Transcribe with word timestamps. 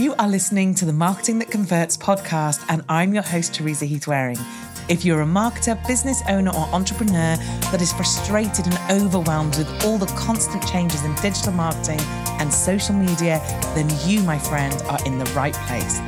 You 0.00 0.14
are 0.18 0.28
listening 0.28 0.74
to 0.76 0.86
the 0.86 0.94
Marketing 0.94 1.40
That 1.40 1.50
Converts 1.50 1.98
podcast, 1.98 2.64
and 2.70 2.82
I'm 2.88 3.12
your 3.12 3.22
host, 3.22 3.52
Teresa 3.52 3.84
Heath 3.84 4.06
Wareing. 4.06 4.40
If 4.88 5.04
you're 5.04 5.20
a 5.20 5.26
marketer, 5.26 5.76
business 5.86 6.22
owner, 6.26 6.50
or 6.52 6.64
entrepreneur 6.72 7.36
that 7.70 7.82
is 7.82 7.92
frustrated 7.92 8.64
and 8.66 8.78
overwhelmed 8.90 9.58
with 9.58 9.84
all 9.84 9.98
the 9.98 10.06
constant 10.16 10.66
changes 10.66 11.04
in 11.04 11.14
digital 11.16 11.52
marketing 11.52 12.00
and 12.40 12.50
social 12.50 12.94
media, 12.94 13.42
then 13.74 13.90
you, 14.06 14.22
my 14.22 14.38
friend, 14.38 14.72
are 14.88 15.04
in 15.04 15.18
the 15.18 15.26
right 15.36 15.52
place. 15.68 16.00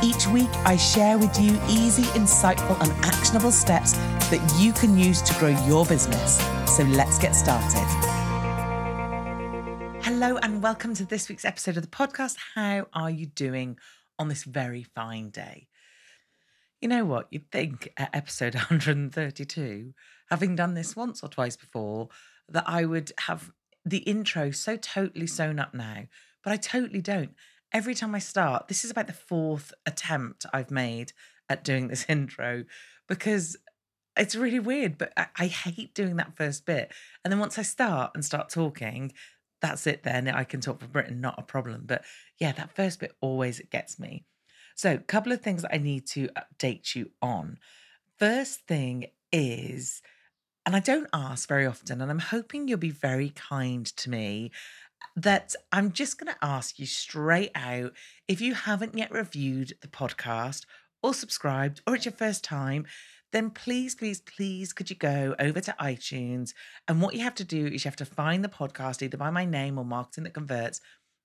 Each 0.00 0.28
week, 0.28 0.50
I 0.64 0.76
share 0.76 1.18
with 1.18 1.36
you 1.40 1.60
easy, 1.68 2.04
insightful, 2.14 2.80
and 2.80 2.92
actionable 3.04 3.50
steps 3.50 3.94
that 4.30 4.60
you 4.60 4.72
can 4.72 4.96
use 4.96 5.22
to 5.22 5.36
grow 5.40 5.56
your 5.66 5.84
business. 5.86 6.38
So 6.76 6.84
let's 6.84 7.18
get 7.18 7.34
started. 7.34 8.09
Hello, 10.30 10.38
and 10.44 10.62
welcome 10.62 10.94
to 10.94 11.04
this 11.04 11.28
week's 11.28 11.44
episode 11.44 11.76
of 11.76 11.82
the 11.82 11.88
podcast. 11.88 12.36
How 12.54 12.86
are 12.92 13.10
you 13.10 13.26
doing 13.26 13.76
on 14.16 14.28
this 14.28 14.44
very 14.44 14.84
fine 14.84 15.30
day? 15.30 15.66
You 16.80 16.86
know 16.88 17.04
what? 17.04 17.26
You'd 17.32 17.50
think 17.50 17.92
at 17.96 18.14
episode 18.14 18.54
132, 18.70 19.92
having 20.30 20.54
done 20.54 20.74
this 20.74 20.94
once 20.94 21.24
or 21.24 21.28
twice 21.28 21.56
before, 21.56 22.10
that 22.48 22.62
I 22.64 22.84
would 22.84 23.10
have 23.22 23.50
the 23.84 23.98
intro 23.98 24.52
so 24.52 24.76
totally 24.76 25.26
sewn 25.26 25.58
up 25.58 25.74
now, 25.74 26.04
but 26.44 26.52
I 26.52 26.58
totally 26.58 27.02
don't. 27.02 27.34
Every 27.72 27.96
time 27.96 28.14
I 28.14 28.20
start, 28.20 28.68
this 28.68 28.84
is 28.84 28.90
about 28.92 29.08
the 29.08 29.12
fourth 29.12 29.74
attempt 29.84 30.46
I've 30.52 30.70
made 30.70 31.12
at 31.48 31.64
doing 31.64 31.88
this 31.88 32.06
intro 32.08 32.66
because 33.08 33.56
it's 34.16 34.36
really 34.36 34.60
weird, 34.60 34.96
but 34.96 35.12
I, 35.16 35.26
I, 35.36 35.46
hate 35.46 35.94
doing 35.94 36.16
that 36.16 36.36
first 36.36 36.66
bit. 36.66 36.92
And 37.24 37.32
then 37.32 37.40
once 37.40 37.58
I 37.58 37.62
start 37.62 38.12
and 38.14 38.24
start 38.24 38.48
talking, 38.48 39.12
that's 39.60 39.86
it 39.86 40.02
then. 40.02 40.28
I 40.28 40.44
can 40.44 40.60
talk 40.60 40.80
for 40.80 40.86
Britain, 40.86 41.20
not 41.20 41.38
a 41.38 41.42
problem. 41.42 41.82
But 41.86 42.04
yeah, 42.38 42.52
that 42.52 42.74
first 42.74 43.00
bit 43.00 43.12
always 43.20 43.60
gets 43.70 43.98
me. 43.98 44.24
So, 44.74 44.94
a 44.94 44.98
couple 44.98 45.32
of 45.32 45.42
things 45.42 45.64
I 45.70 45.78
need 45.78 46.06
to 46.08 46.28
update 46.28 46.94
you 46.94 47.10
on. 47.20 47.58
First 48.18 48.66
thing 48.66 49.06
is, 49.32 50.02
and 50.64 50.74
I 50.74 50.80
don't 50.80 51.08
ask 51.12 51.48
very 51.48 51.66
often, 51.66 52.00
and 52.00 52.10
I'm 52.10 52.18
hoping 52.18 52.68
you'll 52.68 52.78
be 52.78 52.90
very 52.90 53.30
kind 53.30 53.84
to 53.96 54.10
me, 54.10 54.50
that 55.16 55.54
I'm 55.72 55.92
just 55.92 56.18
going 56.18 56.32
to 56.32 56.44
ask 56.44 56.78
you 56.78 56.86
straight 56.86 57.50
out 57.54 57.92
if 58.28 58.40
you 58.40 58.54
haven't 58.54 58.96
yet 58.96 59.10
reviewed 59.10 59.74
the 59.80 59.88
podcast 59.88 60.64
or 61.02 61.14
subscribed, 61.14 61.80
or 61.86 61.94
it's 61.94 62.04
your 62.04 62.12
first 62.12 62.44
time, 62.44 62.86
then 63.32 63.50
please, 63.50 63.94
please, 63.94 64.20
please, 64.20 64.72
could 64.72 64.90
you 64.90 64.96
go 64.96 65.34
over 65.38 65.60
to 65.60 65.74
iTunes? 65.80 66.52
And 66.88 67.00
what 67.00 67.14
you 67.14 67.20
have 67.20 67.34
to 67.36 67.44
do 67.44 67.66
is 67.66 67.84
you 67.84 67.88
have 67.88 67.96
to 67.96 68.04
find 68.04 68.42
the 68.42 68.48
podcast 68.48 69.02
either 69.02 69.16
by 69.16 69.30
my 69.30 69.44
name 69.44 69.78
or 69.78 69.84
Marketing 69.84 70.24
That 70.24 70.34
Converts. 70.34 70.80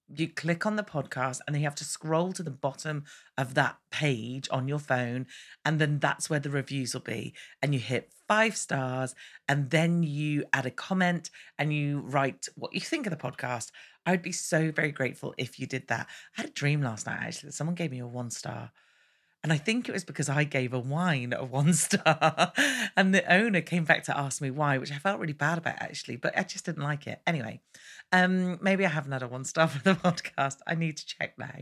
You 0.07 0.29
click 0.29 0.67
on 0.67 0.75
the 0.75 0.83
podcast 0.83 1.39
and 1.45 1.55
then 1.55 1.61
you 1.61 1.67
have 1.67 1.75
to 1.75 1.83
scroll 1.83 2.31
to 2.33 2.43
the 2.43 2.51
bottom 2.51 3.05
of 3.39 3.55
that 3.55 3.77
page 3.89 4.47
on 4.51 4.67
your 4.67 4.77
phone. 4.77 5.25
And 5.65 5.79
then 5.79 5.97
that's 5.97 6.29
where 6.29 6.39
the 6.39 6.51
reviews 6.51 6.93
will 6.93 7.01
be. 7.01 7.33
And 7.63 7.73
you 7.73 7.79
hit 7.79 8.13
five 8.27 8.55
stars 8.55 9.15
and 9.47 9.71
then 9.71 10.03
you 10.03 10.45
add 10.53 10.67
a 10.67 10.71
comment 10.71 11.31
and 11.57 11.73
you 11.73 12.01
write 12.01 12.47
what 12.55 12.73
you 12.73 12.81
think 12.81 13.07
of 13.07 13.11
the 13.11 13.17
podcast. 13.17 13.71
I 14.05 14.11
would 14.11 14.21
be 14.21 14.31
so 14.31 14.71
very 14.71 14.91
grateful 14.91 15.33
if 15.39 15.59
you 15.59 15.65
did 15.65 15.87
that. 15.87 16.07
I 16.37 16.41
had 16.41 16.51
a 16.51 16.53
dream 16.53 16.83
last 16.83 17.07
night 17.07 17.19
actually 17.21 17.47
that 17.47 17.55
someone 17.55 17.75
gave 17.75 17.89
me 17.89 17.99
a 17.99 18.07
one 18.07 18.29
star 18.29 18.71
and 19.45 19.53
I 19.53 19.57
think 19.57 19.87
it 19.87 19.91
was 19.91 20.03
because 20.03 20.27
I 20.27 20.43
gave 20.43 20.73
a 20.73 20.79
wine 20.79 21.31
a 21.31 21.45
one 21.45 21.71
star. 21.75 22.51
and 22.97 23.13
the 23.13 23.31
owner 23.31 23.61
came 23.61 23.83
back 23.83 24.03
to 24.05 24.17
ask 24.17 24.41
me 24.41 24.49
why, 24.49 24.79
which 24.79 24.91
I 24.91 24.95
felt 24.95 25.19
really 25.19 25.33
bad 25.33 25.59
about 25.59 25.79
actually, 25.79 26.15
but 26.15 26.35
I 26.35 26.41
just 26.41 26.65
didn't 26.65 26.81
like 26.81 27.05
it. 27.05 27.21
Anyway, 27.27 27.61
um, 28.11 28.57
maybe 28.59 28.87
I 28.87 28.89
haven't 28.89 29.11
had 29.11 29.21
a 29.21 29.27
one 29.27 29.45
star 29.45 29.67
for 29.67 29.83
the 29.83 29.93
podcast. 29.93 30.57
I 30.65 30.73
need 30.73 30.97
to 30.97 31.05
check 31.05 31.37
now. 31.37 31.59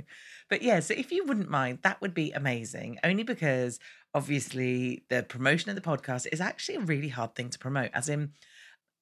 But 0.49 0.61
yeah, 0.61 0.79
so 0.79 0.93
if 0.93 1.11
you 1.11 1.25
wouldn't 1.25 1.49
mind, 1.49 1.79
that 1.81 1.99
would 1.99 2.13
be 2.13 2.31
amazing. 2.31 2.99
Only 3.03 3.23
because 3.23 3.79
obviously 4.13 5.03
the 5.09 5.23
promotion 5.23 5.69
of 5.69 5.75
the 5.75 5.81
podcast 5.81 6.25
is 6.31 6.39
actually 6.39 6.75
a 6.75 6.85
really 6.85 7.09
hard 7.09 7.35
thing 7.35 7.49
to 7.49 7.59
promote, 7.59 7.91
as 7.93 8.07
in, 8.07 8.31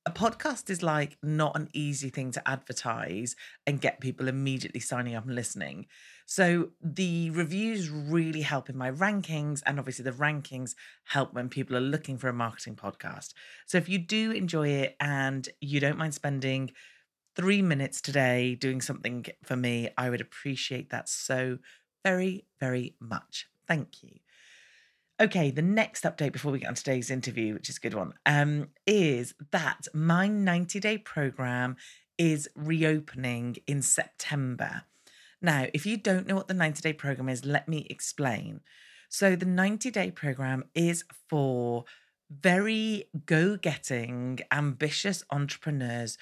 a 0.05 0.11
podcast 0.11 0.69
is 0.69 0.81
like 0.81 1.17
not 1.21 1.55
an 1.55 1.69
easy 1.73 2.09
thing 2.09 2.31
to 2.31 2.47
advertise 2.49 3.35
and 3.67 3.79
get 3.79 3.99
people 3.99 4.27
immediately 4.27 4.79
signing 4.79 5.15
up 5.15 5.25
and 5.25 5.35
listening. 5.35 5.85
So 6.25 6.69
the 6.81 7.29
reviews 7.29 7.89
really 7.89 8.41
help 8.41 8.69
in 8.69 8.77
my 8.77 8.91
rankings, 8.91 9.61
and 9.65 9.77
obviously 9.77 10.03
the 10.03 10.11
rankings 10.11 10.73
help 11.03 11.33
when 11.33 11.49
people 11.49 11.75
are 11.77 11.81
looking 11.81 12.17
for 12.17 12.29
a 12.29 12.33
marketing 12.33 12.75
podcast. 12.75 13.33
So 13.67 13.77
if 13.77 13.87
you 13.89 13.99
do 13.99 14.31
enjoy 14.31 14.69
it 14.69 14.95
and 14.99 15.47
you 15.59 15.79
don't 15.79 15.97
mind 15.97 16.15
spending 16.15 16.71
three 17.35 17.61
minutes 17.61 18.01
today 18.01 18.55
doing 18.55 18.81
something 18.81 19.25
for 19.43 19.55
me, 19.55 19.89
I 19.97 20.09
would 20.09 20.21
appreciate 20.21 20.89
that 20.89 21.09
so 21.09 21.59
very, 22.03 22.45
very 22.59 22.95
much. 22.99 23.47
Thank 23.67 24.03
you. 24.03 24.19
Okay, 25.21 25.51
the 25.51 25.61
next 25.61 26.03
update 26.03 26.31
before 26.31 26.51
we 26.51 26.57
get 26.57 26.69
on 26.69 26.73
today's 26.73 27.11
interview, 27.11 27.53
which 27.53 27.69
is 27.69 27.77
a 27.77 27.79
good 27.79 27.93
one, 27.93 28.15
um, 28.25 28.69
is 28.87 29.35
that 29.51 29.87
my 29.93 30.27
90 30.27 30.79
day 30.79 30.97
program 30.97 31.75
is 32.17 32.49
reopening 32.55 33.57
in 33.67 33.83
September. 33.83 34.81
Now, 35.39 35.67
if 35.75 35.85
you 35.85 35.95
don't 35.95 36.25
know 36.25 36.33
what 36.33 36.47
the 36.47 36.55
90 36.55 36.81
day 36.81 36.93
program 36.93 37.29
is, 37.29 37.45
let 37.45 37.67
me 37.67 37.85
explain. 37.87 38.61
So, 39.09 39.35
the 39.35 39.45
90 39.45 39.91
day 39.91 40.09
program 40.09 40.63
is 40.73 41.03
for 41.29 41.85
very 42.31 43.05
go 43.27 43.57
getting, 43.57 44.39
ambitious 44.51 45.23
entrepreneurs, 45.29 46.17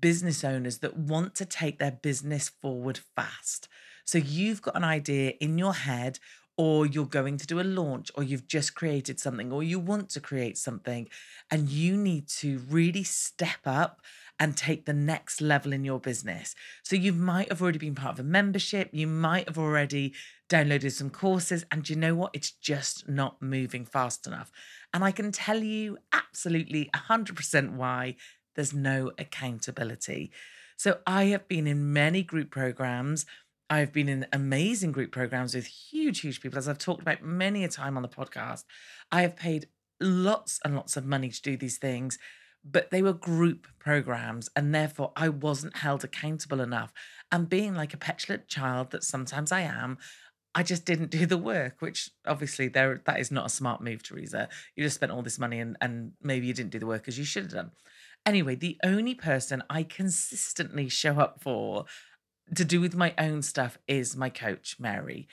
business 0.00 0.44
owners 0.44 0.80
that 0.80 0.98
want 0.98 1.34
to 1.36 1.46
take 1.46 1.78
their 1.78 1.92
business 1.92 2.50
forward 2.50 3.00
fast. 3.16 3.68
So, 4.04 4.18
you've 4.18 4.60
got 4.60 4.76
an 4.76 4.84
idea 4.84 5.30
in 5.40 5.56
your 5.56 5.72
head 5.72 6.18
or 6.56 6.86
you're 6.86 7.06
going 7.06 7.36
to 7.38 7.46
do 7.46 7.60
a 7.60 7.62
launch, 7.62 8.10
or 8.14 8.22
you've 8.22 8.46
just 8.46 8.74
created 8.74 9.18
something, 9.18 9.52
or 9.52 9.62
you 9.62 9.78
want 9.78 10.08
to 10.10 10.20
create 10.20 10.56
something, 10.56 11.08
and 11.50 11.68
you 11.68 11.96
need 11.96 12.28
to 12.28 12.58
really 12.70 13.02
step 13.02 13.60
up 13.66 14.00
and 14.40 14.56
take 14.56 14.84
the 14.84 14.92
next 14.92 15.40
level 15.40 15.72
in 15.72 15.84
your 15.84 16.00
business. 16.00 16.54
So 16.82 16.96
you 16.96 17.12
might 17.12 17.48
have 17.48 17.62
already 17.62 17.78
been 17.78 17.94
part 17.94 18.18
of 18.18 18.24
a 18.24 18.28
membership, 18.28 18.90
you 18.92 19.06
might 19.06 19.48
have 19.48 19.58
already 19.58 20.14
downloaded 20.48 20.92
some 20.92 21.10
courses, 21.10 21.64
and 21.70 21.88
you 21.88 21.96
know 21.96 22.14
what? 22.14 22.30
It's 22.34 22.50
just 22.50 23.08
not 23.08 23.40
moving 23.40 23.84
fast 23.84 24.26
enough. 24.26 24.50
And 24.92 25.04
I 25.04 25.12
can 25.12 25.32
tell 25.32 25.58
you 25.58 25.98
absolutely 26.12 26.90
100% 26.94 27.72
why 27.74 28.16
there's 28.54 28.74
no 28.74 29.12
accountability. 29.18 30.30
So 30.76 30.98
I 31.06 31.24
have 31.26 31.48
been 31.48 31.66
in 31.66 31.92
many 31.92 32.22
group 32.22 32.50
programs. 32.50 33.26
I've 33.70 33.92
been 33.92 34.08
in 34.08 34.26
amazing 34.32 34.92
group 34.92 35.10
programs 35.10 35.54
with 35.54 35.66
huge, 35.66 36.20
huge 36.20 36.40
people, 36.40 36.58
as 36.58 36.68
I've 36.68 36.78
talked 36.78 37.02
about 37.02 37.22
many 37.22 37.64
a 37.64 37.68
time 37.68 37.96
on 37.96 38.02
the 38.02 38.08
podcast. 38.08 38.64
I 39.10 39.22
have 39.22 39.36
paid 39.36 39.68
lots 40.00 40.60
and 40.64 40.74
lots 40.76 40.96
of 40.96 41.06
money 41.06 41.30
to 41.30 41.42
do 41.42 41.56
these 41.56 41.78
things, 41.78 42.18
but 42.64 42.90
they 42.90 43.02
were 43.02 43.12
group 43.12 43.66
programs, 43.78 44.48
and 44.54 44.74
therefore 44.74 45.12
I 45.16 45.28
wasn't 45.30 45.78
held 45.78 46.04
accountable 46.04 46.60
enough. 46.60 46.92
And 47.32 47.48
being 47.48 47.74
like 47.74 47.94
a 47.94 47.98
petulant 47.98 48.48
child 48.48 48.90
that 48.90 49.02
sometimes 49.02 49.50
I 49.50 49.60
am, 49.60 49.98
I 50.54 50.62
just 50.62 50.84
didn't 50.84 51.10
do 51.10 51.26
the 51.26 51.38
work, 51.38 51.76
which 51.80 52.10
obviously 52.26 52.68
there 52.68 53.02
that 53.06 53.18
is 53.18 53.30
not 53.30 53.46
a 53.46 53.50
smart 53.50 53.82
move, 53.82 54.02
Teresa. 54.02 54.48
You 54.76 54.84
just 54.84 54.96
spent 54.96 55.10
all 55.10 55.22
this 55.22 55.38
money 55.38 55.58
and 55.58 55.76
and 55.80 56.12
maybe 56.22 56.46
you 56.46 56.54
didn't 56.54 56.70
do 56.70 56.78
the 56.78 56.86
work 56.86 57.08
as 57.08 57.18
you 57.18 57.24
should 57.24 57.44
have 57.44 57.52
done. 57.52 57.70
Anyway, 58.24 58.54
the 58.54 58.78
only 58.84 59.14
person 59.14 59.62
I 59.68 59.82
consistently 59.82 60.88
show 60.88 61.18
up 61.18 61.42
for 61.42 61.84
to 62.54 62.64
do 62.64 62.80
with 62.80 62.94
my 62.94 63.14
own 63.18 63.42
stuff 63.42 63.78
is 63.88 64.16
my 64.16 64.28
coach, 64.30 64.76
Mary, 64.78 65.28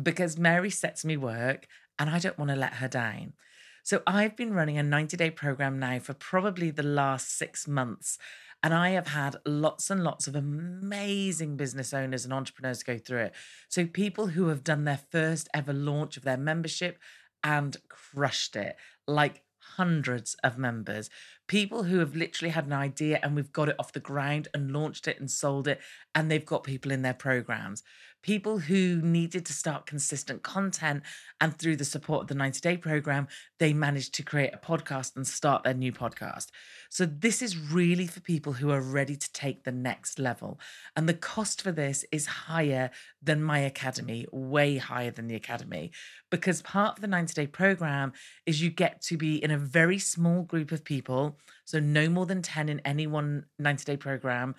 because 0.00 0.38
Mary 0.38 0.70
sets 0.70 1.04
me 1.04 1.16
work 1.16 1.66
and 1.98 2.08
I 2.08 2.18
don't 2.18 2.38
want 2.38 2.50
to 2.50 2.56
let 2.56 2.74
her 2.74 2.88
down. 2.88 3.34
So 3.82 4.02
I've 4.06 4.36
been 4.36 4.54
running 4.54 4.78
a 4.78 4.82
90 4.82 5.16
day 5.16 5.30
program 5.30 5.78
now 5.78 5.98
for 5.98 6.14
probably 6.14 6.70
the 6.70 6.82
last 6.82 7.36
six 7.36 7.66
months. 7.66 8.18
And 8.62 8.72
I 8.72 8.90
have 8.90 9.08
had 9.08 9.36
lots 9.44 9.90
and 9.90 10.04
lots 10.04 10.28
of 10.28 10.36
amazing 10.36 11.56
business 11.56 11.92
owners 11.92 12.24
and 12.24 12.32
entrepreneurs 12.32 12.84
go 12.84 12.96
through 12.96 13.22
it. 13.22 13.34
So, 13.68 13.86
people 13.86 14.28
who 14.28 14.48
have 14.48 14.62
done 14.62 14.84
their 14.84 15.00
first 15.10 15.48
ever 15.52 15.72
launch 15.72 16.16
of 16.16 16.22
their 16.22 16.36
membership 16.36 17.00
and 17.42 17.76
crushed 17.88 18.54
it, 18.54 18.76
like 19.08 19.42
hundreds 19.58 20.34
of 20.44 20.58
members, 20.58 21.10
people 21.52 21.82
who 21.82 21.98
have 21.98 22.16
literally 22.16 22.50
had 22.50 22.64
an 22.64 22.72
idea 22.72 23.20
and 23.22 23.36
we've 23.36 23.52
got 23.52 23.68
it 23.68 23.76
off 23.78 23.92
the 23.92 24.00
ground 24.00 24.48
and 24.54 24.72
launched 24.72 25.06
it 25.06 25.20
and 25.20 25.30
sold 25.30 25.68
it, 25.68 25.78
and 26.14 26.30
they've 26.30 26.46
got 26.46 26.64
people 26.64 26.90
in 26.90 27.02
their 27.02 27.12
programs 27.12 27.82
people 28.22 28.58
who 28.58 29.00
needed 29.02 29.44
to 29.46 29.52
start 29.52 29.86
consistent 29.86 30.42
content. 30.42 31.02
And 31.40 31.56
through 31.58 31.76
the 31.76 31.84
support 31.84 32.22
of 32.22 32.28
the 32.28 32.34
90 32.34 32.60
day 32.60 32.76
program, 32.76 33.28
they 33.58 33.72
managed 33.72 34.14
to 34.14 34.22
create 34.22 34.54
a 34.54 34.58
podcast 34.58 35.16
and 35.16 35.26
start 35.26 35.64
their 35.64 35.74
new 35.74 35.92
podcast. 35.92 36.48
So, 36.88 37.04
this 37.04 37.42
is 37.42 37.58
really 37.58 38.06
for 38.06 38.20
people 38.20 38.52
who 38.52 38.70
are 38.70 38.80
ready 38.80 39.16
to 39.16 39.32
take 39.32 39.64
the 39.64 39.72
next 39.72 40.18
level. 40.18 40.60
And 40.94 41.08
the 41.08 41.14
cost 41.14 41.62
for 41.62 41.72
this 41.72 42.04
is 42.12 42.26
higher 42.26 42.90
than 43.22 43.42
my 43.42 43.58
academy, 43.58 44.26
way 44.30 44.76
higher 44.76 45.10
than 45.10 45.26
the 45.26 45.34
academy, 45.34 45.90
because 46.30 46.62
part 46.62 46.98
of 46.98 47.02
the 47.02 47.08
90 47.08 47.34
day 47.34 47.46
program 47.46 48.12
is 48.46 48.62
you 48.62 48.70
get 48.70 49.00
to 49.02 49.16
be 49.16 49.42
in 49.42 49.50
a 49.50 49.58
very 49.58 49.98
small 49.98 50.42
group 50.42 50.70
of 50.70 50.84
people. 50.84 51.38
So, 51.64 51.80
no 51.80 52.08
more 52.08 52.26
than 52.26 52.42
10 52.42 52.68
in 52.68 52.80
any 52.80 53.06
one 53.06 53.46
90 53.58 53.84
day 53.84 53.96
program 53.96 54.54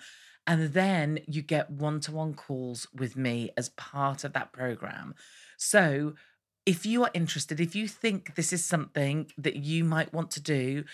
and 0.46 0.72
then 0.72 1.20
you 1.26 1.42
get 1.42 1.70
one 1.70 2.00
to 2.00 2.12
one 2.12 2.34
calls 2.34 2.86
with 2.94 3.16
me 3.16 3.50
as 3.56 3.70
part 3.70 4.24
of 4.24 4.32
that 4.34 4.52
program. 4.52 5.14
So, 5.56 6.14
if 6.66 6.86
you 6.86 7.04
are 7.04 7.10
interested, 7.12 7.60
if 7.60 7.76
you 7.76 7.86
think 7.86 8.36
this 8.36 8.52
is 8.52 8.64
something 8.64 9.30
that 9.36 9.56
you 9.56 9.84
might 9.84 10.14
want 10.14 10.30
to 10.30 10.40
do, 10.40 10.84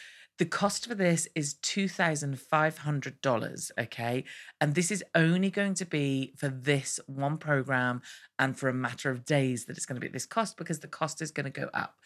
the 0.40 0.46
cost 0.46 0.88
for 0.88 0.94
this 0.94 1.28
is 1.34 1.56
$2,500. 1.62 3.70
Okay. 3.78 4.24
And 4.60 4.74
this 4.74 4.90
is 4.90 5.04
only 5.14 5.50
going 5.50 5.74
to 5.74 5.84
be 5.84 6.32
for 6.36 6.48
this 6.48 6.98
one 7.06 7.36
program 7.36 8.00
and 8.38 8.58
for 8.58 8.70
a 8.70 8.74
matter 8.74 9.10
of 9.10 9.26
days 9.26 9.66
that 9.66 9.76
it's 9.76 9.86
going 9.86 9.96
to 9.96 10.00
be 10.00 10.06
at 10.06 10.14
this 10.14 10.26
cost 10.26 10.56
because 10.56 10.80
the 10.80 10.88
cost 10.88 11.22
is 11.22 11.30
going 11.30 11.44
to 11.44 11.50
go 11.50 11.68
up. 11.74 11.96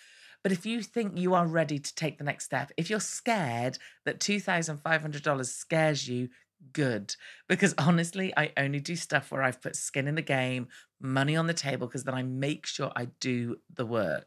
But 0.42 0.50
if 0.50 0.66
you 0.66 0.82
think 0.82 1.16
you 1.16 1.32
are 1.34 1.46
ready 1.46 1.78
to 1.78 1.94
take 1.94 2.18
the 2.18 2.24
next 2.24 2.44
step, 2.44 2.72
if 2.76 2.90
you're 2.90 3.00
scared 3.00 3.78
that 4.04 4.18
$2,500 4.18 5.46
scares 5.46 6.08
you, 6.08 6.28
good 6.72 7.14
because 7.48 7.74
honestly, 7.78 8.32
I 8.36 8.52
only 8.56 8.80
do 8.80 8.96
stuff 8.96 9.30
where 9.30 9.42
I've 9.42 9.62
put 9.62 9.76
skin 9.76 10.08
in 10.08 10.14
the 10.14 10.22
game, 10.22 10.68
money 11.00 11.36
on 11.36 11.46
the 11.46 11.54
table, 11.54 11.86
because 11.86 12.04
then 12.04 12.14
I 12.14 12.22
make 12.22 12.66
sure 12.66 12.92
I 12.94 13.08
do 13.20 13.56
the 13.72 13.86
work. 13.86 14.26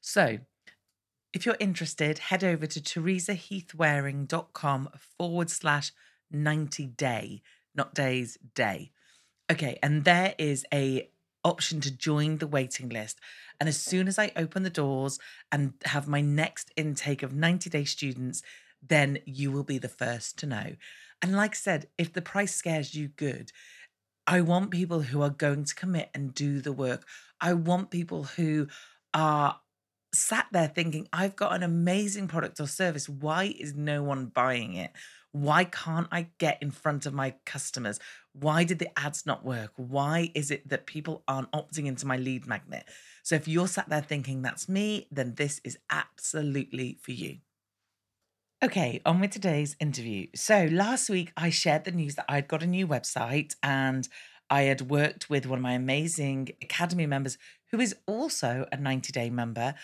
So, 0.00 0.38
if 1.32 1.44
you're 1.44 1.56
interested, 1.60 2.18
head 2.18 2.42
over 2.42 2.66
to 2.66 2.80
teresaheathwareing.com 2.80 4.88
forward 5.18 5.50
slash 5.50 5.92
90 6.30 6.86
day, 6.86 7.42
not 7.74 7.94
days, 7.94 8.38
day. 8.54 8.92
Okay, 9.50 9.78
and 9.82 10.04
there 10.04 10.34
is 10.38 10.64
a 10.72 11.10
option 11.44 11.80
to 11.80 11.90
join 11.90 12.38
the 12.38 12.46
waiting 12.46 12.88
list. 12.88 13.20
And 13.60 13.68
as 13.68 13.76
soon 13.76 14.08
as 14.08 14.18
I 14.18 14.32
open 14.36 14.62
the 14.62 14.70
doors 14.70 15.18
and 15.50 15.74
have 15.86 16.08
my 16.08 16.20
next 16.20 16.70
intake 16.76 17.22
of 17.22 17.34
90 17.34 17.70
day 17.70 17.84
students, 17.84 18.42
then 18.86 19.18
you 19.24 19.50
will 19.50 19.64
be 19.64 19.78
the 19.78 19.88
first 19.88 20.38
to 20.38 20.46
know. 20.46 20.76
And 21.22 21.36
like 21.36 21.52
I 21.52 21.54
said, 21.54 21.88
if 21.98 22.12
the 22.12 22.22
price 22.22 22.54
scares 22.54 22.94
you, 22.94 23.08
good. 23.08 23.52
I 24.26 24.40
want 24.42 24.70
people 24.70 25.00
who 25.00 25.22
are 25.22 25.30
going 25.30 25.64
to 25.64 25.74
commit 25.74 26.10
and 26.14 26.34
do 26.34 26.60
the 26.60 26.72
work. 26.72 27.06
I 27.40 27.54
want 27.54 27.90
people 27.90 28.24
who 28.24 28.68
are 29.14 29.58
sat 30.14 30.46
there 30.52 30.68
thinking, 30.68 31.08
I've 31.12 31.36
got 31.36 31.54
an 31.54 31.62
amazing 31.62 32.28
product 32.28 32.60
or 32.60 32.66
service. 32.66 33.08
Why 33.08 33.54
is 33.58 33.74
no 33.74 34.02
one 34.02 34.26
buying 34.26 34.74
it? 34.74 34.92
Why 35.32 35.64
can't 35.64 36.08
I 36.10 36.28
get 36.38 36.62
in 36.62 36.70
front 36.70 37.06
of 37.06 37.12
my 37.12 37.34
customers? 37.44 38.00
Why 38.32 38.64
did 38.64 38.78
the 38.78 38.98
ads 38.98 39.26
not 39.26 39.44
work? 39.44 39.72
Why 39.76 40.30
is 40.34 40.50
it 40.50 40.68
that 40.68 40.86
people 40.86 41.22
aren't 41.28 41.52
opting 41.52 41.86
into 41.86 42.06
my 42.06 42.16
lead 42.16 42.46
magnet? 42.46 42.84
So 43.22 43.34
if 43.34 43.46
you're 43.46 43.68
sat 43.68 43.88
there 43.88 44.00
thinking 44.00 44.42
that's 44.42 44.68
me, 44.68 45.06
then 45.10 45.34
this 45.34 45.60
is 45.64 45.78
absolutely 45.90 46.98
for 47.02 47.12
you. 47.12 47.38
Okay, 48.60 49.00
on 49.06 49.20
with 49.20 49.30
today's 49.30 49.76
interview. 49.78 50.26
So, 50.34 50.64
last 50.72 51.08
week 51.08 51.32
I 51.36 51.48
shared 51.48 51.84
the 51.84 51.92
news 51.92 52.16
that 52.16 52.24
I'd 52.28 52.48
got 52.48 52.60
a 52.60 52.66
new 52.66 52.88
website 52.88 53.54
and 53.62 54.08
I 54.50 54.62
had 54.62 54.90
worked 54.90 55.30
with 55.30 55.46
one 55.46 55.60
of 55.60 55.62
my 55.62 55.74
amazing 55.74 56.48
Academy 56.60 57.06
members 57.06 57.38
who 57.70 57.78
is 57.78 57.94
also 58.08 58.66
a 58.72 58.76
90 58.76 59.12
day 59.12 59.30
member. 59.30 59.76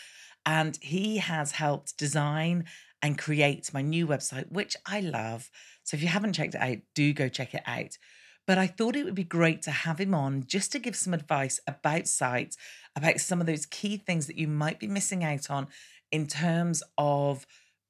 And 0.44 0.76
he 0.82 1.18
has 1.18 1.52
helped 1.52 1.96
design 1.96 2.64
and 3.00 3.16
create 3.16 3.72
my 3.72 3.80
new 3.80 4.08
website, 4.08 4.50
which 4.50 4.76
I 4.84 4.98
love. 4.98 5.50
So, 5.84 5.96
if 5.96 6.02
you 6.02 6.08
haven't 6.08 6.32
checked 6.32 6.56
it 6.56 6.60
out, 6.60 6.78
do 6.96 7.12
go 7.12 7.28
check 7.28 7.54
it 7.54 7.62
out. 7.66 7.96
But 8.44 8.58
I 8.58 8.66
thought 8.66 8.96
it 8.96 9.04
would 9.04 9.14
be 9.14 9.22
great 9.22 9.62
to 9.62 9.70
have 9.70 10.00
him 10.00 10.16
on 10.16 10.46
just 10.48 10.72
to 10.72 10.80
give 10.80 10.96
some 10.96 11.14
advice 11.14 11.60
about 11.68 12.08
sites, 12.08 12.56
about 12.96 13.20
some 13.20 13.40
of 13.40 13.46
those 13.46 13.66
key 13.66 13.98
things 13.98 14.26
that 14.26 14.36
you 14.36 14.48
might 14.48 14.80
be 14.80 14.88
missing 14.88 15.22
out 15.22 15.48
on 15.48 15.68
in 16.10 16.26
terms 16.26 16.82
of 16.98 17.46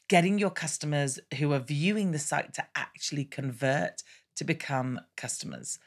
getting 0.08 0.38
your 0.38 0.50
customers 0.50 1.18
who 1.38 1.52
are 1.52 1.58
viewing 1.58 2.12
the 2.12 2.18
site 2.18 2.52
to 2.54 2.66
actually 2.74 3.24
convert 3.24 4.02
to 4.36 4.44
become 4.44 5.00
customers. 5.16 5.78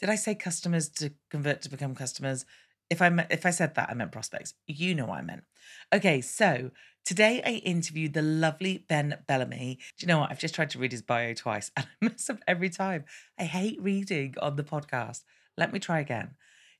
Did 0.00 0.10
I 0.10 0.14
say 0.14 0.34
customers 0.34 0.88
to 0.90 1.12
convert 1.30 1.62
to 1.62 1.70
become 1.70 1.94
customers? 1.94 2.44
If 2.90 3.02
I 3.02 3.26
if 3.30 3.44
I 3.44 3.50
said 3.50 3.74
that, 3.74 3.90
I 3.90 3.94
meant 3.94 4.12
prospects. 4.12 4.54
You 4.66 4.94
know 4.94 5.06
what 5.06 5.18
I 5.18 5.22
meant. 5.22 5.44
Okay, 5.92 6.20
so 6.20 6.70
today 7.04 7.42
I 7.44 7.62
interviewed 7.64 8.12
the 8.12 8.22
lovely 8.22 8.84
Ben 8.88 9.18
Bellamy. 9.26 9.78
Do 9.98 10.04
you 10.04 10.08
know 10.08 10.20
what? 10.20 10.30
I've 10.30 10.38
just 10.38 10.54
tried 10.54 10.70
to 10.70 10.78
read 10.78 10.92
his 10.92 11.02
bio 11.02 11.34
twice 11.34 11.70
and 11.76 11.86
I 11.86 12.04
mess 12.04 12.30
up 12.30 12.38
every 12.46 12.70
time. 12.70 13.04
I 13.38 13.44
hate 13.44 13.80
reading 13.80 14.34
on 14.40 14.56
the 14.56 14.64
podcast. 14.64 15.24
Let 15.56 15.72
me 15.72 15.78
try 15.78 16.00
again. 16.00 16.32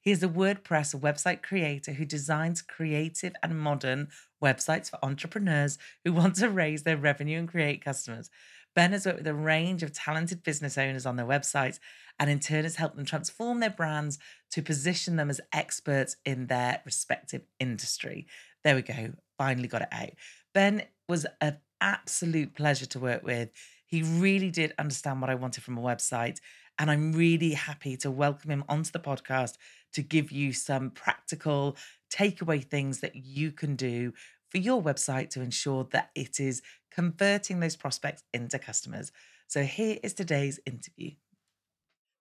He 0.06 0.12
is 0.12 0.22
a 0.22 0.28
WordPress 0.28 0.94
website 1.00 1.42
creator 1.42 1.94
who 1.94 2.04
designs 2.04 2.62
creative 2.62 3.32
and 3.42 3.58
modern 3.58 4.06
websites 4.40 4.88
for 4.88 5.04
entrepreneurs 5.04 5.78
who 6.04 6.12
want 6.12 6.36
to 6.36 6.48
raise 6.48 6.84
their 6.84 6.96
revenue 6.96 7.40
and 7.40 7.48
create 7.48 7.84
customers. 7.84 8.30
Ben 8.76 8.92
has 8.92 9.04
worked 9.04 9.18
with 9.18 9.26
a 9.26 9.34
range 9.34 9.82
of 9.82 9.92
talented 9.92 10.44
business 10.44 10.78
owners 10.78 11.06
on 11.06 11.16
their 11.16 11.26
websites 11.26 11.80
and 12.20 12.30
in 12.30 12.38
turn 12.38 12.62
has 12.62 12.76
helped 12.76 12.94
them 12.94 13.04
transform 13.04 13.58
their 13.58 13.68
brands 13.68 14.20
to 14.52 14.62
position 14.62 15.16
them 15.16 15.28
as 15.28 15.40
experts 15.52 16.14
in 16.24 16.46
their 16.46 16.82
respective 16.84 17.42
industry. 17.58 18.28
There 18.62 18.76
we 18.76 18.82
go. 18.82 19.10
Finally 19.38 19.66
got 19.66 19.82
it 19.82 19.88
out. 19.90 20.10
Ben 20.54 20.84
was 21.08 21.26
an 21.40 21.56
absolute 21.80 22.54
pleasure 22.54 22.86
to 22.86 23.00
work 23.00 23.24
with. 23.24 23.50
He 23.88 24.02
really 24.02 24.52
did 24.52 24.72
understand 24.78 25.20
what 25.20 25.30
I 25.30 25.34
wanted 25.34 25.64
from 25.64 25.78
a 25.78 25.82
website. 25.82 26.38
And 26.78 26.90
I'm 26.90 27.12
really 27.12 27.52
happy 27.52 27.96
to 27.98 28.10
welcome 28.10 28.50
him 28.50 28.64
onto 28.68 28.90
the 28.90 28.98
podcast 28.98 29.54
to 29.94 30.02
give 30.02 30.30
you 30.30 30.52
some 30.52 30.90
practical 30.90 31.76
takeaway 32.12 32.62
things 32.62 33.00
that 33.00 33.16
you 33.16 33.50
can 33.50 33.76
do 33.76 34.12
for 34.50 34.58
your 34.58 34.82
website 34.82 35.30
to 35.30 35.40
ensure 35.40 35.88
that 35.92 36.10
it 36.14 36.38
is 36.38 36.62
converting 36.90 37.60
those 37.60 37.76
prospects 37.76 38.22
into 38.34 38.58
customers. 38.58 39.10
So 39.48 39.62
here 39.62 39.98
is 40.02 40.12
today's 40.12 40.60
interview. 40.66 41.12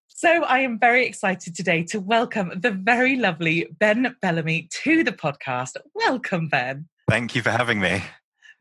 So 0.08 0.44
I 0.44 0.60
am 0.60 0.80
very 0.80 1.06
excited 1.06 1.56
today 1.56 1.84
to 1.86 2.00
welcome 2.00 2.54
the 2.56 2.72
very 2.72 3.18
lovely 3.18 3.68
Ben 3.80 4.16
Bellamy 4.22 4.70
to 4.84 5.04
the 5.04 5.12
podcast. 5.12 5.76
Welcome, 5.94 6.48
Ben. 6.48 6.88
Thank 7.10 7.36
you 7.36 7.42
for 7.42 7.50
having 7.50 7.82
me. 7.82 8.02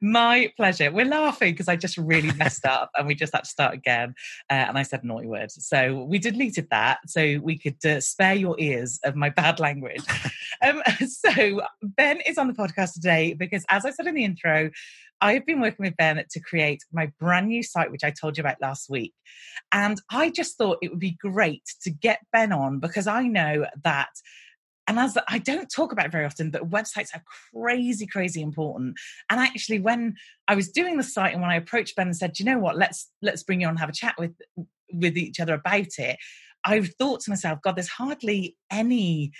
My 0.04 0.52
pleasure. 0.58 0.92
We're 0.92 1.06
laughing 1.06 1.54
because 1.54 1.66
I 1.66 1.76
just 1.76 1.96
really 1.96 2.30
messed 2.32 2.66
up 2.66 2.90
and 2.94 3.06
we 3.06 3.14
just 3.14 3.32
had 3.32 3.44
to 3.44 3.48
start 3.48 3.72
again. 3.72 4.14
Uh, 4.50 4.66
and 4.68 4.76
I 4.76 4.82
said 4.82 5.02
naughty 5.02 5.26
words. 5.26 5.66
So 5.66 6.04
we 6.04 6.18
deleted 6.18 6.68
that 6.70 6.98
so 7.06 7.40
we 7.42 7.58
could 7.58 7.82
uh, 7.86 8.02
spare 8.02 8.34
your 8.34 8.54
ears 8.58 9.00
of 9.04 9.16
my 9.16 9.30
bad 9.30 9.60
language. 9.60 10.02
um, 10.62 10.82
so 11.08 11.62
Ben 11.82 12.20
is 12.26 12.36
on 12.36 12.48
the 12.48 12.52
podcast 12.52 12.92
today 12.92 13.32
because, 13.32 13.64
as 13.70 13.86
I 13.86 13.90
said 13.92 14.06
in 14.06 14.14
the 14.14 14.24
intro, 14.24 14.68
I've 15.22 15.46
been 15.46 15.62
working 15.62 15.86
with 15.86 15.96
Ben 15.96 16.22
to 16.28 16.40
create 16.40 16.84
my 16.92 17.10
brand 17.18 17.48
new 17.48 17.62
site, 17.62 17.90
which 17.90 18.04
I 18.04 18.10
told 18.10 18.36
you 18.36 18.42
about 18.42 18.60
last 18.60 18.90
week. 18.90 19.14
And 19.72 19.98
I 20.10 20.28
just 20.28 20.58
thought 20.58 20.80
it 20.82 20.90
would 20.90 21.00
be 21.00 21.16
great 21.18 21.62
to 21.80 21.90
get 21.90 22.20
Ben 22.30 22.52
on 22.52 22.78
because 22.78 23.06
I 23.06 23.22
know 23.22 23.64
that 23.84 24.10
and 24.86 24.98
as 24.98 25.16
I 25.28 25.38
don't 25.38 25.70
talk 25.70 25.92
about 25.92 26.06
it 26.06 26.12
very 26.12 26.24
often, 26.24 26.50
but 26.50 26.68
websites 26.68 27.14
are 27.14 27.22
crazy, 27.54 28.06
crazy 28.06 28.42
important. 28.42 28.96
And 29.30 29.40
actually, 29.40 29.80
when 29.80 30.16
I 30.46 30.54
was 30.54 30.70
doing 30.70 30.96
the 30.96 31.02
site 31.02 31.32
and 31.32 31.40
when 31.40 31.50
I 31.50 31.56
approached 31.56 31.96
Ben 31.96 32.08
and 32.08 32.16
said, 32.16 32.38
you 32.38 32.44
know 32.44 32.58
what, 32.58 32.76
let's 32.76 33.10
let's 33.22 33.42
bring 33.42 33.60
you 33.60 33.66
on 33.66 33.72
and 33.72 33.80
have 33.80 33.88
a 33.88 33.92
chat 33.92 34.14
with 34.18 34.32
with 34.92 35.16
each 35.16 35.40
other 35.40 35.54
about 35.54 35.98
it, 35.98 36.18
I 36.64 36.80
thought 36.82 37.20
to 37.20 37.30
myself, 37.30 37.60
God, 37.62 37.76
there's 37.76 37.88
hardly 37.88 38.56
any 38.70 39.32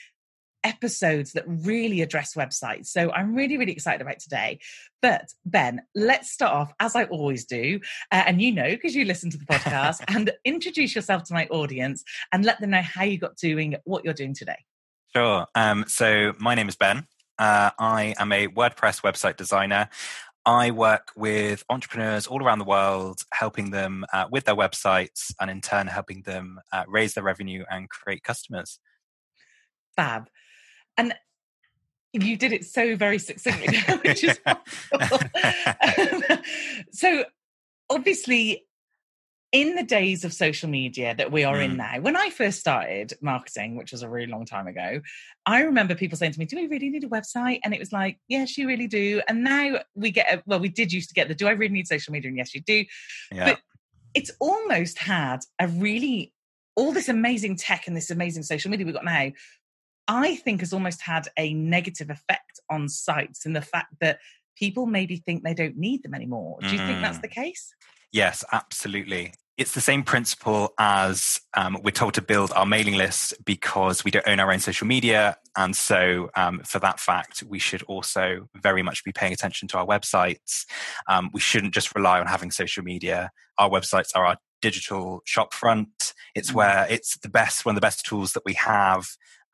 episodes 0.64 1.32
that 1.32 1.44
really 1.46 2.00
address 2.00 2.34
websites. 2.34 2.86
So 2.86 3.12
I'm 3.12 3.34
really, 3.34 3.58
really 3.58 3.72
excited 3.72 4.00
about 4.00 4.18
today. 4.18 4.58
But 5.02 5.26
Ben, 5.44 5.82
let's 5.94 6.30
start 6.30 6.54
off, 6.54 6.72
as 6.80 6.96
I 6.96 7.04
always 7.04 7.44
do, 7.44 7.80
uh, 8.10 8.24
and 8.26 8.40
you 8.40 8.50
know, 8.50 8.70
because 8.70 8.94
you 8.94 9.04
listen 9.04 9.30
to 9.30 9.38
the 9.38 9.44
podcast, 9.44 10.02
and 10.08 10.32
introduce 10.44 10.94
yourself 10.94 11.24
to 11.24 11.34
my 11.34 11.46
audience 11.48 12.02
and 12.32 12.44
let 12.44 12.60
them 12.60 12.70
know 12.70 12.82
how 12.82 13.04
you 13.04 13.18
got 13.18 13.36
doing 13.36 13.76
what 13.84 14.04
you're 14.04 14.14
doing 14.14 14.34
today. 14.34 14.56
Sure. 15.16 15.46
Um, 15.54 15.84
so 15.86 16.32
my 16.40 16.56
name 16.56 16.68
is 16.68 16.74
Ben. 16.74 17.06
Uh, 17.38 17.70
I 17.78 18.16
am 18.18 18.32
a 18.32 18.48
WordPress 18.48 19.02
website 19.02 19.36
designer. 19.36 19.88
I 20.44 20.72
work 20.72 21.12
with 21.16 21.62
entrepreneurs 21.70 22.26
all 22.26 22.42
around 22.42 22.58
the 22.58 22.64
world, 22.64 23.20
helping 23.32 23.70
them 23.70 24.04
uh, 24.12 24.26
with 24.28 24.44
their 24.44 24.56
websites 24.56 25.32
and 25.40 25.50
in 25.50 25.60
turn 25.60 25.86
helping 25.86 26.22
them 26.22 26.58
uh, 26.72 26.82
raise 26.88 27.14
their 27.14 27.22
revenue 27.22 27.64
and 27.70 27.88
create 27.88 28.24
customers. 28.24 28.80
Fab. 29.94 30.28
And 30.96 31.14
you 32.12 32.36
did 32.36 32.52
it 32.52 32.64
so 32.64 32.96
very 32.96 33.20
succinctly, 33.20 33.78
which 34.04 34.24
is 34.24 34.40
um, 34.46 34.58
so 36.90 37.24
obviously 37.88 38.66
in 39.54 39.76
the 39.76 39.84
days 39.84 40.24
of 40.24 40.32
social 40.32 40.68
media 40.68 41.14
that 41.14 41.30
we 41.30 41.44
are 41.44 41.54
mm. 41.54 41.64
in 41.64 41.76
now, 41.76 42.00
when 42.00 42.16
I 42.16 42.28
first 42.28 42.58
started 42.58 43.14
marketing, 43.22 43.76
which 43.76 43.92
was 43.92 44.02
a 44.02 44.08
really 44.08 44.26
long 44.26 44.44
time 44.44 44.66
ago, 44.66 45.00
I 45.46 45.62
remember 45.62 45.94
people 45.94 46.18
saying 46.18 46.32
to 46.32 46.40
me, 46.40 46.44
Do 46.44 46.56
we 46.56 46.66
really 46.66 46.90
need 46.90 47.04
a 47.04 47.08
website? 47.08 47.60
And 47.62 47.72
it 47.72 47.78
was 47.78 47.92
like, 47.92 48.18
Yes, 48.26 48.58
you 48.58 48.66
really 48.66 48.88
do. 48.88 49.22
And 49.28 49.44
now 49.44 49.78
we 49.94 50.10
get, 50.10 50.26
a, 50.34 50.42
well, 50.44 50.58
we 50.58 50.68
did 50.68 50.92
used 50.92 51.08
to 51.10 51.14
get 51.14 51.28
the 51.28 51.36
Do 51.36 51.46
I 51.46 51.52
really 51.52 51.72
need 51.72 51.86
social 51.86 52.12
media? 52.12 52.30
And 52.30 52.36
yes, 52.36 52.52
you 52.52 52.62
do. 52.62 52.84
Yeah. 53.30 53.50
But 53.50 53.60
it's 54.12 54.32
almost 54.40 54.98
had 54.98 55.38
a 55.60 55.68
really, 55.68 56.32
all 56.74 56.90
this 56.90 57.08
amazing 57.08 57.56
tech 57.56 57.86
and 57.86 57.96
this 57.96 58.10
amazing 58.10 58.42
social 58.42 58.72
media 58.72 58.84
we've 58.84 58.94
got 58.94 59.04
now, 59.04 59.30
I 60.08 60.34
think 60.34 60.60
has 60.60 60.72
almost 60.72 61.00
had 61.00 61.28
a 61.38 61.54
negative 61.54 62.10
effect 62.10 62.58
on 62.68 62.88
sites 62.88 63.46
and 63.46 63.54
the 63.54 63.62
fact 63.62 63.94
that 64.00 64.18
people 64.58 64.86
maybe 64.86 65.18
think 65.18 65.44
they 65.44 65.54
don't 65.54 65.76
need 65.76 66.02
them 66.02 66.12
anymore. 66.12 66.58
Do 66.60 66.70
you 66.70 66.80
mm. 66.80 66.86
think 66.88 67.02
that's 67.02 67.18
mm. 67.18 67.22
the 67.22 67.28
case? 67.28 67.72
Yes, 68.12 68.44
absolutely 68.52 69.32
it's 69.56 69.72
the 69.72 69.80
same 69.80 70.02
principle 70.02 70.74
as 70.78 71.40
um, 71.54 71.78
we're 71.84 71.92
told 71.92 72.14
to 72.14 72.22
build 72.22 72.50
our 72.52 72.66
mailing 72.66 72.94
list 72.94 73.34
because 73.44 74.04
we 74.04 74.10
don't 74.10 74.26
own 74.26 74.40
our 74.40 74.52
own 74.52 74.58
social 74.58 74.86
media. 74.86 75.36
And 75.56 75.76
so, 75.76 76.30
um, 76.34 76.60
for 76.64 76.80
that 76.80 76.98
fact, 76.98 77.44
we 77.48 77.60
should 77.60 77.82
also 77.84 78.48
very 78.60 78.82
much 78.82 79.04
be 79.04 79.12
paying 79.12 79.32
attention 79.32 79.68
to 79.68 79.78
our 79.78 79.86
websites. 79.86 80.64
Um, 81.08 81.30
we 81.32 81.40
shouldn't 81.40 81.72
just 81.72 81.94
rely 81.94 82.18
on 82.18 82.26
having 82.26 82.50
social 82.50 82.82
media. 82.82 83.30
Our 83.56 83.70
websites 83.70 84.10
are 84.16 84.26
our 84.26 84.38
digital 84.60 85.20
shop 85.24 85.54
front. 85.54 86.14
It's 86.34 86.48
mm-hmm. 86.48 86.58
where 86.58 86.86
it's 86.90 87.16
the 87.18 87.28
best, 87.28 87.64
one 87.64 87.76
of 87.76 87.80
the 87.80 87.86
best 87.86 88.04
tools 88.04 88.32
that 88.32 88.44
we 88.44 88.54
have 88.54 89.06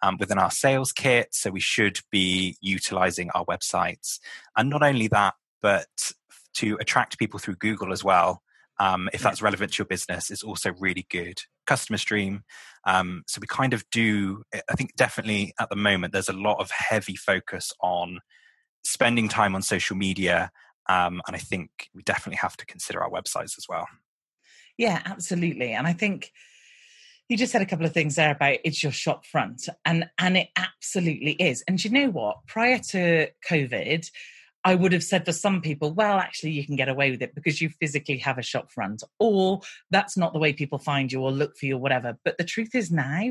um, 0.02 0.16
within 0.18 0.38
our 0.38 0.50
sales 0.50 0.92
kit. 0.92 1.28
So, 1.32 1.50
we 1.50 1.60
should 1.60 1.98
be 2.10 2.56
utilizing 2.62 3.28
our 3.34 3.44
websites. 3.44 4.18
And 4.56 4.70
not 4.70 4.82
only 4.82 5.08
that, 5.08 5.34
but 5.60 5.88
to 6.54 6.78
attract 6.80 7.18
people 7.18 7.38
through 7.38 7.56
Google 7.56 7.92
as 7.92 8.02
well 8.02 8.42
um, 8.80 9.10
if 9.12 9.20
that's 9.20 9.42
relevant 9.42 9.74
to 9.74 9.78
your 9.78 9.86
business, 9.86 10.30
is 10.30 10.42
also 10.42 10.72
really 10.80 11.06
good. 11.10 11.38
Customer 11.66 11.98
stream. 11.98 12.42
Um, 12.86 13.22
so 13.26 13.38
we 13.40 13.46
kind 13.46 13.74
of 13.74 13.84
do, 13.92 14.42
I 14.54 14.74
think 14.74 14.96
definitely 14.96 15.52
at 15.60 15.68
the 15.68 15.76
moment, 15.76 16.14
there's 16.14 16.30
a 16.30 16.32
lot 16.32 16.58
of 16.58 16.70
heavy 16.70 17.14
focus 17.14 17.72
on 17.82 18.20
spending 18.82 19.28
time 19.28 19.54
on 19.54 19.60
social 19.60 19.96
media. 19.96 20.50
Um, 20.88 21.20
and 21.26 21.36
I 21.36 21.38
think 21.38 21.70
we 21.94 22.02
definitely 22.02 22.38
have 22.38 22.56
to 22.56 22.66
consider 22.66 23.02
our 23.02 23.10
websites 23.10 23.58
as 23.58 23.66
well. 23.68 23.86
Yeah, 24.78 25.02
absolutely. 25.04 25.72
And 25.72 25.86
I 25.86 25.92
think 25.92 26.32
you 27.28 27.36
just 27.36 27.52
said 27.52 27.62
a 27.62 27.66
couple 27.66 27.84
of 27.84 27.92
things 27.92 28.16
there 28.16 28.30
about 28.32 28.56
it's 28.64 28.82
your 28.82 28.92
shop 28.92 29.24
front 29.24 29.68
and 29.84 30.08
and 30.18 30.36
it 30.36 30.48
absolutely 30.56 31.32
is 31.32 31.62
and 31.68 31.82
you 31.82 31.88
know 31.88 32.10
what 32.10 32.38
prior 32.48 32.78
to 32.78 33.28
covid 33.48 34.10
I 34.64 34.74
would 34.74 34.92
have 34.92 35.04
said 35.04 35.24
for 35.24 35.32
some 35.32 35.62
people, 35.62 35.92
well, 35.92 36.18
actually, 36.18 36.50
you 36.50 36.66
can 36.66 36.76
get 36.76 36.88
away 36.88 37.10
with 37.10 37.22
it 37.22 37.34
because 37.34 37.60
you 37.60 37.70
physically 37.80 38.18
have 38.18 38.38
a 38.38 38.42
shop 38.42 38.70
front, 38.70 39.02
or 39.18 39.60
that's 39.90 40.16
not 40.16 40.32
the 40.32 40.38
way 40.38 40.52
people 40.52 40.78
find 40.78 41.10
you 41.10 41.22
or 41.22 41.32
look 41.32 41.56
for 41.56 41.66
you 41.66 41.76
or 41.76 41.80
whatever. 41.80 42.18
But 42.24 42.36
the 42.36 42.44
truth 42.44 42.74
is 42.74 42.90
now, 42.90 43.30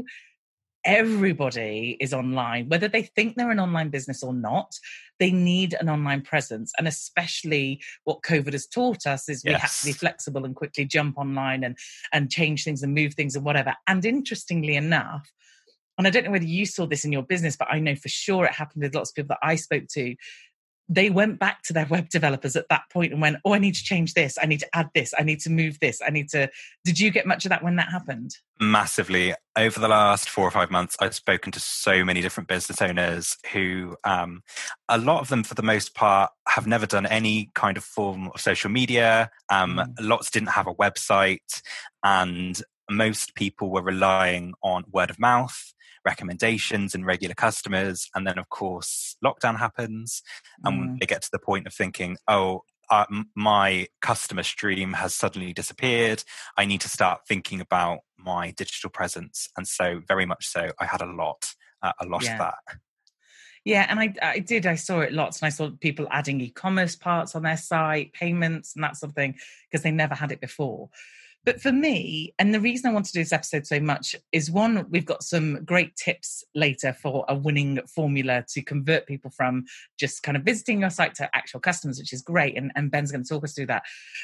everybody 0.85 1.97
is 1.99 2.13
online, 2.13 2.69
whether 2.69 2.87
they 2.87 3.03
think 3.03 3.35
they're 3.35 3.51
an 3.51 3.59
online 3.59 3.89
business 3.89 4.23
or 4.23 4.33
not, 4.33 4.71
they 5.19 5.31
need 5.31 5.75
an 5.79 5.89
online 5.89 6.21
presence. 6.21 6.71
And 6.77 6.87
especially 6.87 7.81
what 8.05 8.21
COVID 8.23 8.53
has 8.53 8.65
taught 8.65 9.05
us 9.05 9.29
is 9.29 9.43
we 9.43 9.51
yes. 9.51 9.61
have 9.61 9.79
to 9.79 9.85
be 9.85 9.91
flexible 9.91 10.45
and 10.45 10.55
quickly 10.55 10.85
jump 10.85 11.17
online 11.17 11.63
and, 11.63 11.77
and 12.13 12.31
change 12.31 12.63
things 12.63 12.81
and 12.81 12.93
move 12.93 13.13
things 13.13 13.35
and 13.35 13.45
whatever. 13.45 13.75
And 13.87 14.03
interestingly 14.05 14.75
enough, 14.75 15.29
and 15.97 16.07
I 16.07 16.11
don't 16.11 16.23
know 16.23 16.31
whether 16.31 16.45
you 16.45 16.65
saw 16.65 16.87
this 16.87 17.03
in 17.03 17.11
your 17.11 17.23
business, 17.23 17.57
but 17.57 17.67
I 17.69 17.79
know 17.79 17.95
for 17.95 18.07
sure 18.07 18.45
it 18.45 18.53
happened 18.53 18.83
with 18.83 18.95
lots 18.95 19.11
of 19.11 19.15
people 19.15 19.35
that 19.35 19.45
I 19.45 19.55
spoke 19.55 19.83
to 19.95 20.15
they 20.89 21.11
went 21.11 21.39
back 21.39 21.61
to 21.63 21.73
their 21.73 21.85
web 21.85 22.09
developers 22.09 22.55
at 22.55 22.67
that 22.69 22.81
point 22.91 23.13
and 23.13 23.21
went, 23.21 23.37
Oh, 23.45 23.53
I 23.53 23.59
need 23.59 23.75
to 23.75 23.83
change 23.83 24.15
this. 24.15 24.37
I 24.41 24.47
need 24.47 24.59
to 24.61 24.75
add 24.75 24.89
this. 24.95 25.13
I 25.17 25.23
need 25.23 25.39
to 25.41 25.51
move 25.51 25.79
this. 25.79 26.01
I 26.05 26.09
need 26.09 26.29
to. 26.29 26.49
Did 26.83 26.99
you 26.99 27.11
get 27.11 27.27
much 27.27 27.45
of 27.45 27.49
that 27.49 27.63
when 27.63 27.75
that 27.75 27.89
happened? 27.89 28.35
Massively. 28.59 29.35
Over 29.55 29.79
the 29.79 29.87
last 29.87 30.29
four 30.29 30.47
or 30.47 30.51
five 30.51 30.71
months, 30.71 30.97
I've 30.99 31.13
spoken 31.13 31.51
to 31.51 31.59
so 31.59 32.03
many 32.03 32.21
different 32.21 32.49
business 32.49 32.81
owners 32.81 33.37
who, 33.53 33.95
um, 34.03 34.41
a 34.87 34.97
lot 34.97 35.21
of 35.21 35.29
them, 35.29 35.43
for 35.43 35.53
the 35.53 35.61
most 35.61 35.93
part, 35.93 36.31
have 36.47 36.65
never 36.65 36.85
done 36.85 37.05
any 37.05 37.51
kind 37.55 37.77
of 37.77 37.83
form 37.83 38.31
of 38.33 38.41
social 38.41 38.69
media. 38.69 39.29
Um, 39.49 39.77
mm. 39.77 39.93
Lots 39.99 40.31
didn't 40.31 40.49
have 40.49 40.67
a 40.67 40.73
website. 40.73 41.61
And 42.03 42.61
most 42.89 43.35
people 43.35 43.69
were 43.69 43.83
relying 43.83 44.53
on 44.63 44.85
word 44.91 45.09
of 45.09 45.19
mouth 45.19 45.73
recommendations 46.11 46.95
and 46.95 47.05
regular 47.05 47.35
customers. 47.35 47.97
And 48.13 48.25
then, 48.25 48.37
of 48.39 48.47
course, 48.49 49.15
lockdown 49.23 49.57
happens, 49.57 50.21
and 50.65 50.75
mm. 50.75 50.99
they 50.99 51.05
get 51.05 51.21
to 51.23 51.31
the 51.31 51.45
point 51.49 51.67
of 51.67 51.73
thinking, 51.73 52.17
oh, 52.27 52.63
uh, 52.89 53.05
my 53.35 53.87
customer 54.01 54.43
stream 54.43 54.93
has 54.93 55.11
suddenly 55.13 55.53
disappeared. 55.53 56.23
I 56.57 56.65
need 56.65 56.81
to 56.81 56.89
start 56.89 57.27
thinking 57.27 57.61
about 57.61 57.99
my 58.17 58.51
digital 58.61 58.89
presence. 58.89 59.47
And 59.55 59.67
so, 59.67 59.85
very 60.07 60.25
much 60.25 60.43
so, 60.47 60.71
I 60.83 60.85
had 60.85 61.01
a 61.01 61.11
lot, 61.23 61.41
uh, 61.83 61.93
a 62.03 62.05
lot 62.05 62.23
yeah. 62.23 62.33
of 62.33 62.39
that. 62.39 62.79
Yeah, 63.65 63.85
and 63.89 63.99
I, 63.99 64.13
I 64.21 64.39
did. 64.39 64.65
I 64.65 64.75
saw 64.75 65.01
it 65.01 65.13
lots, 65.13 65.41
and 65.41 65.47
I 65.47 65.49
saw 65.49 65.69
people 65.87 66.07
adding 66.09 66.41
e-commerce 66.41 66.95
parts 66.95 67.35
on 67.35 67.43
their 67.43 67.57
site, 67.57 68.13
payments, 68.13 68.73
and 68.73 68.83
that 68.83 68.97
sort 68.97 69.11
of 69.11 69.15
thing, 69.15 69.35
because 69.65 69.83
they 69.83 69.91
never 69.91 70.15
had 70.15 70.31
it 70.31 70.41
before. 70.41 70.89
But 71.45 71.61
for 71.61 71.71
me, 71.71 72.33
and 72.37 72.53
the 72.53 72.59
reason 72.59 72.89
I 72.89 72.93
want 72.93 73.05
to 73.05 73.11
do 73.11 73.19
this 73.19 73.31
episode 73.31 73.65
so 73.65 73.79
much 73.79 74.15
is 74.31 74.51
one, 74.51 74.85
we've 74.89 75.05
got 75.05 75.23
some 75.23 75.63
great 75.63 75.95
tips 75.95 76.43
later 76.53 76.93
for 76.93 77.25
a 77.29 77.35
winning 77.35 77.79
formula 77.87 78.43
to 78.49 78.61
convert 78.61 79.07
people 79.07 79.31
from 79.31 79.65
just 79.97 80.21
kind 80.21 80.35
of 80.35 80.43
visiting 80.43 80.81
your 80.81 80.89
site 80.89 81.15
to 81.15 81.29
actual 81.33 81.59
customers, 81.59 81.97
which 81.97 82.13
is 82.13 82.21
great. 82.21 82.57
And, 82.57 82.71
and 82.75 82.91
Ben's 82.91 83.11
going 83.11 83.23
to 83.23 83.29
talk 83.29 83.43
us 83.43 83.53
through 83.53 83.67
that. 83.67 83.83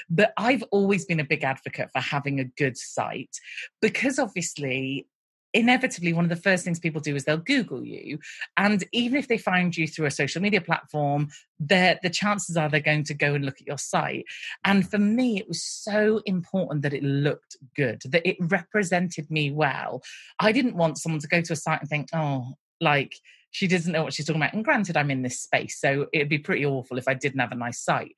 But 0.10 0.34
I've 0.38 0.64
always 0.72 1.06
been 1.06 1.20
a 1.20 1.26
big 1.26 1.44
advocate 1.44 1.90
for 1.92 2.02
having 2.02 2.40
a 2.40 2.46
good 2.46 2.78
site 2.78 3.38
because 3.82 4.20
obviously 4.20 5.08
inevitably 5.56 6.12
one 6.12 6.26
of 6.26 6.30
the 6.30 6.36
first 6.36 6.66
things 6.66 6.80
people 6.80 7.00
do 7.00 7.16
is 7.16 7.24
they'll 7.24 7.38
google 7.38 7.84
you. 7.84 8.20
And 8.58 8.84
even 8.92 9.18
if 9.18 9.28
they 9.28 9.38
find 9.38 9.76
you 9.76 9.88
through 9.88 10.06
a 10.06 10.12
social 10.12 10.42
media 10.42 10.62
platform 10.62 11.30
the 11.58 12.12
chances 12.12 12.58
are 12.58 12.68
they're 12.70 12.82
going 12.82 13.06
to 13.06 13.14
go 13.14 13.34
and 13.34 13.46
look 13.46 13.62
at 13.62 13.68
your 13.68 13.78
site. 13.78 14.26
And 14.66 14.90
for 14.90 14.98
me 14.98 15.38
it 15.38 15.48
was 15.48 15.64
so 15.64 16.22
important 16.26 16.82
that 16.82 16.94
it 16.94 17.04
looked 17.04 17.56
good 17.76 18.02
that 18.10 18.28
it 18.28 18.36
represented 18.42 19.32
me 19.32 19.52
well. 19.52 20.04
I 20.40 20.52
didn't 20.52 20.76
want 20.76 20.98
someone 20.98 21.22
to 21.22 21.28
go 21.28 21.42
to 21.42 21.54
a 21.54 21.56
site 21.56 21.80
and 21.80 21.90
think 21.90 22.10
oh 22.14 22.56
like 22.82 23.16
she 23.52 23.68
doesn't 23.68 23.94
know 23.94 24.04
what 24.04 24.14
she's 24.14 24.26
talking 24.26 24.42
about. 24.42 24.54
And 24.54 24.66
granted 24.66 24.98
i'm 24.98 25.10
in 25.10 25.22
this 25.22 25.40
space 25.40 25.80
so 25.80 26.08
it'd 26.12 26.28
be 26.28 26.40
pretty 26.40 26.66
awful 26.66 26.98
if 26.98 27.08
i 27.08 27.14
didn't 27.14 27.40
have 27.40 27.54
a 27.54 27.56
nice 27.56 27.80
site 27.80 28.16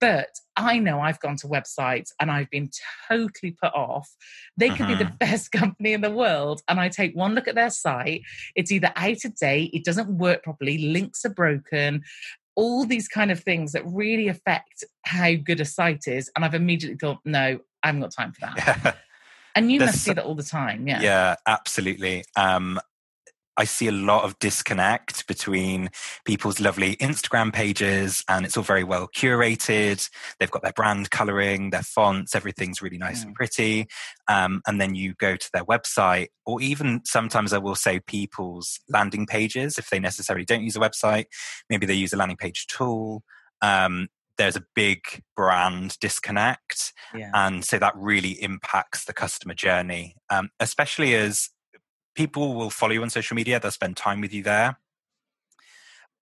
but 0.00 0.28
I 0.56 0.78
know 0.78 1.00
I've 1.00 1.20
gone 1.20 1.36
to 1.36 1.46
websites 1.46 2.10
and 2.20 2.30
I've 2.30 2.50
been 2.50 2.70
totally 3.08 3.52
put 3.52 3.72
off. 3.74 4.08
They 4.56 4.70
could 4.70 4.82
uh-huh. 4.82 4.88
be 4.88 4.94
the 4.96 5.04
mm-hmm. 5.04 5.16
best 5.20 5.52
company 5.52 5.92
in 5.92 6.00
the 6.00 6.10
world. 6.10 6.62
And 6.68 6.80
I 6.80 6.88
take 6.88 7.14
one 7.14 7.34
look 7.34 7.48
at 7.48 7.54
their 7.54 7.70
site, 7.70 8.22
it's 8.54 8.72
either 8.72 8.92
out 8.96 9.24
of 9.24 9.36
date, 9.36 9.70
it 9.72 9.84
doesn't 9.84 10.08
work 10.08 10.42
properly, 10.42 10.78
links 10.78 11.24
are 11.24 11.30
broken, 11.30 12.02
all 12.56 12.84
these 12.84 13.06
kind 13.06 13.30
of 13.30 13.40
things 13.40 13.72
that 13.72 13.86
really 13.86 14.26
affect 14.26 14.82
how 15.02 15.34
good 15.34 15.60
a 15.60 15.64
site 15.64 16.08
is. 16.08 16.30
And 16.34 16.44
I've 16.44 16.54
immediately 16.54 16.98
thought, 16.98 17.18
no, 17.24 17.60
I 17.82 17.86
haven't 17.86 18.00
got 18.00 18.12
time 18.12 18.32
for 18.32 18.40
that. 18.40 18.78
Yeah. 18.84 18.92
And 19.54 19.72
you 19.72 19.80
There's 19.80 19.92
must 19.92 20.04
see 20.04 20.12
that 20.12 20.24
all 20.24 20.36
the 20.36 20.44
time. 20.44 20.86
Yeah. 20.86 21.00
Yeah, 21.00 21.34
absolutely. 21.44 22.24
Um, 22.36 22.78
I 23.58 23.64
see 23.64 23.88
a 23.88 23.92
lot 23.92 24.24
of 24.24 24.38
disconnect 24.38 25.26
between 25.26 25.90
people's 26.24 26.60
lovely 26.60 26.94
Instagram 26.96 27.52
pages 27.52 28.24
and 28.28 28.46
it's 28.46 28.56
all 28.56 28.62
very 28.62 28.84
well 28.84 29.08
curated. 29.08 30.08
They've 30.38 30.50
got 30.50 30.62
their 30.62 30.72
brand 30.72 31.10
coloring, 31.10 31.70
their 31.70 31.82
fonts, 31.82 32.36
everything's 32.36 32.80
really 32.80 32.98
nice 32.98 33.22
mm. 33.22 33.26
and 33.26 33.34
pretty. 33.34 33.88
Um, 34.28 34.62
and 34.66 34.80
then 34.80 34.94
you 34.94 35.14
go 35.14 35.34
to 35.34 35.50
their 35.52 35.64
website, 35.64 36.28
or 36.46 36.62
even 36.62 37.00
sometimes 37.04 37.52
I 37.52 37.58
will 37.58 37.74
say 37.74 37.98
people's 37.98 38.78
landing 38.88 39.26
pages 39.26 39.76
if 39.76 39.90
they 39.90 39.98
necessarily 39.98 40.44
don't 40.44 40.62
use 40.62 40.76
a 40.76 40.80
website. 40.80 41.24
Maybe 41.68 41.84
they 41.84 41.94
use 41.94 42.12
a 42.12 42.16
landing 42.16 42.36
page 42.36 42.68
tool. 42.68 43.24
Um, 43.60 44.08
there's 44.36 44.56
a 44.56 44.64
big 44.74 45.00
brand 45.36 45.96
disconnect. 46.00 46.92
Yeah. 47.12 47.30
And 47.34 47.64
so 47.64 47.78
that 47.80 47.94
really 47.96 48.40
impacts 48.40 49.04
the 49.04 49.12
customer 49.12 49.54
journey, 49.54 50.14
um, 50.30 50.50
especially 50.60 51.16
as 51.16 51.50
people 52.18 52.54
will 52.54 52.68
follow 52.68 52.92
you 52.92 53.02
on 53.02 53.08
social 53.08 53.36
media, 53.36 53.60
they'll 53.60 53.70
spend 53.70 53.96
time 53.96 54.20
with 54.20 54.34
you 54.34 54.42
there. 54.42 54.76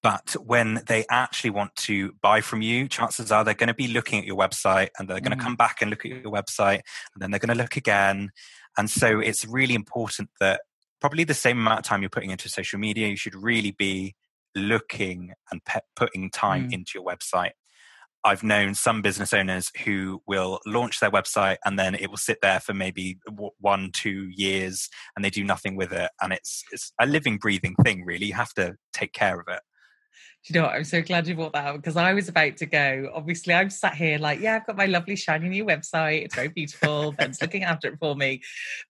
But 0.02 0.36
when 0.44 0.82
they 0.86 1.06
actually 1.10 1.48
want 1.48 1.74
to 1.76 2.12
buy 2.20 2.42
from 2.42 2.60
you, 2.60 2.86
chances 2.86 3.32
are 3.32 3.42
they're 3.42 3.54
going 3.54 3.68
to 3.68 3.74
be 3.74 3.88
looking 3.88 4.18
at 4.18 4.26
your 4.26 4.36
website 4.36 4.90
and 4.98 5.08
they're 5.08 5.20
going 5.20 5.32
mm. 5.32 5.38
to 5.38 5.42
come 5.42 5.56
back 5.56 5.80
and 5.80 5.88
look 5.88 6.04
at 6.04 6.10
your 6.10 6.30
website 6.30 6.80
and 7.14 7.18
then 7.18 7.30
they're 7.30 7.40
going 7.40 7.56
to 7.56 7.62
look 7.62 7.76
again. 7.76 8.30
And 8.76 8.90
so 8.90 9.20
it's 9.20 9.46
really 9.46 9.74
important 9.74 10.28
that 10.38 10.60
probably 11.00 11.24
the 11.24 11.32
same 11.32 11.58
amount 11.58 11.78
of 11.78 11.84
time 11.86 12.02
you're 12.02 12.10
putting 12.10 12.30
into 12.30 12.50
social 12.50 12.78
media, 12.78 13.08
you 13.08 13.16
should 13.16 13.34
really 13.34 13.70
be 13.70 14.14
looking 14.54 15.32
and 15.50 15.64
pe- 15.64 15.80
putting 15.96 16.30
time 16.30 16.68
mm. 16.68 16.74
into 16.74 16.92
your 16.96 17.04
website. 17.04 17.52
I've 18.26 18.42
known 18.42 18.74
some 18.74 19.02
business 19.02 19.32
owners 19.32 19.70
who 19.84 20.20
will 20.26 20.58
launch 20.66 20.98
their 20.98 21.12
website 21.12 21.58
and 21.64 21.78
then 21.78 21.94
it 21.94 22.10
will 22.10 22.16
sit 22.16 22.38
there 22.42 22.58
for 22.58 22.74
maybe 22.74 23.18
one, 23.60 23.90
two 23.92 24.28
years 24.34 24.88
and 25.14 25.24
they 25.24 25.30
do 25.30 25.44
nothing 25.44 25.76
with 25.76 25.92
it. 25.92 26.10
And 26.20 26.32
it's, 26.32 26.64
it's 26.72 26.92
a 27.00 27.06
living, 27.06 27.38
breathing 27.38 27.76
thing, 27.84 28.04
really. 28.04 28.26
You 28.26 28.34
have 28.34 28.52
to 28.54 28.74
take 28.92 29.12
care 29.12 29.38
of 29.38 29.46
it. 29.46 29.60
Do 30.44 30.52
you 30.52 30.60
know 30.60 30.66
what? 30.66 30.74
I'm 30.74 30.82
so 30.82 31.02
glad 31.02 31.28
you 31.28 31.36
brought 31.36 31.52
that 31.52 31.66
up 31.66 31.76
because 31.76 31.96
I 31.96 32.14
was 32.14 32.28
about 32.28 32.56
to 32.56 32.66
go. 32.66 33.10
Obviously, 33.14 33.54
I'm 33.54 33.70
sat 33.70 33.94
here 33.94 34.18
like, 34.18 34.40
yeah, 34.40 34.56
I've 34.56 34.66
got 34.66 34.76
my 34.76 34.86
lovely 34.86 35.14
shiny 35.14 35.48
new 35.48 35.64
website. 35.64 36.24
It's 36.24 36.34
very 36.34 36.48
beautiful. 36.48 37.12
Ben's 37.12 37.40
looking 37.40 37.62
after 37.62 37.88
it 37.88 37.98
for 38.00 38.16
me. 38.16 38.42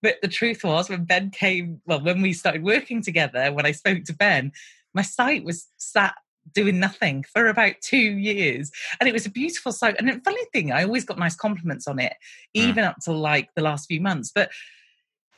But 0.03 0.17
the 0.23 0.29
truth 0.29 0.65
was, 0.65 0.89
when 0.89 1.05
Ben 1.05 1.31
came, 1.31 1.83
well, 1.85 2.03
when 2.03 2.23
we 2.23 2.33
started 2.33 2.63
working 2.63 3.03
together, 3.03 3.53
when 3.53 3.67
I 3.67 3.73
spoke 3.73 4.05
to 4.05 4.15
Ben, 4.15 4.53
my 4.95 5.03
site 5.03 5.45
was 5.45 5.69
sat 5.77 6.15
doing 6.53 6.79
nothing 6.79 7.25
for 7.33 7.47
about 7.47 7.75
two 7.83 7.97
years. 7.97 8.71
And 9.01 9.09
it 9.09 9.13
was 9.13 9.27
a 9.27 9.31
beautiful 9.31 9.73
site. 9.73 9.97
And 9.99 10.09
the 10.09 10.21
funny 10.25 10.45
thing, 10.53 10.73
I 10.73 10.85
always 10.85 11.05
got 11.05 11.19
nice 11.19 11.37
compliments 11.37 11.87
on 11.87 11.99
it, 11.99 12.13
mm. 12.57 12.63
even 12.63 12.85
mm. 12.85 12.89
up 12.89 12.97
to 13.05 13.13
like 13.13 13.49
the 13.55 13.63
last 13.63 13.87
few 13.87 14.01
months. 14.01 14.31
But 14.35 14.51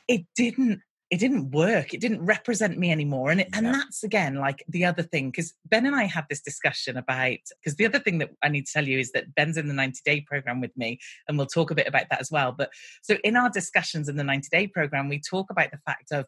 it 0.07 0.25
didn't 0.35 0.81
it 1.09 1.19
didn't 1.19 1.49
work 1.51 1.93
it 1.93 2.01
didn't 2.01 2.23
represent 2.23 2.77
me 2.77 2.91
anymore 2.91 3.31
and 3.31 3.41
it, 3.41 3.47
yeah. 3.51 3.57
and 3.57 3.67
that's 3.67 4.03
again 4.03 4.35
like 4.35 4.63
the 4.67 4.85
other 4.85 5.01
thing 5.01 5.29
because 5.29 5.53
ben 5.65 5.85
and 5.85 5.95
i 5.95 6.03
had 6.03 6.25
this 6.29 6.41
discussion 6.41 6.97
about 6.97 7.37
because 7.59 7.75
the 7.77 7.85
other 7.85 7.99
thing 7.99 8.19
that 8.19 8.29
i 8.43 8.49
need 8.49 8.65
to 8.65 8.71
tell 8.71 8.87
you 8.87 8.99
is 8.99 9.11
that 9.11 9.33
ben's 9.35 9.57
in 9.57 9.67
the 9.67 9.73
90 9.73 9.99
day 10.05 10.21
program 10.21 10.61
with 10.61 10.75
me 10.77 10.99
and 11.27 11.37
we'll 11.37 11.47
talk 11.47 11.71
a 11.71 11.75
bit 11.75 11.87
about 11.87 12.05
that 12.09 12.21
as 12.21 12.29
well 12.29 12.51
but 12.51 12.69
so 13.01 13.17
in 13.23 13.35
our 13.35 13.49
discussions 13.49 14.07
in 14.07 14.17
the 14.17 14.23
90 14.23 14.49
day 14.51 14.67
program 14.67 15.09
we 15.09 15.19
talk 15.19 15.49
about 15.49 15.71
the 15.71 15.79
fact 15.85 16.11
of 16.11 16.25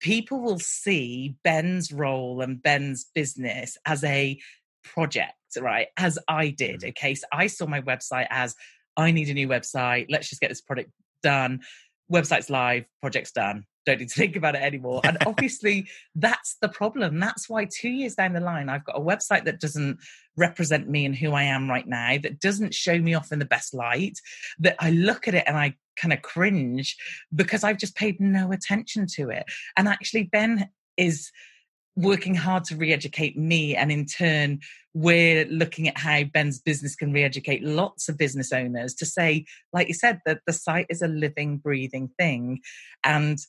people 0.00 0.40
will 0.40 0.58
see 0.58 1.36
Ben's 1.44 1.92
role 1.92 2.40
and 2.40 2.62
Ben's 2.62 3.06
business 3.14 3.76
as 3.86 4.02
a 4.04 4.38
project, 4.82 5.34
right? 5.60 5.88
As 5.96 6.18
I 6.28 6.50
did. 6.50 6.80
Mm. 6.80 6.88
Okay. 6.90 7.14
So 7.14 7.26
I 7.32 7.46
saw 7.46 7.66
my 7.66 7.80
website 7.80 8.26
as 8.30 8.54
I 8.96 9.10
need 9.12 9.28
a 9.28 9.34
new 9.34 9.48
website. 9.48 10.06
Let's 10.08 10.28
just 10.28 10.40
get 10.40 10.48
this 10.48 10.60
product 10.60 10.90
done. 11.22 11.60
Website's 12.12 12.50
live, 12.50 12.84
project's 13.00 13.32
done. 13.32 13.64
Don't 13.90 13.98
need 13.98 14.08
to 14.10 14.14
think 14.14 14.36
about 14.36 14.54
it 14.54 14.62
anymore. 14.62 15.00
And 15.02 15.18
obviously, 15.26 15.88
that's 16.14 16.56
the 16.62 16.68
problem. 16.68 17.18
That's 17.18 17.48
why 17.48 17.64
two 17.64 17.88
years 17.88 18.14
down 18.14 18.34
the 18.34 18.40
line, 18.40 18.68
I've 18.68 18.84
got 18.84 18.96
a 18.96 19.00
website 19.00 19.44
that 19.46 19.58
doesn't 19.58 19.98
represent 20.36 20.88
me 20.88 21.04
and 21.04 21.16
who 21.16 21.32
I 21.32 21.42
am 21.42 21.68
right 21.68 21.88
now, 21.88 22.16
that 22.22 22.38
doesn't 22.38 22.72
show 22.72 22.96
me 22.96 23.14
off 23.14 23.32
in 23.32 23.40
the 23.40 23.44
best 23.44 23.74
light, 23.74 24.20
that 24.60 24.76
I 24.78 24.90
look 24.90 25.26
at 25.26 25.34
it 25.34 25.42
and 25.48 25.56
I 25.56 25.74
kind 25.96 26.12
of 26.12 26.22
cringe 26.22 26.96
because 27.34 27.64
I've 27.64 27.78
just 27.78 27.96
paid 27.96 28.20
no 28.20 28.52
attention 28.52 29.06
to 29.16 29.30
it. 29.30 29.44
And 29.76 29.88
actually, 29.88 30.24
Ben 30.24 30.68
is 30.96 31.32
working 31.96 32.36
hard 32.36 32.62
to 32.62 32.76
re-educate 32.76 33.36
me 33.36 33.74
and 33.74 33.90
in 33.90 34.06
turn 34.06 34.60
we're 34.94 35.44
looking 35.46 35.88
at 35.88 35.98
how 35.98 36.22
ben's 36.24 36.58
business 36.60 36.94
can 36.94 37.12
re-educate 37.12 37.62
lots 37.62 38.08
of 38.08 38.16
business 38.16 38.52
owners 38.52 38.94
to 38.94 39.04
say 39.04 39.44
like 39.72 39.88
you 39.88 39.94
said 39.94 40.20
that 40.24 40.40
the 40.46 40.52
site 40.52 40.86
is 40.88 41.02
a 41.02 41.08
living 41.08 41.58
breathing 41.58 42.08
thing 42.16 42.60
and 43.02 43.40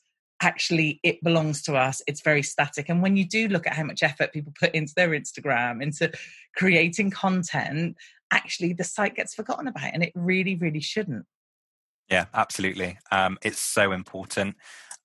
actually 0.41 0.99
it 1.03 1.23
belongs 1.23 1.61
to 1.61 1.75
us 1.75 2.01
it's 2.07 2.21
very 2.21 2.41
static 2.41 2.89
and 2.89 3.01
when 3.01 3.15
you 3.15 3.25
do 3.25 3.47
look 3.47 3.67
at 3.67 3.73
how 3.73 3.83
much 3.83 4.03
effort 4.03 4.33
people 4.33 4.53
put 4.59 4.73
into 4.73 4.93
their 4.95 5.09
instagram 5.09 5.81
into 5.81 6.11
creating 6.55 7.11
content 7.11 7.95
actually 8.31 8.73
the 8.73 8.83
site 8.83 9.15
gets 9.15 9.35
forgotten 9.35 9.67
about 9.67 9.91
and 9.93 10.03
it 10.03 10.11
really 10.15 10.55
really 10.55 10.79
shouldn't 10.79 11.25
yeah, 12.11 12.25
absolutely. 12.33 12.99
Um, 13.09 13.37
it's 13.41 13.59
so 13.59 13.93
important. 13.93 14.57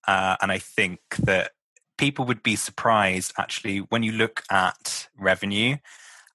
Uh, 0.09 0.37
and 0.43 0.51
I 0.51 0.59
think 0.59 0.99
that 1.21 1.53
people 1.97 2.25
would 2.25 2.43
be 2.43 2.57
surprised 2.57 3.33
actually 3.39 3.79
when 3.79 4.03
you 4.03 4.13
look 4.13 4.43
at 4.51 5.07
revenue, 5.17 5.77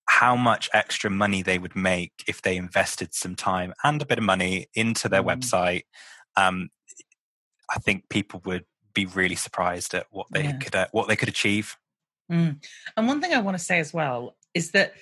how 0.07 0.37
much 0.37 0.69
extra 0.73 1.09
money 1.09 1.41
they 1.41 1.59
would 1.59 1.75
make 1.75 2.23
if 2.25 2.41
they 2.41 2.55
invested 2.55 3.13
some 3.13 3.35
time 3.35 3.73
and 3.83 4.01
a 4.01 4.05
bit 4.05 4.17
of 4.17 4.23
money 4.23 4.67
into 4.73 5.09
their 5.09 5.21
mm. 5.21 5.37
website. 5.37 5.83
Um, 6.37 6.69
I 7.69 7.79
think 7.79 8.07
people 8.09 8.41
would 8.45 8.65
be 8.93 9.05
really 9.05 9.35
surprised 9.35 9.93
at 9.93 10.07
what 10.11 10.27
they 10.31 10.43
yeah. 10.43 10.57
could 10.57 10.75
uh, 10.75 10.87
what 10.91 11.07
they 11.07 11.15
could 11.15 11.29
achieve. 11.29 11.77
Mm. 12.31 12.63
And 12.95 13.07
one 13.07 13.21
thing 13.21 13.33
I 13.33 13.39
want 13.39 13.57
to 13.57 13.63
say 13.63 13.79
as 13.79 13.93
well 13.93 14.35
is 14.53 14.71
that 14.71 14.93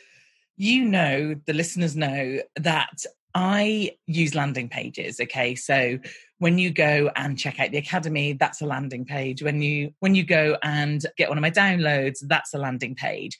you 0.59 0.83
know, 0.83 1.35
the 1.45 1.53
listeners 1.53 1.95
know 1.95 2.39
that 2.57 3.05
I 3.33 3.91
use 4.07 4.35
landing 4.35 4.67
pages. 4.67 5.19
Okay. 5.21 5.55
So 5.55 5.99
when 6.39 6.57
you 6.57 6.69
go 6.69 7.09
and 7.15 7.39
check 7.39 7.59
out 7.59 7.71
the 7.71 7.77
academy, 7.77 8.33
that's 8.33 8.61
a 8.61 8.65
landing 8.65 9.05
page. 9.05 9.41
When 9.41 9.61
you 9.61 9.93
when 9.99 10.15
you 10.15 10.23
go 10.23 10.57
and 10.61 11.05
get 11.17 11.29
one 11.29 11.37
of 11.37 11.41
my 11.41 11.51
downloads, 11.51 12.19
that's 12.27 12.53
a 12.53 12.57
landing 12.57 12.93
page. 12.93 13.37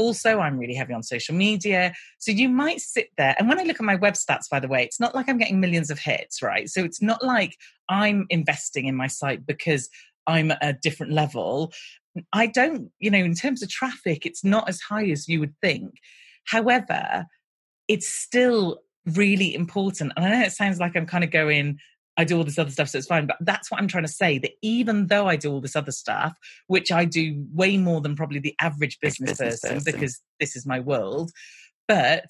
Also, 0.00 0.40
I'm 0.40 0.58
really 0.58 0.74
heavy 0.74 0.94
on 0.94 1.02
social 1.02 1.34
media. 1.34 1.92
So 2.18 2.32
you 2.32 2.48
might 2.48 2.80
sit 2.80 3.10
there. 3.18 3.34
And 3.38 3.48
when 3.48 3.58
I 3.58 3.64
look 3.64 3.76
at 3.76 3.84
my 3.84 3.96
web 3.96 4.14
stats, 4.14 4.48
by 4.50 4.58
the 4.58 4.68
way, 4.68 4.82
it's 4.82 4.98
not 4.98 5.14
like 5.14 5.28
I'm 5.28 5.38
getting 5.38 5.60
millions 5.60 5.90
of 5.90 5.98
hits, 5.98 6.42
right? 6.42 6.68
So 6.68 6.82
it's 6.82 7.02
not 7.02 7.22
like 7.22 7.56
I'm 7.88 8.26
investing 8.30 8.86
in 8.86 8.96
my 8.96 9.06
site 9.06 9.46
because 9.46 9.90
I'm 10.26 10.50
at 10.50 10.58
a 10.62 10.72
different 10.72 11.12
level. 11.12 11.72
I 12.32 12.46
don't, 12.46 12.90
you 12.98 13.10
know, 13.10 13.18
in 13.18 13.34
terms 13.34 13.62
of 13.62 13.68
traffic, 13.68 14.24
it's 14.24 14.42
not 14.42 14.68
as 14.68 14.80
high 14.80 15.06
as 15.10 15.28
you 15.28 15.38
would 15.40 15.54
think. 15.60 15.94
However, 16.46 17.26
it's 17.86 18.08
still 18.08 18.80
really 19.06 19.54
important. 19.54 20.12
And 20.16 20.24
I 20.24 20.30
know 20.30 20.46
it 20.46 20.52
sounds 20.52 20.78
like 20.78 20.96
I'm 20.96 21.06
kind 21.06 21.24
of 21.24 21.30
going, 21.30 21.78
I 22.20 22.24
do 22.24 22.36
all 22.36 22.44
this 22.44 22.58
other 22.58 22.70
stuff, 22.70 22.90
so 22.90 22.98
it's 22.98 23.06
fine. 23.06 23.26
But 23.26 23.38
that's 23.40 23.70
what 23.70 23.80
I'm 23.80 23.88
trying 23.88 24.04
to 24.04 24.12
say 24.12 24.36
that 24.38 24.52
even 24.60 25.06
though 25.06 25.26
I 25.26 25.36
do 25.36 25.50
all 25.50 25.62
this 25.62 25.74
other 25.74 25.90
stuff, 25.90 26.34
which 26.66 26.92
I 26.92 27.06
do 27.06 27.46
way 27.54 27.78
more 27.78 28.02
than 28.02 28.14
probably 28.14 28.40
the 28.40 28.54
average 28.60 28.98
business, 29.00 29.38
business 29.38 29.60
person, 29.60 29.78
person 29.78 29.92
because 29.92 30.20
this 30.38 30.54
is 30.54 30.66
my 30.66 30.80
world, 30.80 31.30
but 31.88 32.26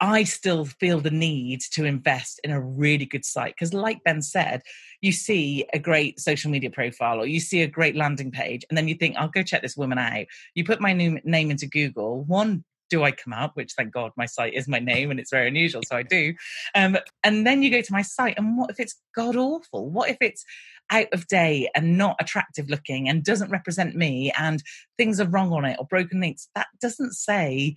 I 0.00 0.22
still 0.22 0.66
feel 0.66 1.00
the 1.00 1.10
need 1.10 1.62
to 1.72 1.84
invest 1.84 2.40
in 2.44 2.52
a 2.52 2.60
really 2.60 3.06
good 3.06 3.24
site. 3.24 3.54
Because, 3.58 3.74
like 3.74 4.04
Ben 4.04 4.22
said, 4.22 4.62
you 5.00 5.10
see 5.10 5.66
a 5.74 5.80
great 5.80 6.20
social 6.20 6.52
media 6.52 6.70
profile 6.70 7.20
or 7.20 7.26
you 7.26 7.40
see 7.40 7.62
a 7.62 7.66
great 7.66 7.96
landing 7.96 8.30
page, 8.30 8.64
and 8.70 8.78
then 8.78 8.86
you 8.86 8.94
think, 8.94 9.16
I'll 9.16 9.28
go 9.28 9.42
check 9.42 9.62
this 9.62 9.76
woman 9.76 9.98
out. 9.98 10.26
You 10.54 10.64
put 10.64 10.80
my 10.80 10.92
new 10.92 11.18
name 11.24 11.50
into 11.50 11.66
Google, 11.66 12.22
one 12.22 12.62
do 12.90 13.04
I 13.04 13.12
come 13.12 13.32
up? 13.32 13.52
Which 13.54 13.72
thank 13.72 13.92
God 13.92 14.12
my 14.16 14.26
site 14.26 14.54
is 14.54 14.68
my 14.68 14.78
name 14.78 15.10
and 15.10 15.20
it's 15.20 15.30
very 15.30 15.48
unusual, 15.48 15.82
so 15.86 15.96
I 15.96 16.02
do. 16.02 16.34
Um, 16.74 16.98
and 17.24 17.46
then 17.46 17.62
you 17.62 17.70
go 17.70 17.80
to 17.80 17.92
my 17.92 18.02
site, 18.02 18.38
and 18.38 18.56
what 18.56 18.70
if 18.70 18.80
it's 18.80 19.00
god 19.14 19.36
awful? 19.36 19.90
What 19.90 20.10
if 20.10 20.18
it's 20.20 20.44
out 20.90 21.08
of 21.12 21.26
date 21.26 21.68
and 21.74 21.98
not 21.98 22.16
attractive 22.20 22.70
looking 22.70 23.08
and 23.08 23.24
doesn't 23.24 23.50
represent 23.50 23.94
me 23.94 24.32
and 24.38 24.62
things 24.96 25.20
are 25.20 25.28
wrong 25.28 25.52
on 25.52 25.64
it 25.64 25.76
or 25.78 25.86
broken 25.86 26.20
links? 26.20 26.48
That 26.54 26.68
doesn't 26.80 27.12
say 27.12 27.76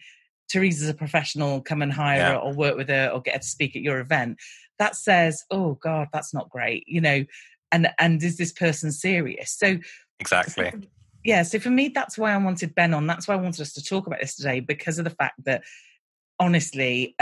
Teresa's 0.49 0.89
a 0.89 0.93
professional, 0.93 1.61
come 1.61 1.81
and 1.81 1.93
hire 1.93 2.17
yeah. 2.17 2.31
her 2.31 2.37
or 2.37 2.53
work 2.53 2.77
with 2.77 2.89
her 2.89 3.09
or 3.13 3.21
get 3.21 3.35
her 3.35 3.39
to 3.39 3.47
speak 3.47 3.75
at 3.75 3.81
your 3.81 3.99
event. 3.99 4.37
That 4.79 4.95
says, 4.95 5.43
oh 5.51 5.77
God, 5.81 6.07
that's 6.11 6.33
not 6.33 6.49
great, 6.49 6.83
you 6.87 7.01
know. 7.01 7.25
And 7.71 7.89
and 7.99 8.21
is 8.21 8.37
this 8.37 8.51
person 8.51 8.91
serious? 8.91 9.51
So 9.57 9.77
exactly 10.19 10.71
yeah, 11.23 11.43
so 11.43 11.59
for 11.59 11.69
me, 11.69 11.89
that's 11.89 12.17
why 12.17 12.33
I 12.33 12.37
wanted 12.37 12.75
Ben 12.75 12.93
on. 12.93 13.07
That's 13.07 13.27
why 13.27 13.35
I 13.35 13.37
wanted 13.37 13.61
us 13.61 13.73
to 13.73 13.83
talk 13.83 14.07
about 14.07 14.19
this 14.21 14.35
today 14.35 14.59
because 14.59 14.97
of 14.97 15.03
the 15.03 15.11
fact 15.11 15.43
that, 15.45 15.63
honestly, 16.39 17.15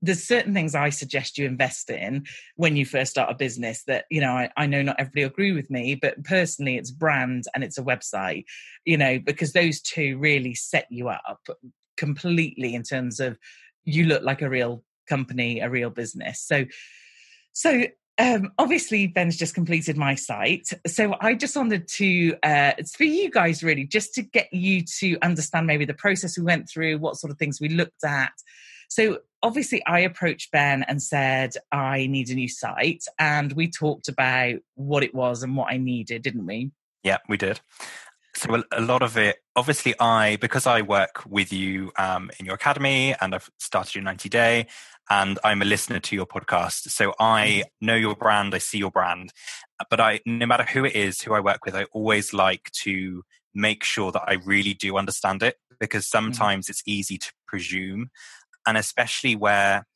there's 0.00 0.24
certain 0.24 0.52
things 0.52 0.74
I 0.74 0.90
suggest 0.90 1.38
you 1.38 1.46
invest 1.46 1.88
in 1.88 2.26
when 2.56 2.76
you 2.76 2.84
first 2.84 3.12
start 3.12 3.30
a 3.30 3.34
business 3.34 3.84
that, 3.84 4.04
you 4.10 4.20
know, 4.20 4.32
I, 4.32 4.50
I 4.56 4.66
know 4.66 4.82
not 4.82 4.96
everybody 4.98 5.22
agree 5.22 5.52
with 5.52 5.70
me, 5.70 5.94
but 5.94 6.22
personally 6.24 6.76
it's 6.76 6.90
brand 6.90 7.44
and 7.54 7.62
it's 7.62 7.78
a 7.78 7.84
website, 7.84 8.44
you 8.84 8.96
know, 8.96 9.20
because 9.20 9.52
those 9.52 9.80
two 9.80 10.18
really 10.18 10.54
set 10.54 10.86
you 10.90 11.08
up 11.08 11.46
completely 11.96 12.74
in 12.74 12.82
terms 12.82 13.20
of 13.20 13.38
you 13.84 14.04
look 14.04 14.22
like 14.22 14.42
a 14.42 14.50
real 14.50 14.82
company, 15.08 15.60
a 15.60 15.70
real 15.70 15.90
business. 15.90 16.40
So, 16.40 16.64
so 17.52 17.84
um, 18.22 18.52
obviously 18.56 19.08
Ben's 19.08 19.36
just 19.36 19.52
completed 19.52 19.96
my 19.96 20.14
site, 20.14 20.68
so 20.86 21.16
I 21.20 21.34
just 21.34 21.56
wanted 21.56 21.88
to 21.88 22.34
uh, 22.44 22.72
it's 22.78 22.94
for 22.94 23.02
you 23.02 23.30
guys 23.30 23.64
really 23.64 23.84
just 23.84 24.14
to 24.14 24.22
get 24.22 24.52
you 24.52 24.84
to 25.00 25.18
understand 25.22 25.66
maybe 25.66 25.84
the 25.84 25.94
process 25.94 26.38
we 26.38 26.44
went 26.44 26.70
through, 26.70 26.98
what 26.98 27.16
sort 27.16 27.32
of 27.32 27.38
things 27.38 27.60
we 27.60 27.68
looked 27.68 28.04
at. 28.04 28.30
So 28.88 29.18
obviously 29.42 29.84
I 29.86 30.00
approached 30.00 30.52
Ben 30.52 30.84
and 30.84 31.02
said 31.02 31.54
I 31.72 32.06
need 32.06 32.30
a 32.30 32.34
new 32.34 32.48
site, 32.48 33.02
and 33.18 33.52
we 33.54 33.68
talked 33.68 34.06
about 34.06 34.60
what 34.76 35.02
it 35.02 35.14
was 35.14 35.42
and 35.42 35.56
what 35.56 35.72
I 35.72 35.78
needed, 35.78 36.22
didn't 36.22 36.46
we? 36.46 36.70
Yeah, 37.02 37.18
we 37.28 37.36
did. 37.36 37.60
So 38.34 38.62
a 38.72 38.80
lot 38.80 39.02
of 39.02 39.18
it, 39.18 39.36
obviously, 39.56 39.94
I 40.00 40.36
because 40.36 40.66
I 40.66 40.80
work 40.80 41.22
with 41.28 41.52
you 41.52 41.92
um, 41.98 42.30
in 42.40 42.46
your 42.46 42.54
academy 42.54 43.14
and 43.20 43.34
I've 43.34 43.50
started 43.58 43.94
your 43.94 44.04
ninety 44.04 44.28
day, 44.28 44.66
and 45.10 45.38
I'm 45.44 45.60
a 45.60 45.66
listener 45.66 46.00
to 46.00 46.16
your 46.16 46.26
podcast, 46.26 46.88
so 46.90 47.14
I 47.18 47.46
mm-hmm. 47.46 47.86
know 47.86 47.94
your 47.94 48.16
brand, 48.16 48.54
I 48.54 48.58
see 48.58 48.78
your 48.78 48.90
brand, 48.90 49.32
but 49.90 50.00
I 50.00 50.20
no 50.24 50.46
matter 50.46 50.64
who 50.64 50.84
it 50.84 50.96
is 50.96 51.20
who 51.20 51.34
I 51.34 51.40
work 51.40 51.64
with, 51.66 51.74
I 51.74 51.84
always 51.92 52.32
like 52.32 52.70
to 52.82 53.22
make 53.54 53.84
sure 53.84 54.10
that 54.12 54.24
I 54.26 54.34
really 54.44 54.72
do 54.72 54.96
understand 54.96 55.42
it 55.42 55.56
because 55.78 56.06
mm-hmm. 56.06 56.32
sometimes 56.32 56.66
mm-hmm. 56.66 56.70
it's 56.70 56.82
easy 56.86 57.18
to 57.18 57.32
presume, 57.46 58.10
and 58.66 58.78
especially 58.78 59.36
where 59.36 59.86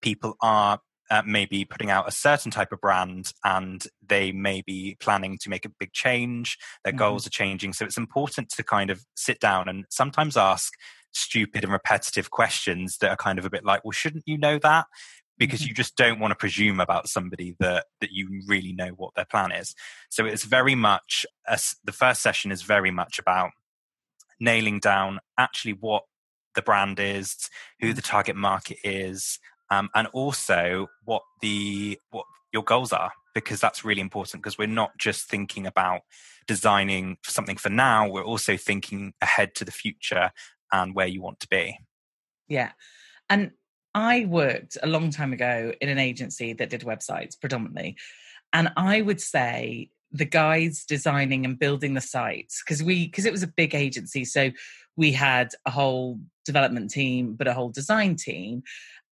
people 0.00 0.36
are 0.40 0.80
uh, 1.10 1.22
maybe 1.26 1.64
putting 1.64 1.90
out 1.90 2.08
a 2.08 2.12
certain 2.12 2.50
type 2.50 2.72
of 2.72 2.80
brand 2.80 3.32
and 3.44 3.86
they 4.06 4.32
may 4.32 4.62
be 4.62 4.96
planning 5.00 5.38
to 5.38 5.50
make 5.50 5.64
a 5.64 5.72
big 5.78 5.92
change 5.92 6.58
their 6.84 6.92
mm-hmm. 6.92 6.98
goals 6.98 7.26
are 7.26 7.30
changing 7.30 7.72
so 7.72 7.84
it's 7.84 7.98
important 7.98 8.48
to 8.48 8.62
kind 8.62 8.90
of 8.90 9.04
sit 9.14 9.40
down 9.40 9.68
and 9.68 9.84
sometimes 9.90 10.36
ask 10.36 10.72
stupid 11.12 11.64
and 11.64 11.72
repetitive 11.72 12.30
questions 12.30 12.98
that 12.98 13.10
are 13.10 13.16
kind 13.16 13.38
of 13.38 13.44
a 13.44 13.50
bit 13.50 13.64
like 13.64 13.84
well 13.84 13.92
shouldn't 13.92 14.24
you 14.26 14.38
know 14.38 14.58
that 14.58 14.86
because 15.38 15.60
mm-hmm. 15.60 15.68
you 15.68 15.74
just 15.74 15.96
don't 15.96 16.20
want 16.20 16.30
to 16.30 16.36
presume 16.36 16.80
about 16.80 17.08
somebody 17.08 17.54
that 17.58 17.86
that 18.00 18.12
you 18.12 18.42
really 18.46 18.72
know 18.72 18.90
what 18.96 19.14
their 19.14 19.26
plan 19.26 19.52
is 19.52 19.74
so 20.08 20.24
it's 20.24 20.44
very 20.44 20.74
much 20.74 21.26
a, 21.46 21.58
the 21.84 21.92
first 21.92 22.22
session 22.22 22.50
is 22.50 22.62
very 22.62 22.90
much 22.90 23.18
about 23.18 23.50
nailing 24.40 24.80
down 24.80 25.20
actually 25.38 25.72
what 25.72 26.04
the 26.54 26.62
brand 26.62 26.98
is 27.00 27.48
who 27.80 27.92
mm. 27.92 27.96
the 27.96 28.02
target 28.02 28.36
market 28.36 28.78
is 28.84 29.38
um, 29.72 29.88
and 29.94 30.06
also 30.08 30.88
what 31.04 31.22
the 31.40 31.98
what 32.10 32.26
your 32.52 32.62
goals 32.62 32.92
are 32.92 33.12
because 33.34 33.60
that's 33.60 33.84
really 33.84 34.02
important 34.02 34.42
because 34.42 34.58
we're 34.58 34.66
not 34.66 34.90
just 34.98 35.28
thinking 35.28 35.66
about 35.66 36.02
designing 36.46 37.16
something 37.24 37.56
for 37.56 37.70
now 37.70 38.06
we're 38.06 38.24
also 38.24 38.56
thinking 38.56 39.14
ahead 39.22 39.54
to 39.54 39.64
the 39.64 39.72
future 39.72 40.30
and 40.72 40.94
where 40.94 41.06
you 41.06 41.22
want 41.22 41.40
to 41.40 41.48
be. 41.48 41.78
Yeah. 42.48 42.72
And 43.28 43.52
i 43.94 44.24
worked 44.26 44.78
a 44.82 44.86
long 44.86 45.10
time 45.10 45.34
ago 45.34 45.72
in 45.80 45.88
an 45.90 45.98
agency 45.98 46.54
that 46.54 46.70
did 46.70 46.80
websites 46.80 47.38
predominantly 47.38 47.94
and 48.54 48.72
i 48.74 49.02
would 49.02 49.20
say 49.20 49.90
the 50.12 50.24
guys 50.24 50.86
designing 50.86 51.44
and 51.44 51.58
building 51.58 51.92
the 51.92 52.00
sites 52.00 52.62
because 52.64 52.82
we 52.82 53.06
because 53.06 53.26
it 53.26 53.32
was 53.32 53.42
a 53.42 53.46
big 53.46 53.74
agency 53.74 54.24
so 54.24 54.50
we 54.96 55.12
had 55.12 55.50
a 55.66 55.70
whole 55.70 56.18
development 56.46 56.90
team 56.90 57.34
but 57.34 57.46
a 57.46 57.52
whole 57.52 57.68
design 57.68 58.16
team 58.16 58.62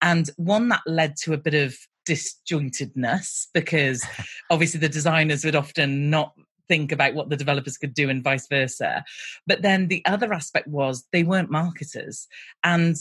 and 0.02 0.30
one 0.36 0.68
that 0.68 0.82
led 0.86 1.16
to 1.22 1.32
a 1.32 1.38
bit 1.38 1.54
of 1.54 1.76
disjointedness 2.08 3.46
because 3.54 4.04
obviously 4.50 4.80
the 4.80 4.88
designers 4.88 5.44
would 5.44 5.56
often 5.56 6.10
not 6.10 6.34
think 6.68 6.92
about 6.92 7.14
what 7.14 7.28
the 7.28 7.36
developers 7.36 7.76
could 7.76 7.94
do 7.94 8.08
and 8.08 8.22
vice 8.22 8.46
versa. 8.48 9.04
But 9.46 9.62
then 9.62 9.88
the 9.88 10.04
other 10.06 10.32
aspect 10.32 10.68
was 10.68 11.04
they 11.12 11.24
weren't 11.24 11.50
marketers. 11.50 12.26
And 12.62 12.96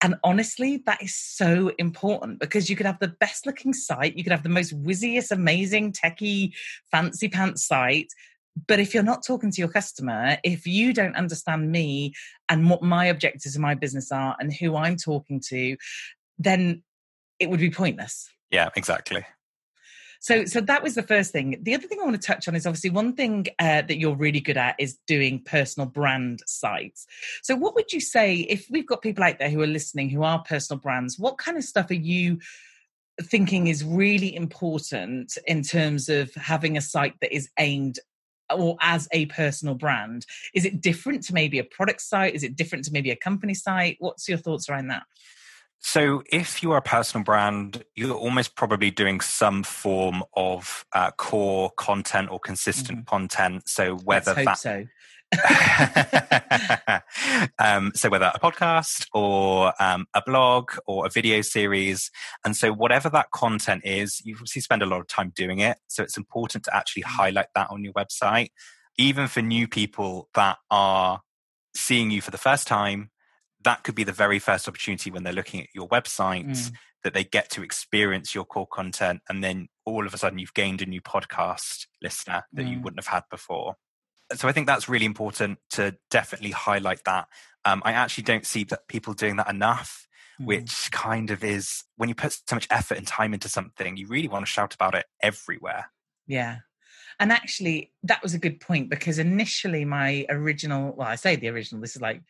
and 0.00 0.16
honestly 0.24 0.82
that 0.86 1.02
is 1.02 1.14
so 1.14 1.72
important 1.78 2.38
because 2.38 2.68
you 2.68 2.76
could 2.76 2.84
have 2.84 2.98
the 2.98 3.14
best 3.20 3.46
looking 3.46 3.72
site 3.72 4.16
you 4.16 4.24
could 4.24 4.32
have 4.32 4.42
the 4.42 4.48
most 4.48 4.72
whizziest 4.82 5.30
amazing 5.30 5.92
techie 5.92 6.52
fancy 6.90 7.28
pants 7.28 7.64
site. 7.66 8.08
But 8.66 8.80
if 8.80 8.92
you're 8.92 9.02
not 9.02 9.24
talking 9.24 9.50
to 9.50 9.60
your 9.60 9.70
customer 9.70 10.36
if 10.42 10.66
you 10.66 10.92
don't 10.92 11.16
understand 11.16 11.70
me 11.70 12.12
and 12.48 12.68
what 12.68 12.82
my 12.82 13.06
objectives 13.06 13.56
in 13.56 13.62
my 13.62 13.74
business 13.74 14.12
are 14.12 14.36
and 14.38 14.52
who 14.52 14.76
i'm 14.76 14.96
talking 14.96 15.40
to 15.48 15.76
then 16.38 16.82
it 17.38 17.50
would 17.50 17.60
be 17.60 17.70
pointless. 17.70 18.30
Yeah, 18.50 18.70
exactly. 18.76 19.24
So, 20.24 20.46
so 20.46 20.62
that 20.62 20.82
was 20.82 20.94
the 20.94 21.02
first 21.02 21.32
thing. 21.32 21.60
The 21.62 21.74
other 21.74 21.86
thing 21.86 21.98
I 22.00 22.04
want 22.04 22.18
to 22.18 22.26
touch 22.26 22.48
on 22.48 22.54
is 22.54 22.66
obviously 22.66 22.88
one 22.88 23.12
thing 23.12 23.46
uh, 23.58 23.82
that 23.82 23.98
you're 23.98 24.16
really 24.16 24.40
good 24.40 24.56
at 24.56 24.74
is 24.78 24.96
doing 25.06 25.42
personal 25.44 25.86
brand 25.86 26.40
sites. 26.46 27.06
So, 27.42 27.54
what 27.54 27.74
would 27.74 27.92
you 27.92 28.00
say 28.00 28.36
if 28.36 28.66
we've 28.70 28.86
got 28.86 29.02
people 29.02 29.22
out 29.22 29.38
there 29.38 29.50
who 29.50 29.60
are 29.60 29.66
listening 29.66 30.08
who 30.08 30.22
are 30.22 30.42
personal 30.42 30.80
brands? 30.80 31.18
What 31.18 31.36
kind 31.36 31.58
of 31.58 31.64
stuff 31.64 31.90
are 31.90 31.94
you 31.94 32.38
thinking 33.20 33.66
is 33.66 33.84
really 33.84 34.34
important 34.34 35.36
in 35.46 35.62
terms 35.62 36.08
of 36.08 36.32
having 36.34 36.78
a 36.78 36.80
site 36.80 37.20
that 37.20 37.34
is 37.34 37.50
aimed 37.58 37.98
or 38.50 38.78
as 38.80 39.06
a 39.12 39.26
personal 39.26 39.74
brand? 39.74 40.24
Is 40.54 40.64
it 40.64 40.80
different 40.80 41.24
to 41.24 41.34
maybe 41.34 41.58
a 41.58 41.64
product 41.64 42.00
site? 42.00 42.34
Is 42.34 42.44
it 42.44 42.56
different 42.56 42.86
to 42.86 42.92
maybe 42.92 43.10
a 43.10 43.16
company 43.16 43.52
site? 43.52 43.96
What's 44.00 44.26
your 44.26 44.38
thoughts 44.38 44.70
around 44.70 44.88
that? 44.88 45.02
So, 45.86 46.22
if 46.32 46.62
you 46.62 46.72
are 46.72 46.78
a 46.78 46.82
personal 46.82 47.24
brand, 47.24 47.84
you're 47.94 48.16
almost 48.16 48.56
probably 48.56 48.90
doing 48.90 49.20
some 49.20 49.62
form 49.62 50.24
of 50.34 50.86
uh, 50.94 51.10
core 51.10 51.72
content 51.76 52.30
or 52.30 52.40
consistent 52.40 53.00
mm-hmm. 53.00 53.16
content. 53.16 53.68
So, 53.68 53.98
whether 53.98 54.32
that. 54.32 54.54
So. 54.54 54.86
um, 57.58 57.92
so 57.94 58.08
whether 58.08 58.32
a 58.34 58.40
podcast 58.40 59.08
or 59.12 59.74
um, 59.78 60.06
a 60.14 60.22
blog 60.24 60.70
or 60.86 61.04
a 61.04 61.10
video 61.10 61.42
series 61.42 62.10
and 62.44 62.56
so 62.56 62.72
whatever 62.72 63.10
that 63.10 63.32
content 63.32 63.82
is 63.84 64.22
you 64.24 64.34
obviously 64.34 64.62
spend 64.62 64.80
a 64.80 64.86
lot 64.86 65.00
of 65.00 65.08
time 65.08 65.32
doing 65.34 65.58
it 65.58 65.78
so 65.88 66.04
it's 66.04 66.16
important 66.16 66.62
to 66.62 66.76
actually 66.76 67.02
mm-hmm. 67.02 67.16
highlight 67.16 67.48
that 67.56 67.66
on 67.68 67.82
your 67.82 67.92
website 67.94 68.50
even 68.96 69.26
for 69.26 69.42
new 69.42 69.66
people 69.66 70.28
that 70.34 70.58
are 70.70 71.20
seeing 71.74 72.12
you 72.12 72.20
for 72.20 72.30
the 72.30 72.38
first 72.38 72.68
time 72.68 73.10
that 73.64 73.82
could 73.82 73.94
be 73.94 74.04
the 74.04 74.12
very 74.12 74.38
first 74.38 74.68
opportunity 74.68 75.10
when 75.10 75.24
they're 75.24 75.32
looking 75.32 75.60
at 75.60 75.68
your 75.74 75.88
website 75.88 76.46
mm. 76.46 76.72
that 77.02 77.14
they 77.14 77.24
get 77.24 77.50
to 77.50 77.62
experience 77.62 78.34
your 78.34 78.44
core 78.44 78.66
content 78.66 79.20
and 79.28 79.42
then 79.42 79.68
all 79.84 80.06
of 80.06 80.14
a 80.14 80.18
sudden 80.18 80.38
you've 80.38 80.54
gained 80.54 80.80
a 80.80 80.86
new 80.86 81.00
podcast 81.00 81.86
listener 82.02 82.44
that 82.52 82.64
mm. 82.64 82.70
you 82.70 82.80
wouldn't 82.80 83.02
have 83.02 83.12
had 83.12 83.24
before 83.30 83.74
so 84.34 84.48
i 84.48 84.52
think 84.52 84.66
that's 84.66 84.88
really 84.88 85.06
important 85.06 85.58
to 85.70 85.96
definitely 86.10 86.50
highlight 86.50 87.02
that 87.04 87.26
um, 87.64 87.82
i 87.84 87.92
actually 87.92 88.24
don't 88.24 88.46
see 88.46 88.64
that 88.64 88.86
people 88.88 89.12
doing 89.12 89.36
that 89.36 89.50
enough 89.50 90.06
mm. 90.40 90.46
which 90.46 90.90
kind 90.92 91.30
of 91.30 91.42
is 91.42 91.84
when 91.96 92.08
you 92.08 92.14
put 92.14 92.32
so 92.32 92.56
much 92.56 92.68
effort 92.70 92.98
and 92.98 93.06
time 93.06 93.34
into 93.34 93.48
something 93.48 93.96
you 93.96 94.06
really 94.06 94.28
want 94.28 94.44
to 94.44 94.50
shout 94.50 94.74
about 94.74 94.94
it 94.94 95.06
everywhere 95.22 95.90
yeah 96.26 96.58
and 97.20 97.30
actually 97.30 97.92
that 98.02 98.22
was 98.22 98.34
a 98.34 98.38
good 98.38 98.60
point 98.60 98.90
because 98.90 99.18
initially 99.18 99.84
my 99.84 100.26
original 100.28 100.94
well 100.96 101.08
i 101.08 101.14
say 101.14 101.36
the 101.36 101.48
original 101.48 101.80
this 101.80 101.96
is 101.96 102.02
like 102.02 102.22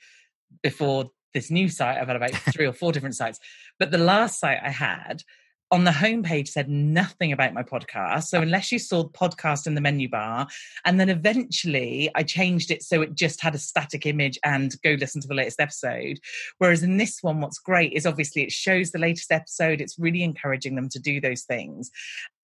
before 0.62 1.10
this 1.34 1.50
new 1.50 1.68
site. 1.68 1.98
I've 1.98 2.06
had 2.06 2.16
about 2.16 2.30
three 2.52 2.66
or 2.66 2.72
four 2.72 2.92
different 2.92 3.16
sites. 3.16 3.38
But 3.78 3.90
the 3.90 3.98
last 3.98 4.40
site 4.40 4.60
I 4.62 4.70
had 4.70 5.22
on 5.70 5.82
the 5.82 5.90
homepage 5.90 6.48
said 6.48 6.68
nothing 6.68 7.32
about 7.32 7.52
my 7.52 7.62
podcast. 7.62 8.24
So 8.24 8.40
unless 8.40 8.70
you 8.70 8.78
saw 8.78 9.02
the 9.02 9.08
podcast 9.08 9.66
in 9.66 9.74
the 9.74 9.80
menu 9.80 10.08
bar, 10.08 10.46
and 10.84 11.00
then 11.00 11.08
eventually 11.08 12.10
I 12.14 12.22
changed 12.22 12.70
it 12.70 12.82
so 12.82 13.02
it 13.02 13.14
just 13.14 13.42
had 13.42 13.54
a 13.54 13.58
static 13.58 14.06
image 14.06 14.38
and 14.44 14.72
go 14.82 14.92
listen 14.92 15.20
to 15.22 15.28
the 15.28 15.34
latest 15.34 15.60
episode. 15.60 16.20
Whereas 16.58 16.82
in 16.82 16.96
this 16.96 17.22
one, 17.22 17.40
what's 17.40 17.58
great 17.58 17.92
is 17.92 18.06
obviously 18.06 18.42
it 18.42 18.52
shows 18.52 18.92
the 18.92 18.98
latest 18.98 19.32
episode. 19.32 19.80
It's 19.80 19.98
really 19.98 20.22
encouraging 20.22 20.76
them 20.76 20.88
to 20.90 21.00
do 21.00 21.20
those 21.20 21.42
things. 21.42 21.90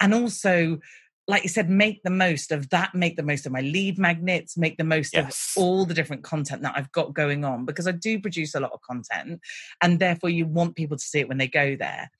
And 0.00 0.12
also 0.12 0.80
like 1.28 1.42
you 1.42 1.48
said, 1.48 1.70
make 1.70 2.02
the 2.02 2.10
most 2.10 2.50
of 2.50 2.68
that, 2.70 2.94
make 2.94 3.16
the 3.16 3.22
most 3.22 3.46
of 3.46 3.52
my 3.52 3.60
lead 3.60 3.98
magnets, 3.98 4.56
make 4.56 4.76
the 4.76 4.84
most 4.84 5.14
yes. 5.14 5.54
of 5.56 5.62
all 5.62 5.84
the 5.84 5.94
different 5.94 6.24
content 6.24 6.62
that 6.62 6.74
I've 6.76 6.90
got 6.92 7.14
going 7.14 7.44
on 7.44 7.64
because 7.64 7.86
I 7.86 7.92
do 7.92 8.20
produce 8.20 8.54
a 8.54 8.60
lot 8.60 8.72
of 8.72 8.80
content 8.82 9.40
and 9.80 9.98
therefore 9.98 10.30
you 10.30 10.44
mm-hmm. 10.44 10.54
want 10.54 10.76
people 10.76 10.96
to 10.96 11.04
see 11.04 11.20
it 11.20 11.28
when 11.28 11.38
they 11.38 11.48
go 11.48 11.76
there. 11.76 12.10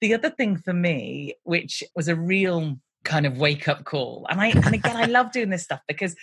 The 0.00 0.14
other 0.14 0.30
thing 0.30 0.56
for 0.56 0.72
me, 0.72 1.34
which 1.44 1.82
was 1.94 2.08
a 2.08 2.16
real 2.16 2.78
kind 3.04 3.26
of 3.26 3.38
wake 3.38 3.68
up 3.68 3.84
call, 3.84 4.26
and 4.30 4.40
I 4.40 4.48
and 4.48 4.74
again 4.74 4.96
I 4.96 5.04
love 5.04 5.30
doing 5.30 5.50
this 5.50 5.64
stuff 5.64 5.80
because 5.86 6.16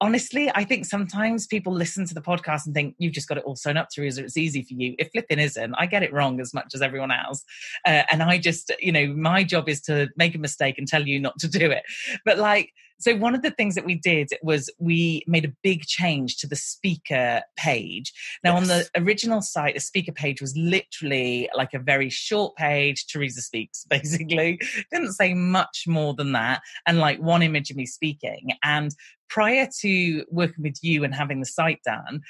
honestly, 0.00 0.50
I 0.54 0.64
think 0.64 0.84
sometimes 0.84 1.46
people 1.46 1.72
listen 1.72 2.06
to 2.06 2.14
the 2.14 2.20
podcast 2.20 2.66
and 2.66 2.74
think 2.74 2.94
you've 2.98 3.12
just 3.12 3.28
got 3.28 3.38
it 3.38 3.44
all 3.44 3.56
sewn 3.56 3.76
up 3.76 3.88
you, 3.96 4.04
it's 4.04 4.36
easy 4.36 4.62
for 4.62 4.74
you. 4.74 4.94
If 4.98 5.10
flipping 5.12 5.38
isn't, 5.38 5.74
I 5.78 5.86
get 5.86 6.02
it 6.02 6.12
wrong 6.12 6.40
as 6.40 6.52
much 6.52 6.74
as 6.74 6.82
everyone 6.82 7.10
else. 7.10 7.44
Uh, 7.84 8.02
and 8.10 8.22
I 8.22 8.38
just, 8.38 8.72
you 8.80 8.92
know, 8.92 9.06
my 9.14 9.42
job 9.42 9.68
is 9.68 9.80
to 9.82 10.08
make 10.16 10.34
a 10.34 10.38
mistake 10.38 10.78
and 10.78 10.86
tell 10.86 11.06
you 11.06 11.18
not 11.20 11.38
to 11.38 11.48
do 11.58 11.70
it. 11.70 11.82
But 12.24 12.38
like, 12.38 12.72
so 12.98 13.14
one 13.14 13.34
of 13.34 13.42
the 13.42 13.50
things 13.50 13.74
that 13.74 13.84
we 13.84 13.94
did 13.94 14.30
was 14.42 14.70
we 14.78 15.22
made 15.26 15.44
a 15.44 15.52
big 15.62 15.82
change 15.82 16.38
to 16.38 16.46
the 16.46 16.56
speaker 16.56 17.42
page. 17.56 18.12
Now 18.42 18.54
yes. 18.54 18.62
on 18.62 18.68
the 18.68 18.90
original 19.02 19.42
site, 19.42 19.74
the 19.74 19.80
speaker 19.80 20.12
page 20.12 20.40
was 20.40 20.56
literally 20.56 21.50
like 21.54 21.74
a 21.74 21.78
very 21.78 22.08
short 22.08 22.56
page. 22.56 23.06
Teresa 23.06 23.42
speaks 23.42 23.84
basically. 23.90 24.58
Didn't 24.90 25.12
say 25.12 25.34
much 25.34 25.84
more 25.86 26.14
than 26.14 26.32
that. 26.32 26.62
And 26.86 26.98
like 26.98 27.20
one 27.20 27.42
image 27.42 27.70
of 27.70 27.76
me 27.76 27.86
speaking. 27.86 28.52
And 28.62 28.94
prior 29.28 29.68
to 29.80 30.24
working 30.30 30.62
with 30.62 30.82
you 30.82 31.04
and 31.04 31.14
having 31.14 31.40
the 31.40 31.46
site 31.46 31.80
done, 31.84 32.22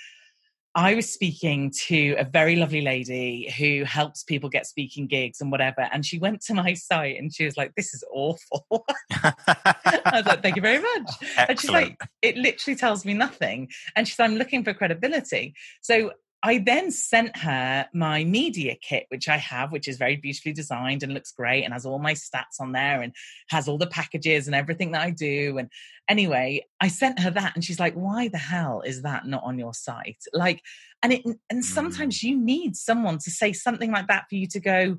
I 0.77 0.95
was 0.95 1.11
speaking 1.11 1.73
to 1.87 2.17
a 2.19 2.25
very 2.25 2.55
lovely 2.55 2.83
lady 2.83 3.51
who 3.59 3.85
helps 3.85 4.23
people 4.23 4.51
get 4.51 4.67
speaking 4.67 5.07
gigs 5.07 5.41
and 5.41 5.51
whatever. 5.51 5.89
And 5.91 6.05
she 6.05 6.19
went 6.19 6.43
to 6.43 6.55
my 6.55 6.75
site 6.75 7.19
and 7.19 7.35
she 7.35 7.47
was 7.47 7.57
like, 7.57 7.75
This 7.77 7.95
is 7.95 8.05
awful. 8.13 8.67
I 9.11 10.13
was 10.13 10.27
like, 10.27 10.43
Thank 10.43 10.57
you 10.57 10.61
very 10.61 10.83
much. 10.83 11.11
Excellent. 11.23 11.51
And 11.51 11.61
she's 11.61 11.71
like, 11.71 11.99
It 12.21 12.37
literally 12.37 12.77
tells 12.77 13.07
me 13.07 13.15
nothing. 13.15 13.71
And 13.97 14.07
she's, 14.07 14.21
I'm 14.21 14.37
looking 14.37 14.65
for 14.65 14.75
credibility. 14.75 15.55
So 15.81 16.13
I 16.47 16.59
then 16.59 16.93
sent 16.93 17.37
her 17.39 17.89
my 17.93 18.23
media 18.23 18.77
kit, 18.81 19.07
which 19.09 19.29
I 19.29 19.37
have, 19.37 19.73
which 19.73 19.89
is 19.89 19.97
very 19.97 20.15
beautifully 20.15 20.53
designed 20.53 21.03
and 21.03 21.13
looks 21.13 21.33
great 21.33 21.65
and 21.65 21.73
has 21.73 21.85
all 21.85 21.99
my 21.99 22.15
stats 22.15 22.61
on 22.61 22.71
there 22.71 23.03
and 23.03 23.13
has 23.49 23.67
all 23.67 23.79
the 23.79 23.89
packages 23.89 24.47
and 24.47 24.55
everything 24.55 24.93
that 24.93 25.03
I 25.03 25.11
do. 25.11 25.59
And 25.59 25.69
anyway, 26.09 26.65
I 26.81 26.87
sent 26.87 27.19
her 27.19 27.33
that 27.33 27.57
and 27.57 27.65
she's 27.65 27.81
like, 27.81 27.95
why 27.95 28.29
the 28.29 28.39
hell 28.39 28.83
is 28.83 29.03
that 29.03 29.27
not 29.27 29.43
on 29.43 29.59
your 29.59 29.75
site? 29.75 30.23
Like, 30.33 30.63
and 31.03 31.15
it, 31.15 31.25
and 31.51 31.65
sometimes 31.65 32.21
mm. 32.21 32.23
you 32.23 32.39
need 32.39 32.77
someone 32.77 33.19
to 33.25 33.31
say 33.31 33.53
something 33.53 33.91
like 33.91 34.07
that 34.07 34.27
for 34.29 34.37
you 34.37 34.47
to 34.47 34.61
go, 34.61 34.99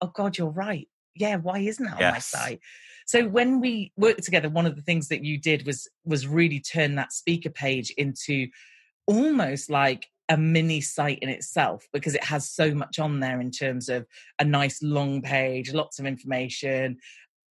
oh 0.00 0.10
God, 0.12 0.36
you're 0.36 0.50
right. 0.50 0.88
Yeah, 1.14 1.36
why 1.36 1.60
isn't 1.60 1.84
that 1.84 2.00
yes. 2.00 2.08
on 2.08 2.12
my 2.12 2.18
site? 2.18 2.60
So 3.06 3.28
when 3.28 3.60
we 3.60 3.92
worked 3.96 4.24
together, 4.24 4.48
one 4.48 4.66
of 4.66 4.74
the 4.74 4.82
things 4.82 5.06
that 5.08 5.24
you 5.24 5.38
did 5.38 5.64
was 5.64 5.88
was 6.04 6.26
really 6.26 6.58
turn 6.58 6.96
that 6.96 7.12
speaker 7.12 7.50
page 7.50 7.90
into 7.96 8.48
almost 9.06 9.70
like 9.70 10.08
a 10.28 10.36
mini 10.36 10.80
site 10.80 11.18
in 11.20 11.28
itself 11.28 11.86
because 11.92 12.14
it 12.14 12.24
has 12.24 12.48
so 12.48 12.74
much 12.74 12.98
on 12.98 13.20
there 13.20 13.40
in 13.40 13.50
terms 13.50 13.88
of 13.88 14.06
a 14.38 14.44
nice 14.44 14.82
long 14.82 15.22
page, 15.22 15.72
lots 15.72 15.98
of 15.98 16.06
information, 16.06 16.98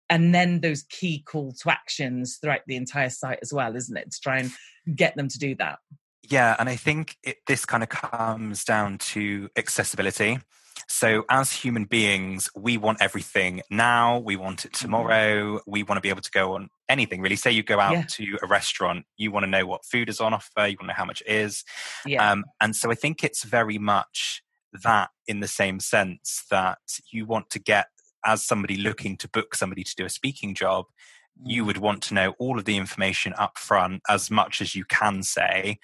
and 0.10 0.34
then 0.34 0.62
those 0.62 0.84
key 0.84 1.24
call 1.24 1.52
to 1.52 1.70
actions 1.70 2.38
throughout 2.38 2.62
the 2.68 2.76
entire 2.76 3.10
site 3.10 3.40
as 3.42 3.52
well, 3.52 3.76
isn't 3.76 3.98
it? 3.98 4.12
To 4.12 4.20
try 4.22 4.40
and 4.40 4.52
get 4.96 5.16
them 5.16 5.28
to 5.28 5.40
do 5.40 5.56
that. 5.56 5.80
Yeah, 6.24 6.56
and 6.60 6.70
I 6.70 6.76
think 6.76 7.18
it, 7.24 7.38
this 7.48 7.66
kind 7.66 7.84
of 7.84 7.90
comes 7.90 8.64
down 8.64 8.98
to 9.00 9.50
accessibility. 9.56 10.40
So, 10.88 11.24
as 11.30 11.52
human 11.52 11.86
beings, 11.86 12.50
we 12.56 12.78
want 12.78 13.02
everything 13.02 13.62
now, 13.70 14.20
we 14.20 14.36
want 14.36 14.66
it 14.66 14.72
mm-hmm. 14.72 14.86
tomorrow, 14.86 15.60
we 15.66 15.84
want 15.84 15.98
to 15.98 16.02
be 16.02 16.10
able 16.10 16.22
to 16.22 16.32
go 16.32 16.56
on 16.56 16.70
anything 16.90 17.22
really. 17.22 17.36
Say 17.36 17.52
you 17.52 17.64
go 17.64 17.80
out 17.80 17.94
yeah. 17.94 18.06
to 18.08 18.38
a 18.42 18.48
restaurant, 18.48 19.06
you 19.18 19.32
want 19.32 19.44
to 19.44 19.50
know 19.50 19.66
what 19.66 19.86
food 19.86 20.10
is 20.10 20.20
on 20.20 20.34
offer, 20.34 20.68
you 20.68 20.78
want 20.80 20.82
to 20.82 20.88
know 20.88 20.94
how 20.94 21.06
much 21.06 21.22
it 21.26 21.32
is. 21.32 21.64
Yeah. 22.06 22.32
Um, 22.32 22.46
and 22.62 22.76
so, 22.76 22.92
I 22.92 22.96
think 22.96 23.24
it's 23.24 23.44
very 23.44 23.78
much 23.78 24.44
that 24.84 25.10
in 25.28 25.40
the 25.40 25.48
same 25.48 25.80
sense 25.80 26.44
that 26.52 26.80
you 27.12 27.26
want 27.26 27.50
to 27.52 27.60
get, 27.60 27.88
as 28.26 28.44
somebody 28.44 28.78
looking 28.78 29.18
to 29.18 29.30
book 29.30 29.56
somebody 29.56 29.84
to 29.84 29.96
do 29.96 30.06
a 30.06 30.10
speaking 30.10 30.54
job, 30.54 30.86
you 31.44 31.64
mm. 31.64 31.68
would 31.68 31.78
want 31.78 32.02
to 32.04 32.14
know 32.14 32.34
all 32.40 32.58
of 32.58 32.66
the 32.66 32.78
information 32.78 33.34
up 33.38 33.58
front 33.58 34.02
as 34.10 34.32
much 34.32 34.62
as 34.62 34.76
you 34.76 34.86
can 34.86 35.24
say 35.24 35.80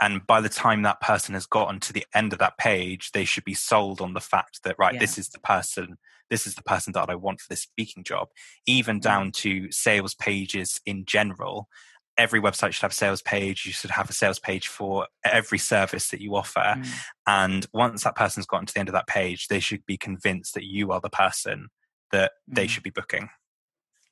and 0.00 0.26
by 0.26 0.40
the 0.40 0.48
time 0.48 0.82
that 0.82 1.00
person 1.00 1.34
has 1.34 1.46
gotten 1.46 1.80
to 1.80 1.92
the 1.92 2.06
end 2.14 2.32
of 2.32 2.38
that 2.38 2.58
page 2.58 3.12
they 3.12 3.24
should 3.24 3.44
be 3.44 3.54
sold 3.54 4.00
on 4.00 4.14
the 4.14 4.20
fact 4.20 4.62
that 4.62 4.76
right 4.78 4.94
yeah. 4.94 5.00
this 5.00 5.18
is 5.18 5.28
the 5.28 5.40
person 5.40 5.96
this 6.30 6.46
is 6.46 6.54
the 6.54 6.62
person 6.62 6.92
that 6.92 7.10
i 7.10 7.14
want 7.14 7.40
for 7.40 7.48
this 7.48 7.62
speaking 7.62 8.04
job 8.04 8.28
even 8.66 8.96
mm-hmm. 8.96 9.02
down 9.02 9.32
to 9.32 9.70
sales 9.70 10.14
pages 10.14 10.80
in 10.86 11.04
general 11.04 11.68
every 12.16 12.40
website 12.40 12.72
should 12.72 12.82
have 12.82 12.90
a 12.90 12.94
sales 12.94 13.22
page 13.22 13.64
you 13.64 13.72
should 13.72 13.90
have 13.90 14.10
a 14.10 14.12
sales 14.12 14.38
page 14.38 14.68
for 14.68 15.06
every 15.24 15.58
service 15.58 16.08
that 16.08 16.20
you 16.20 16.34
offer 16.34 16.74
mm. 16.76 16.86
and 17.26 17.66
once 17.72 18.02
that 18.02 18.16
person's 18.16 18.46
gotten 18.46 18.66
to 18.66 18.74
the 18.74 18.80
end 18.80 18.88
of 18.88 18.92
that 18.92 19.06
page 19.06 19.46
they 19.46 19.60
should 19.60 19.84
be 19.86 19.96
convinced 19.96 20.54
that 20.54 20.64
you 20.64 20.90
are 20.90 21.00
the 21.00 21.10
person 21.10 21.68
that 22.10 22.32
mm. 22.50 22.56
they 22.56 22.66
should 22.66 22.82
be 22.82 22.90
booking 22.90 23.28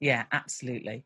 yeah 0.00 0.24
absolutely 0.30 1.04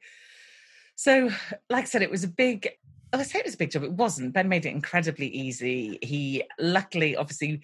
so 0.94 1.30
like 1.70 1.84
i 1.84 1.86
said 1.86 2.02
it 2.02 2.10
was 2.10 2.22
a 2.24 2.28
big 2.28 2.68
I 3.12 3.22
say 3.22 3.40
it 3.40 3.44
was 3.44 3.54
a 3.54 3.58
big 3.58 3.70
job. 3.70 3.82
It 3.82 3.92
wasn't. 3.92 4.32
Ben 4.32 4.48
made 4.48 4.66
it 4.66 4.70
incredibly 4.74 5.28
easy. 5.28 5.98
He 6.02 6.44
luckily, 6.58 7.16
obviously, 7.16 7.60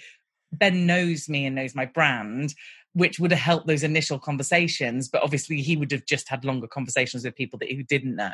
Ben 0.52 0.86
knows 0.86 1.28
me 1.28 1.46
and 1.46 1.54
knows 1.54 1.74
my 1.74 1.86
brand, 1.86 2.54
which 2.94 3.18
would 3.18 3.30
have 3.30 3.40
helped 3.40 3.66
those 3.66 3.82
initial 3.82 4.18
conversations. 4.18 5.08
But 5.08 5.22
obviously, 5.22 5.60
he 5.60 5.76
would 5.76 5.92
have 5.92 6.06
just 6.06 6.28
had 6.28 6.44
longer 6.44 6.66
conversations 6.66 7.24
with 7.24 7.36
people 7.36 7.58
that 7.60 7.70
who 7.70 7.82
didn't 7.82 8.16
know 8.16 8.32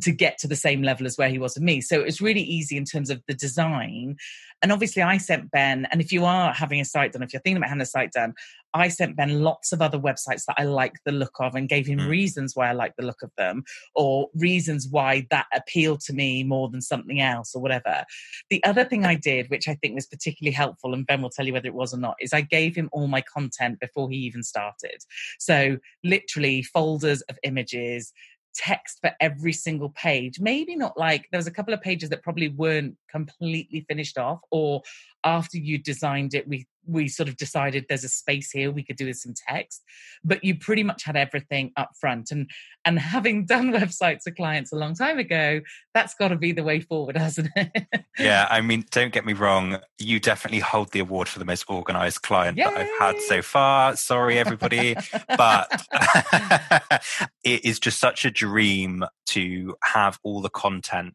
to 0.00 0.12
get 0.12 0.38
to 0.38 0.48
the 0.48 0.56
same 0.56 0.82
level 0.82 1.06
as 1.06 1.18
where 1.18 1.28
he 1.28 1.38
was 1.38 1.54
with 1.54 1.62
me. 1.62 1.80
So 1.80 2.00
it 2.00 2.06
was 2.06 2.20
really 2.20 2.42
easy 2.42 2.76
in 2.76 2.84
terms 2.84 3.10
of 3.10 3.22
the 3.28 3.34
design. 3.34 4.16
And 4.62 4.72
obviously, 4.72 5.02
I 5.02 5.18
sent 5.18 5.50
Ben, 5.50 5.86
and 5.90 6.00
if 6.00 6.12
you 6.12 6.24
are 6.24 6.52
having 6.52 6.80
a 6.80 6.84
site 6.84 7.12
done, 7.12 7.22
if 7.22 7.32
you're 7.32 7.42
thinking 7.42 7.56
about 7.56 7.68
having 7.68 7.82
a 7.82 7.86
site 7.86 8.12
done, 8.12 8.32
I 8.74 8.88
sent 8.88 9.16
Ben 9.16 9.42
lots 9.42 9.72
of 9.72 9.82
other 9.82 9.98
websites 9.98 10.44
that 10.46 10.54
I 10.56 10.64
like 10.64 10.94
the 11.04 11.12
look 11.12 11.34
of 11.40 11.54
and 11.54 11.68
gave 11.68 11.86
him 11.86 11.98
mm. 11.98 12.08
reasons 12.08 12.54
why 12.54 12.70
I 12.70 12.72
like 12.72 12.94
the 12.96 13.04
look 13.04 13.22
of 13.22 13.30
them 13.36 13.64
or 13.94 14.28
reasons 14.34 14.88
why 14.88 15.26
that 15.30 15.46
appealed 15.54 16.00
to 16.02 16.14
me 16.14 16.42
more 16.42 16.70
than 16.70 16.80
something 16.80 17.20
else 17.20 17.54
or 17.54 17.60
whatever. 17.60 18.04
The 18.50 18.62
other 18.64 18.84
thing 18.84 19.04
I 19.04 19.16
did, 19.16 19.50
which 19.50 19.68
I 19.68 19.74
think 19.74 19.94
was 19.94 20.06
particularly 20.06 20.54
helpful, 20.54 20.94
and 20.94 21.06
Ben 21.06 21.20
will 21.20 21.30
tell 21.30 21.46
you 21.46 21.52
whether 21.52 21.66
it 21.66 21.74
was 21.74 21.92
or 21.92 21.98
not, 21.98 22.16
is 22.20 22.32
I 22.32 22.40
gave 22.40 22.74
him 22.74 22.88
all 22.92 23.08
my 23.08 23.20
content 23.20 23.80
before 23.80 24.08
he 24.08 24.16
even 24.16 24.42
started. 24.42 25.04
So 25.38 25.78
literally 26.02 26.62
folders 26.62 27.20
of 27.22 27.38
images, 27.42 28.12
text 28.54 28.98
for 29.00 29.12
every 29.20 29.52
single 29.52 29.90
page. 29.90 30.40
Maybe 30.40 30.76
not 30.76 30.98
like 30.98 31.28
there 31.30 31.38
was 31.38 31.46
a 31.46 31.52
couple 31.52 31.74
of 31.74 31.80
pages 31.80 32.10
that 32.10 32.22
probably 32.22 32.48
weren't 32.48 32.96
completely 33.12 33.84
finished 33.88 34.18
off, 34.18 34.40
or 34.50 34.82
after 35.24 35.58
you 35.58 35.78
designed 35.78 36.34
it, 36.34 36.48
we 36.48 36.66
we 36.84 37.06
sort 37.06 37.28
of 37.28 37.36
decided 37.36 37.86
there's 37.88 38.02
a 38.02 38.08
space 38.08 38.50
here 38.50 38.70
we 38.70 38.82
could 38.82 38.96
do 38.96 39.06
with 39.06 39.16
some 39.16 39.34
text. 39.48 39.82
But 40.24 40.42
you 40.42 40.58
pretty 40.58 40.82
much 40.82 41.04
had 41.04 41.16
everything 41.16 41.72
up 41.76 41.90
front 42.00 42.30
and 42.32 42.50
and 42.84 42.98
having 42.98 43.46
done 43.52 43.72
websites 43.72 44.22
for 44.24 44.30
clients 44.32 44.72
a 44.72 44.76
long 44.76 44.94
time 44.94 45.18
ago 45.18 45.60
that's 45.94 46.14
got 46.14 46.28
to 46.28 46.36
be 46.36 46.52
the 46.52 46.64
way 46.64 46.80
forward 46.80 47.16
hasn't 47.22 47.48
it? 47.56 47.86
Yeah 48.18 48.46
i 48.50 48.60
mean 48.60 48.84
don't 48.90 49.12
get 49.12 49.24
me 49.24 49.32
wrong 49.32 49.78
you 49.98 50.20
definitely 50.20 50.60
hold 50.60 50.90
the 50.92 51.00
award 51.00 51.28
for 51.28 51.38
the 51.38 51.44
most 51.44 51.64
organized 51.68 52.22
client 52.22 52.58
Yay! 52.58 52.64
that 52.64 52.76
i've 52.76 52.98
had 52.98 53.20
so 53.22 53.42
far. 53.42 53.96
Sorry 53.96 54.38
everybody 54.38 54.96
but 55.36 55.70
it 57.44 57.64
is 57.64 57.78
just 57.78 58.00
such 58.00 58.24
a 58.24 58.30
dream 58.30 59.04
to 59.26 59.74
have 59.84 60.18
all 60.22 60.40
the 60.40 60.50
content 60.50 61.14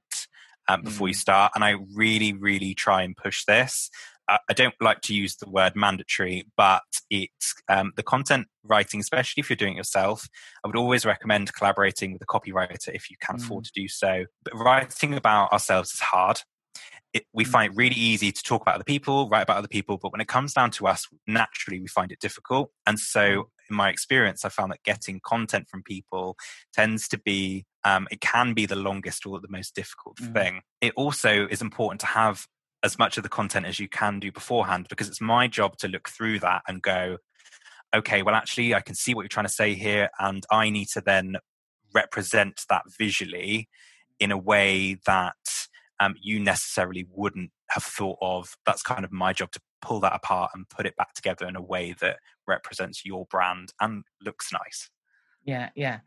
um, 0.68 0.82
before 0.82 1.08
mm. 1.08 1.12
you 1.12 1.16
start. 1.16 1.52
And 1.56 1.64
I 1.64 1.76
really, 1.94 2.34
really 2.34 2.74
try 2.74 3.04
and 3.04 3.16
push 3.16 3.46
this. 3.46 3.90
I 4.30 4.54
don't 4.54 4.76
like 4.82 5.00
to 5.02 5.16
use 5.16 5.38
the 5.38 5.50
word 5.50 5.74
mandatory, 5.76 6.48
but 6.58 6.82
it's 7.10 7.56
um, 7.70 7.94
the 7.96 8.04
content 8.04 8.48
writing, 8.62 9.00
especially 9.00 9.40
if 9.40 9.50
you're 9.50 9.56
doing 9.56 9.76
it 9.76 9.78
yourself. 9.78 10.28
I 10.64 10.68
would 10.68 10.76
always 10.76 11.06
recommend 11.06 11.54
collaborating 11.54 12.12
with 12.12 12.22
a 12.22 12.26
copywriter 12.26 12.90
if 12.94 13.10
you 13.10 13.16
can 13.22 13.38
mm. 13.38 13.44
afford 13.44 13.64
to 13.66 13.72
do 13.74 13.88
so. 13.88 14.26
But 14.44 14.58
writing 14.58 15.14
about 15.14 15.54
ourselves 15.54 15.94
is 15.94 16.02
hard. 16.02 16.42
It, 17.14 17.24
we 17.34 17.46
mm. 17.46 17.48
find 17.48 17.72
it 17.72 17.78
really 17.78 17.96
easy 17.96 18.34
to 18.34 18.44
talk 18.44 18.62
about 18.62 18.76
other 18.76 18.84
people, 18.84 19.30
write 19.30 19.44
about 19.44 19.58
other 19.58 19.70
people, 19.70 19.98
but 19.98 20.12
when 20.12 20.20
it 20.20 20.28
comes 20.28 20.54
down 20.54 20.72
to 20.72 20.88
us, 20.88 21.08
naturally 21.26 21.80
we 21.80 21.88
find 21.88 22.12
it 22.12 22.20
difficult. 22.20 22.72
And 22.86 23.00
so, 23.00 23.22
mm. 23.22 23.44
in 23.70 23.76
my 23.78 23.90
experience, 23.90 24.44
I 24.44 24.50
found 24.50 24.74
that 24.74 24.84
getting 24.84 25.22
content 25.26 25.70
from 25.70 25.84
people 25.84 26.36
tends 26.74 27.08
to 27.10 27.18
be 27.18 27.66
um, 27.88 28.08
it 28.12 28.20
can 28.20 28.54
be 28.54 28.66
the 28.66 28.76
longest 28.76 29.26
or 29.26 29.40
the 29.40 29.48
most 29.50 29.74
difficult 29.74 30.18
mm. 30.18 30.34
thing. 30.34 30.62
It 30.82 30.94
also 30.98 31.48
is 31.48 31.62
important 31.62 32.02
to 32.02 32.08
have 32.08 32.46
as 32.84 33.00
much 33.00 33.18
of 33.18 33.24
the 33.24 33.30
content 33.30 33.66
as 33.66 33.80
you 33.80 33.88
can 33.88 34.20
do 34.20 34.32
beforehand 34.32 34.88
because 34.90 35.08
it's 35.08 35.22
my 35.22 35.48
job 35.48 35.78
to 35.78 35.88
look 35.88 36.10
through 36.10 36.40
that 36.40 36.62
and 36.68 36.82
go 36.82 37.18
okay 37.96 38.22
well 38.22 38.36
actually 38.36 38.76
i 38.76 38.82
can 38.82 38.94
see 38.94 39.16
what 39.16 39.24
you're 39.24 39.30
trying 39.30 39.46
to 39.46 39.52
say 39.52 39.74
here 39.74 40.10
and 40.20 40.46
i 40.52 40.70
need 40.70 40.88
to 40.88 41.02
then 41.02 41.38
represent 41.94 42.62
that 42.70 42.84
visually 43.00 43.68
in 44.20 44.32
a 44.32 44.38
way 44.38 44.98
that 45.06 45.36
um, 46.00 46.14
you 46.22 46.40
necessarily 46.40 47.08
wouldn't 47.10 47.50
have 47.70 47.84
thought 47.84 48.20
of 48.22 48.56
that's 48.66 48.84
kind 48.84 49.04
of 49.04 49.12
my 49.12 49.34
job 49.34 49.50
to 49.52 49.60
pull 49.82 50.00
that 50.00 50.16
apart 50.16 50.52
and 50.54 50.70
put 50.70 50.86
it 50.86 50.96
back 50.96 51.14
together 51.14 51.48
in 51.48 51.56
a 51.56 51.62
way 51.62 51.96
that 52.00 52.18
represents 52.46 53.04
your 53.04 53.26
brand 53.26 53.70
and 53.82 54.04
looks 54.24 54.52
nice 54.54 54.92
yeah 55.44 55.70
yeah 55.76 56.00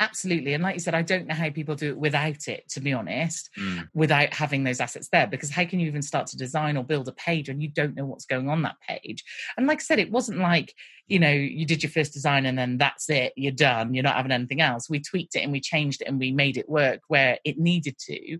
Absolutely. 0.00 0.54
And 0.54 0.62
like 0.62 0.74
you 0.74 0.80
said, 0.80 0.94
I 0.94 1.02
don't 1.02 1.28
know 1.28 1.34
how 1.34 1.50
people 1.50 1.76
do 1.76 1.90
it 1.90 1.96
without 1.96 2.48
it, 2.48 2.68
to 2.70 2.80
be 2.80 2.92
honest, 2.92 3.48
mm. 3.56 3.88
without 3.94 4.34
having 4.34 4.64
those 4.64 4.80
assets 4.80 5.08
there. 5.12 5.28
Because 5.28 5.50
how 5.50 5.64
can 5.64 5.78
you 5.78 5.86
even 5.86 6.02
start 6.02 6.26
to 6.28 6.36
design 6.36 6.76
or 6.76 6.82
build 6.82 7.06
a 7.06 7.12
page 7.12 7.48
when 7.48 7.60
you 7.60 7.68
don't 7.68 7.94
know 7.94 8.04
what's 8.04 8.26
going 8.26 8.48
on 8.48 8.62
that 8.62 8.74
page? 8.86 9.22
And 9.56 9.68
like 9.68 9.78
I 9.78 9.82
said, 9.82 10.00
it 10.00 10.10
wasn't 10.10 10.40
like, 10.40 10.74
you 11.06 11.20
know, 11.20 11.30
you 11.30 11.64
did 11.64 11.82
your 11.82 11.90
first 11.90 12.12
design 12.12 12.44
and 12.44 12.58
then 12.58 12.76
that's 12.78 13.08
it, 13.08 13.34
you're 13.36 13.52
done, 13.52 13.94
you're 13.94 14.02
not 14.02 14.16
having 14.16 14.32
anything 14.32 14.60
else. 14.60 14.90
We 14.90 15.00
tweaked 15.00 15.36
it 15.36 15.42
and 15.42 15.52
we 15.52 15.60
changed 15.60 16.00
it 16.02 16.08
and 16.08 16.18
we 16.18 16.32
made 16.32 16.56
it 16.56 16.68
work 16.68 17.00
where 17.08 17.38
it 17.44 17.58
needed 17.58 17.96
to, 18.06 18.38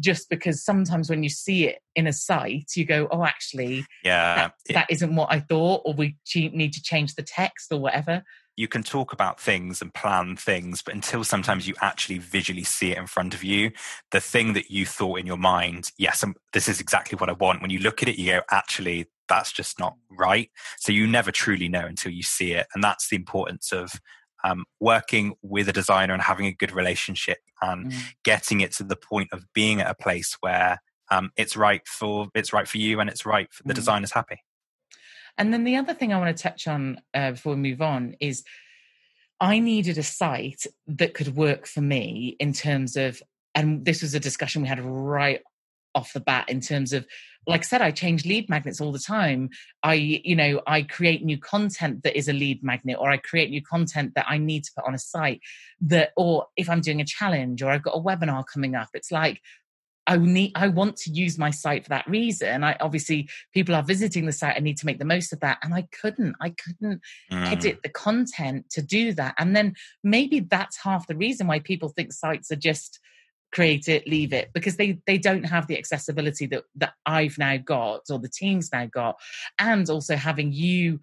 just 0.00 0.28
because 0.28 0.64
sometimes 0.64 1.08
when 1.08 1.22
you 1.22 1.28
see 1.28 1.68
it 1.68 1.78
in 1.94 2.06
a 2.06 2.12
site, 2.12 2.72
you 2.74 2.84
go, 2.84 3.06
oh, 3.12 3.24
actually, 3.24 3.84
yeah, 4.02 4.34
that, 4.34 4.54
that 4.70 4.90
isn't 4.90 5.14
what 5.14 5.30
I 5.30 5.40
thought, 5.40 5.82
or 5.84 5.92
we 5.92 6.16
need 6.34 6.72
to 6.72 6.82
change 6.82 7.14
the 7.14 7.22
text 7.22 7.70
or 7.70 7.78
whatever 7.78 8.24
you 8.56 8.68
can 8.68 8.82
talk 8.82 9.12
about 9.12 9.38
things 9.38 9.82
and 9.82 9.92
plan 9.92 10.34
things, 10.34 10.82
but 10.82 10.94
until 10.94 11.22
sometimes 11.22 11.68
you 11.68 11.74
actually 11.80 12.18
visually 12.18 12.64
see 12.64 12.92
it 12.92 12.98
in 12.98 13.06
front 13.06 13.34
of 13.34 13.44
you, 13.44 13.70
the 14.10 14.20
thing 14.20 14.54
that 14.54 14.70
you 14.70 14.86
thought 14.86 15.18
in 15.18 15.26
your 15.26 15.36
mind, 15.36 15.92
yes, 15.98 16.22
I'm, 16.22 16.34
this 16.52 16.68
is 16.68 16.80
exactly 16.80 17.16
what 17.16 17.28
I 17.28 17.34
want. 17.34 17.60
When 17.60 17.70
you 17.70 17.78
look 17.78 18.02
at 18.02 18.08
it, 18.08 18.18
you 18.18 18.32
go, 18.32 18.40
actually, 18.50 19.06
that's 19.28 19.52
just 19.52 19.78
not 19.78 19.96
right. 20.10 20.50
So 20.78 20.90
you 20.90 21.06
never 21.06 21.30
truly 21.30 21.68
know 21.68 21.84
until 21.84 22.12
you 22.12 22.22
see 22.22 22.52
it. 22.52 22.66
And 22.74 22.82
that's 22.82 23.08
the 23.08 23.16
importance 23.16 23.72
of 23.72 23.92
um, 24.42 24.64
working 24.80 25.34
with 25.42 25.68
a 25.68 25.72
designer 25.72 26.14
and 26.14 26.22
having 26.22 26.46
a 26.46 26.52
good 26.52 26.72
relationship 26.72 27.38
and 27.60 27.92
mm. 27.92 27.98
getting 28.22 28.60
it 28.60 28.72
to 28.72 28.84
the 28.84 28.96
point 28.96 29.28
of 29.32 29.44
being 29.52 29.80
at 29.80 29.90
a 29.90 29.94
place 29.94 30.36
where 30.40 30.78
um, 31.10 31.30
it's 31.36 31.56
right 31.56 31.86
for 31.86 32.28
it's 32.34 32.52
right 32.52 32.66
for 32.66 32.78
you 32.78 33.00
and 33.00 33.08
it's 33.08 33.24
right 33.26 33.52
for 33.52 33.62
the 33.64 33.72
mm. 33.72 33.76
designer's 33.76 34.12
happy. 34.12 34.38
And 35.38 35.52
then 35.52 35.64
the 35.64 35.76
other 35.76 35.94
thing 35.94 36.12
I 36.12 36.18
want 36.18 36.36
to 36.36 36.42
touch 36.42 36.66
on 36.66 37.00
uh, 37.14 37.32
before 37.32 37.54
we 37.54 37.70
move 37.70 37.82
on 37.82 38.16
is 38.20 38.44
I 39.40 39.58
needed 39.58 39.98
a 39.98 40.02
site 40.02 40.66
that 40.86 41.14
could 41.14 41.36
work 41.36 41.66
for 41.66 41.80
me 41.80 42.36
in 42.40 42.52
terms 42.52 42.96
of, 42.96 43.22
and 43.54 43.84
this 43.84 44.02
was 44.02 44.14
a 44.14 44.20
discussion 44.20 44.62
we 44.62 44.68
had 44.68 44.80
right 44.80 45.42
off 45.94 46.12
the 46.12 46.20
bat 46.20 46.48
in 46.48 46.60
terms 46.60 46.92
of 46.92 47.06
like 47.46 47.60
I 47.60 47.62
said, 47.62 47.80
I 47.80 47.92
change 47.92 48.26
lead 48.26 48.48
magnets 48.48 48.80
all 48.80 48.90
the 48.90 48.98
time. 48.98 49.50
I, 49.82 49.94
you 49.94 50.34
know, 50.34 50.62
I 50.66 50.82
create 50.82 51.24
new 51.24 51.38
content 51.38 52.02
that 52.02 52.16
is 52.18 52.28
a 52.28 52.32
lead 52.32 52.62
magnet, 52.64 52.96
or 52.98 53.08
I 53.08 53.18
create 53.18 53.50
new 53.50 53.62
content 53.62 54.14
that 54.16 54.26
I 54.28 54.38
need 54.38 54.64
to 54.64 54.72
put 54.74 54.84
on 54.84 54.94
a 54.94 54.98
site 54.98 55.40
that, 55.82 56.10
or 56.16 56.46
if 56.56 56.68
I'm 56.68 56.80
doing 56.80 57.00
a 57.00 57.04
challenge 57.04 57.62
or 57.62 57.70
I've 57.70 57.84
got 57.84 57.96
a 57.96 58.00
webinar 58.00 58.44
coming 58.52 58.74
up, 58.74 58.88
it's 58.94 59.12
like, 59.12 59.40
I 60.06 60.16
need 60.16 60.52
I 60.54 60.68
want 60.68 60.96
to 60.98 61.10
use 61.10 61.38
my 61.38 61.50
site 61.50 61.84
for 61.84 61.88
that 61.90 62.08
reason. 62.08 62.62
I 62.64 62.76
obviously 62.80 63.28
people 63.52 63.74
are 63.74 63.82
visiting 63.82 64.26
the 64.26 64.32
site. 64.32 64.56
I 64.56 64.60
need 64.60 64.78
to 64.78 64.86
make 64.86 64.98
the 64.98 65.04
most 65.04 65.32
of 65.32 65.40
that. 65.40 65.58
And 65.62 65.74
I 65.74 65.88
couldn't. 66.00 66.36
I 66.40 66.50
couldn't 66.50 67.00
mm. 67.32 67.52
edit 67.52 67.80
the 67.82 67.88
content 67.88 68.70
to 68.70 68.82
do 68.82 69.12
that. 69.14 69.34
And 69.38 69.56
then 69.56 69.74
maybe 70.04 70.40
that's 70.40 70.78
half 70.78 71.06
the 71.06 71.16
reason 71.16 71.46
why 71.46 71.60
people 71.60 71.88
think 71.88 72.12
sites 72.12 72.50
are 72.52 72.56
just 72.56 73.00
create 73.52 73.88
it, 73.88 74.06
leave 74.06 74.32
it, 74.32 74.50
because 74.52 74.76
they 74.76 75.00
they 75.06 75.18
don't 75.18 75.44
have 75.44 75.66
the 75.66 75.78
accessibility 75.78 76.46
that 76.46 76.64
that 76.76 76.94
I've 77.04 77.38
now 77.38 77.56
got 77.56 78.02
or 78.10 78.18
the 78.18 78.28
team's 78.28 78.70
now 78.72 78.86
got. 78.86 79.16
And 79.58 79.88
also 79.90 80.16
having 80.16 80.52
you 80.52 81.00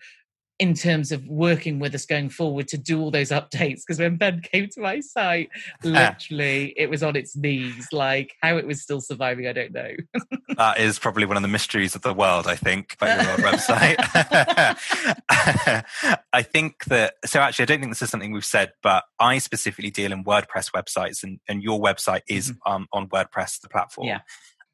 in 0.64 0.74
terms 0.74 1.12
of 1.12 1.28
working 1.28 1.78
with 1.78 1.94
us 1.94 2.06
going 2.06 2.30
forward 2.30 2.70
to 2.70 2.78
do 2.78 3.02
all 3.02 3.12
those 3.12 3.32
updates 3.32 3.82
because 3.82 4.00
when 4.00 4.16
ben 4.16 4.40
came 4.40 4.70
to 4.70 4.80
my 4.80 5.02
site 5.02 5.50
literally 5.84 6.74
it 6.78 6.90
was 6.90 7.04
on 7.04 7.18
its 7.18 7.36
knees 7.36 7.90
like 7.92 8.34
how 8.42 8.56
it 8.56 8.66
was 8.66 8.82
still 8.82 9.02
surviving 9.02 9.46
i 9.46 9.52
don't 9.52 9.74
know. 9.74 9.92
That 10.56 10.80
is 10.80 11.00
probably 11.00 11.26
one 11.26 11.36
of 11.36 11.42
the 11.42 11.50
mysteries 11.50 11.96
of 11.96 12.02
the 12.02 12.14
world 12.14 12.48
i 12.48 12.56
think 12.56 12.94
about 12.94 13.26
your 13.26 13.46
website. 13.46 13.96
I 16.32 16.42
think 16.44 16.86
that 16.86 17.16
so 17.26 17.42
actually 17.42 17.64
i 17.64 17.66
don't 17.66 17.80
think 17.82 17.92
this 17.92 18.02
is 18.02 18.10
something 18.10 18.32
we've 18.32 18.46
said 18.46 18.72
but 18.82 19.04
i 19.20 19.40
specifically 19.40 19.90
deal 19.90 20.14
in 20.14 20.24
wordpress 20.24 20.72
websites 20.72 21.24
and, 21.24 21.42
and 21.50 21.62
your 21.62 21.82
website 21.82 22.22
is 22.30 22.52
mm-hmm. 22.52 22.72
um, 22.72 22.88
on 22.94 23.10
wordpress 23.10 23.60
the 23.60 23.68
platform. 23.68 24.08
Yeah 24.08 24.20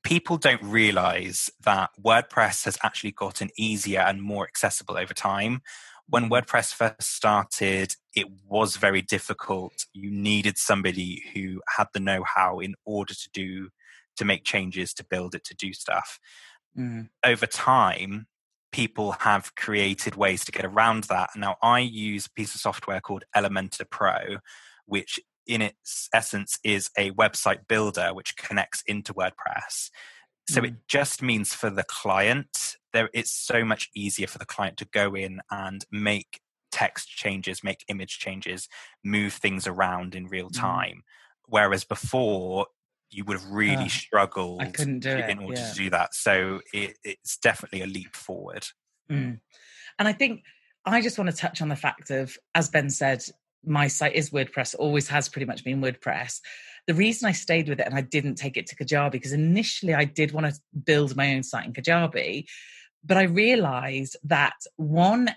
people 0.03 0.37
don't 0.37 0.63
realize 0.63 1.49
that 1.63 1.91
WordPress 2.03 2.65
has 2.65 2.77
actually 2.83 3.11
gotten 3.11 3.49
easier 3.57 4.01
and 4.01 4.21
more 4.21 4.45
accessible 4.45 4.97
over 4.97 5.13
time. 5.13 5.61
When 6.07 6.23
mm-hmm. 6.23 6.33
WordPress 6.33 6.73
first 6.73 7.03
started, 7.03 7.95
it 8.15 8.27
was 8.47 8.77
very 8.77 9.01
difficult. 9.01 9.85
You 9.93 10.09
needed 10.09 10.57
somebody 10.57 11.23
who 11.33 11.61
had 11.77 11.87
the 11.93 11.99
know 11.99 12.23
how 12.23 12.59
in 12.59 12.75
order 12.85 13.13
to 13.13 13.29
do, 13.33 13.69
to 14.17 14.25
make 14.25 14.43
changes, 14.43 14.93
to 14.95 15.05
build 15.05 15.35
it, 15.35 15.43
to 15.45 15.55
do 15.55 15.73
stuff. 15.73 16.19
Mm. 16.77 17.09
Over 17.23 17.45
time, 17.45 18.27
people 18.71 19.13
have 19.19 19.55
created 19.55 20.15
ways 20.15 20.45
to 20.45 20.51
get 20.51 20.65
around 20.65 21.05
that. 21.05 21.31
Now, 21.35 21.55
I 21.61 21.79
use 21.79 22.25
a 22.27 22.31
piece 22.31 22.55
of 22.55 22.61
software 22.61 23.01
called 23.01 23.23
Elementor 23.35 23.89
Pro, 23.89 24.37
which 24.85 25.19
in 25.47 25.61
its 25.61 26.09
essence 26.13 26.59
is 26.63 26.89
a 26.97 27.11
website 27.11 27.67
builder 27.67 28.13
which 28.13 28.37
connects 28.37 28.83
into 28.87 29.13
WordPress. 29.13 29.89
So 30.49 30.61
mm. 30.61 30.69
it 30.69 30.73
just 30.87 31.21
means 31.21 31.53
for 31.53 31.69
the 31.69 31.83
client, 31.83 32.75
there 32.93 33.09
it's 33.13 33.31
so 33.31 33.63
much 33.63 33.89
easier 33.95 34.27
for 34.27 34.37
the 34.37 34.45
client 34.45 34.77
to 34.77 34.85
go 34.85 35.15
in 35.15 35.41
and 35.51 35.85
make 35.91 36.41
text 36.71 37.09
changes, 37.09 37.63
make 37.63 37.83
image 37.87 38.19
changes, 38.19 38.67
move 39.03 39.33
things 39.33 39.67
around 39.67 40.15
in 40.15 40.27
real 40.27 40.49
mm. 40.49 40.59
time. 40.59 40.97
Mm. 40.97 41.01
Whereas 41.47 41.83
before, 41.83 42.67
you 43.11 43.25
would 43.25 43.39
have 43.39 43.49
really 43.49 43.85
uh, 43.85 43.87
struggled 43.87 44.61
I 44.61 44.67
couldn't 44.67 44.99
do 44.99 45.09
in 45.09 45.39
it, 45.39 45.43
order 45.43 45.59
yeah. 45.59 45.69
to 45.69 45.75
do 45.75 45.89
that. 45.89 46.13
So 46.13 46.61
it, 46.73 46.95
it's 47.03 47.37
definitely 47.37 47.81
a 47.81 47.87
leap 47.87 48.15
forward. 48.15 48.67
Mm. 49.11 49.39
And 49.97 50.07
I 50.07 50.13
think 50.13 50.43
I 50.85 51.01
just 51.01 51.17
want 51.17 51.29
to 51.29 51.35
touch 51.35 51.61
on 51.61 51.69
the 51.69 51.75
fact 51.75 52.11
of, 52.11 52.37
as 52.55 52.69
Ben 52.69 52.89
said, 52.89 53.23
my 53.65 53.87
site 53.87 54.15
is 54.15 54.29
WordPress, 54.29 54.75
always 54.77 55.07
has 55.09 55.29
pretty 55.29 55.45
much 55.45 55.63
been 55.63 55.81
WordPress. 55.81 56.39
The 56.87 56.93
reason 56.93 57.27
I 57.27 57.33
stayed 57.33 57.69
with 57.69 57.79
it 57.79 57.85
and 57.85 57.95
I 57.95 58.01
didn't 58.01 58.35
take 58.35 58.57
it 58.57 58.67
to 58.67 58.75
Kajabi, 58.75 59.11
because 59.11 59.33
initially 59.33 59.93
I 59.93 60.05
did 60.05 60.31
want 60.31 60.47
to 60.47 60.59
build 60.85 61.15
my 61.15 61.35
own 61.35 61.43
site 61.43 61.65
in 61.65 61.73
Kajabi, 61.73 62.45
but 63.03 63.17
I 63.17 63.23
realized 63.23 64.17
that 64.23 64.55
one, 64.77 65.29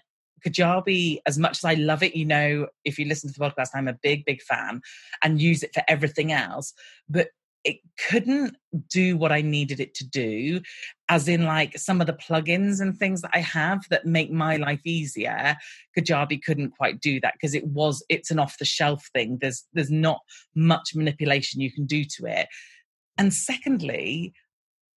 Kajabi, 0.47 1.19
as 1.27 1.39
much 1.39 1.59
as 1.59 1.65
I 1.65 1.75
love 1.75 2.03
it, 2.03 2.17
you 2.17 2.25
know, 2.25 2.69
if 2.85 2.99
you 2.99 3.05
listen 3.05 3.33
to 3.33 3.39
the 3.39 3.45
podcast, 3.45 3.69
I'm 3.75 3.89
a 3.89 3.99
big, 4.03 4.25
big 4.25 4.43
fan 4.43 4.81
and 5.23 5.41
use 5.41 5.63
it 5.63 5.75
for 5.75 5.83
everything 5.89 6.33
else. 6.33 6.73
But 7.09 7.29
it 7.65 7.79
couldn't 8.09 8.57
do 8.89 9.17
what 9.17 9.33
I 9.33 9.41
needed 9.41 9.79
it 9.79 9.95
to 9.95 10.05
do, 10.07 10.61
as 11.09 11.29
in 11.29 11.45
like 11.45 11.79
some 11.79 12.01
of 12.01 12.07
the 12.07 12.13
plugins 12.13 12.81
and 12.81 12.97
things 12.97 13.23
that 13.23 13.31
I 13.33 13.39
have 13.41 13.85
that 13.91 14.07
make 14.07 14.33
my 14.33 14.57
life 14.57 14.81
easier. 14.85 15.57
Kajabi 15.97 16.43
couldn't 16.43 16.71
quite 16.71 17.01
do 17.01 17.21
that 17.21 17.35
because 17.35 17.55
it 17.55 17.67
was 17.67 18.05
it's 18.09 18.31
an 18.31 18.39
off 18.39 18.59
the 18.59 18.65
shelf 18.65 19.09
thing. 19.13 19.39
There's 19.41 19.65
there's 19.73 19.91
not 19.91 20.21
much 20.55 20.95
manipulation 20.95 21.61
you 21.61 21.73
can 21.73 21.87
do 21.87 22.05
to 22.17 22.27
it. 22.27 22.49
And 23.19 23.33
secondly, 23.33 24.33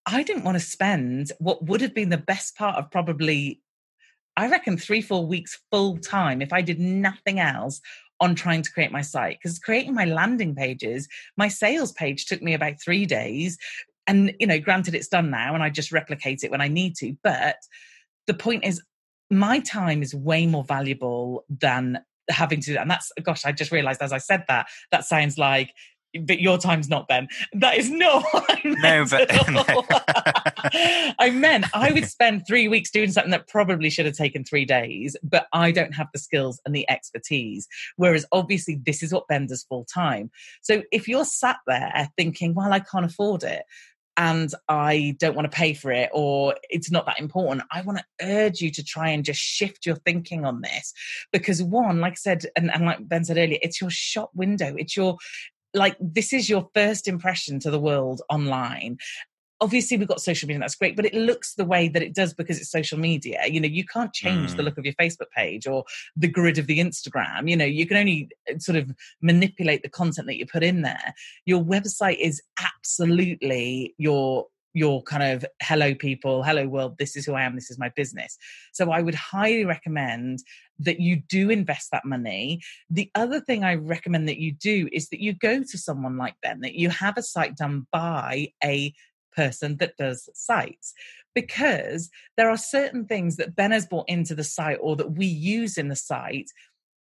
I 0.06 0.24
didn't 0.24 0.44
want 0.44 0.56
to 0.56 0.64
spend 0.64 1.32
what 1.40 1.66
would 1.66 1.82
have 1.82 1.94
been 1.94 2.10
the 2.10 2.18
best 2.18 2.56
part 2.56 2.78
of 2.78 2.92
probably 2.92 3.62
I 4.38 4.50
reckon 4.50 4.78
three, 4.78 5.02
four 5.02 5.26
weeks 5.26 5.58
full 5.72 5.98
time 5.98 6.42
if 6.42 6.52
I 6.52 6.62
did 6.62 6.80
nothing 6.80 7.40
else 7.40 7.80
on 8.20 8.36
trying 8.36 8.62
to 8.62 8.72
create 8.72 8.92
my 8.92 9.02
site 9.02 9.38
because 9.42 9.60
creating 9.60 9.94
my 9.94 10.06
landing 10.06 10.56
pages, 10.56 11.08
my 11.38 11.48
sales 11.48 11.92
page 11.92 12.26
took 12.26 12.42
me 12.42 12.54
about 12.54 12.82
three 12.82 13.06
days. 13.06 13.58
And, 14.08 14.34
you 14.40 14.48
know, 14.48 14.60
granted, 14.60 14.96
it's 14.96 15.08
done 15.08 15.30
now 15.32 15.54
and 15.54 15.64
I 15.64 15.70
just 15.70 15.92
replicate 15.92 16.44
it 16.44 16.52
when 16.52 16.62
I 16.62 16.68
need 16.68 16.96
to. 16.98 17.16
But 17.24 17.58
the 18.28 18.34
point 18.34 18.64
is, 18.64 18.82
my 19.30 19.60
time 19.60 20.04
is 20.04 20.14
way 20.14 20.46
more 20.46 20.64
valuable 20.64 21.46
than 21.50 22.00
having 22.30 22.60
to 22.60 22.76
and 22.76 22.90
that's 22.90 23.12
gosh 23.22 23.46
i 23.46 23.52
just 23.52 23.72
realized 23.72 24.02
as 24.02 24.12
i 24.12 24.18
said 24.18 24.44
that 24.48 24.66
that 24.90 25.06
sounds 25.06 25.38
like 25.38 25.72
but 26.22 26.40
your 26.40 26.58
time's 26.58 26.90
not 26.90 27.08
Ben. 27.08 27.28
That 27.54 27.78
is 27.78 27.90
not 27.92 28.24
what 28.32 28.46
I 28.50 28.62
meant. 28.64 28.82
No, 28.82 29.06
but. 29.10 30.54
I 31.20 31.32
meant 31.32 31.66
I 31.74 31.92
would 31.92 32.06
spend 32.06 32.44
three 32.48 32.68
weeks 32.68 32.92
doing 32.92 33.12
something 33.12 33.32
that 33.32 33.48
probably 33.48 33.90
should 33.90 34.06
have 34.06 34.16
taken 34.16 34.44
three 34.44 34.66
days, 34.66 35.16
but 35.24 35.48
I 35.54 35.72
don't 35.72 35.94
have 35.94 36.08
the 36.14 36.20
skills 36.20 36.60
and 36.66 36.76
the 36.76 36.90
expertise. 36.90 37.68
Whereas 37.96 38.26
obviously 38.32 38.80
this 38.86 39.04
is 39.04 39.14
what 39.14 39.28
Ben 39.28 39.48
does 39.48 39.64
full 39.64 39.86
time. 39.86 40.32
So 40.62 40.84
if 40.92 41.08
you're 41.08 41.26
sat 41.26 41.58
there 41.68 42.10
thinking, 42.18 42.54
well, 42.54 42.74
I 42.74 42.80
can't 42.80 43.06
afford 43.06 43.44
it, 43.44 43.64
and 44.18 44.50
I 44.70 45.16
don't 45.20 45.36
want 45.36 45.52
to 45.52 45.56
pay 45.56 45.74
for 45.74 45.92
it 45.92 46.10
or 46.14 46.56
it's 46.70 46.92
not 46.92 47.06
that 47.06 47.20
important. 47.20 47.64
I 47.72 47.82
want 47.82 48.00
to 48.00 48.06
urge 48.22 48.62
you 48.62 48.72
to 48.72 48.84
try 48.84 49.10
and 49.10 49.26
just 49.26 49.40
shift 49.40 49.86
your 49.86 49.96
thinking 49.98 50.46
on 50.46 50.62
this 50.62 50.94
because 51.32 51.62
one, 51.62 52.00
like 52.00 52.14
I 52.14 52.16
said, 52.16 52.46
and, 52.56 52.74
and 52.74 52.86
like 52.86 53.08
Ben 53.08 53.26
said 53.26 53.38
earlier, 53.38 53.60
it's 53.62 53.82
your 53.82 53.90
shop 53.90 54.32
window. 54.34 54.74
It's 54.78 54.96
your 54.96 55.18
like 55.74 55.98
this 56.00 56.32
is 56.32 56.50
your 56.50 56.70
first 56.74 57.08
impression 57.08 57.60
to 57.60 57.70
the 57.70 57.80
world 57.80 58.22
online 58.30 58.98
obviously 59.62 59.98
we've 59.98 60.08
got 60.08 60.22
social 60.22 60.48
media 60.48 60.58
and 60.58 60.64
that's 60.64 60.76
great 60.76 60.96
but 60.96 61.06
it 61.06 61.14
looks 61.14 61.56
the 61.56 61.66
way 61.66 61.88
that 61.88 62.02
it 62.02 62.14
does 62.14 62.34
because 62.34 62.60
it's 62.60 62.70
social 62.70 63.00
media. 63.00 63.42
You 63.48 63.60
know 63.60 63.68
you 63.68 63.86
can't 63.86 64.14
change 64.14 64.54
mm. 64.54 64.58
the 64.58 64.64
look 64.64 64.78
of 64.78 64.86
your 64.86 64.94
facebook 64.96 65.30
page 65.36 65.68
or 65.68 65.84
the 66.16 66.28
grid 66.28 66.58
of 66.58 66.68
the 66.68 66.80
instagram. 66.80 67.50
You 67.50 67.58
know 67.58 67.66
you 67.66 67.86
can 67.86 67.98
only 67.98 68.30
uh, 68.50 68.60
sort 68.60 68.78
of 68.78 68.92
manipulate 69.22 69.84
the 69.84 69.90
content 69.90 70.28
that 70.28 70.38
you 70.38 70.46
put 70.46 70.64
in 70.64 70.82
there. 70.82 71.14
Your 71.46 71.64
website 71.64 72.18
is 72.20 72.42
absolutely 72.62 73.94
your 73.98 74.48
your 74.76 75.02
kind 75.04 75.24
of 75.24 75.46
hello 75.64 75.96
people. 75.96 76.44
Hello 76.44 76.68
world. 76.68 76.98
This 77.00 77.16
is 77.16 77.26
who 77.26 77.34
i 77.34 77.44
am. 77.44 77.56
This 77.56 77.72
is 77.72 77.80
my 77.80 77.90
business. 77.96 78.38
So 78.74 78.92
i 78.92 79.02
would 79.02 79.16
highly 79.16 79.66
recommend 79.66 80.40
that 80.80 81.00
you 81.00 81.16
do 81.16 81.50
invest 81.50 81.92
that 81.92 82.04
money. 82.06 82.62
The 82.90 83.10
other 83.16 83.40
thing 83.40 83.64
I 83.64 83.76
recommend 83.76 84.28
that 84.28 84.38
you 84.38 84.52
do 84.52 84.90
is 84.92 85.08
that 85.10 85.22
you 85.22 85.34
go 85.34 85.64
to 85.64 85.78
someone 85.78 86.18
like 86.18 86.36
Ben, 86.44 86.60
that 86.60 86.76
you 86.76 86.90
have 86.90 87.18
a 87.18 87.24
site 87.24 87.56
done 87.56 87.88
by 87.92 88.50
a 88.62 88.94
person 89.36 89.78
that 89.78 89.98
does 89.98 90.30
sites 90.34 90.94
because 91.34 92.10
there 92.38 92.50
are 92.50 92.58
certain 92.58 93.06
things 93.06 93.36
that 93.36 93.56
Ben 93.56 93.72
has 93.72 93.86
brought 93.86 94.10
into 94.10 94.34
the 94.34 94.44
site 94.44 94.78
or 94.82 94.96
that 94.96 95.12
we 95.12 95.26
use 95.26 95.78
in 95.78 95.90
the 95.90 95.96
site 95.96 96.50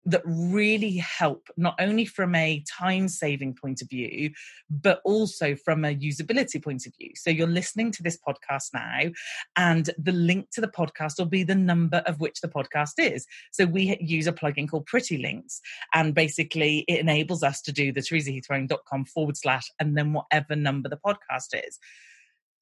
that 0.07 0.21
really 0.25 0.95
help 0.97 1.47
not 1.57 1.75
only 1.79 2.05
from 2.05 2.33
a 2.33 2.63
time 2.79 3.09
saving 3.09 3.53
point 3.53 3.81
of 3.81 3.89
view 3.89 4.31
but 4.69 5.01
also 5.03 5.53
from 5.53 5.83
a 5.83 5.93
usability 5.93 6.63
point 6.63 6.85
of 6.85 6.93
view. 6.97 7.11
So 7.15 7.29
you're 7.29 7.45
listening 7.45 7.91
to 7.91 8.03
this 8.03 8.17
podcast 8.17 8.69
now 8.73 9.11
and 9.57 9.89
the 9.97 10.13
link 10.13 10.49
to 10.51 10.61
the 10.61 10.69
podcast 10.69 11.15
will 11.17 11.25
be 11.25 11.43
the 11.43 11.55
number 11.55 11.97
of 12.05 12.21
which 12.21 12.39
the 12.39 12.47
podcast 12.47 12.93
is. 12.99 13.27
So 13.51 13.65
we 13.65 13.97
use 13.99 14.27
a 14.27 14.33
plugin 14.33 14.69
called 14.69 14.85
pretty 14.85 15.17
links 15.17 15.59
and 15.93 16.15
basically 16.15 16.85
it 16.87 17.01
enables 17.01 17.43
us 17.43 17.61
to 17.63 17.73
do 17.73 17.91
the 17.91 17.99
teresaheathwareing.com 17.99 19.05
forward 19.05 19.35
slash 19.35 19.69
and 19.77 19.97
then 19.97 20.13
whatever 20.13 20.55
number 20.55 20.87
the 20.87 20.99
podcast 21.05 21.53
is 21.53 21.79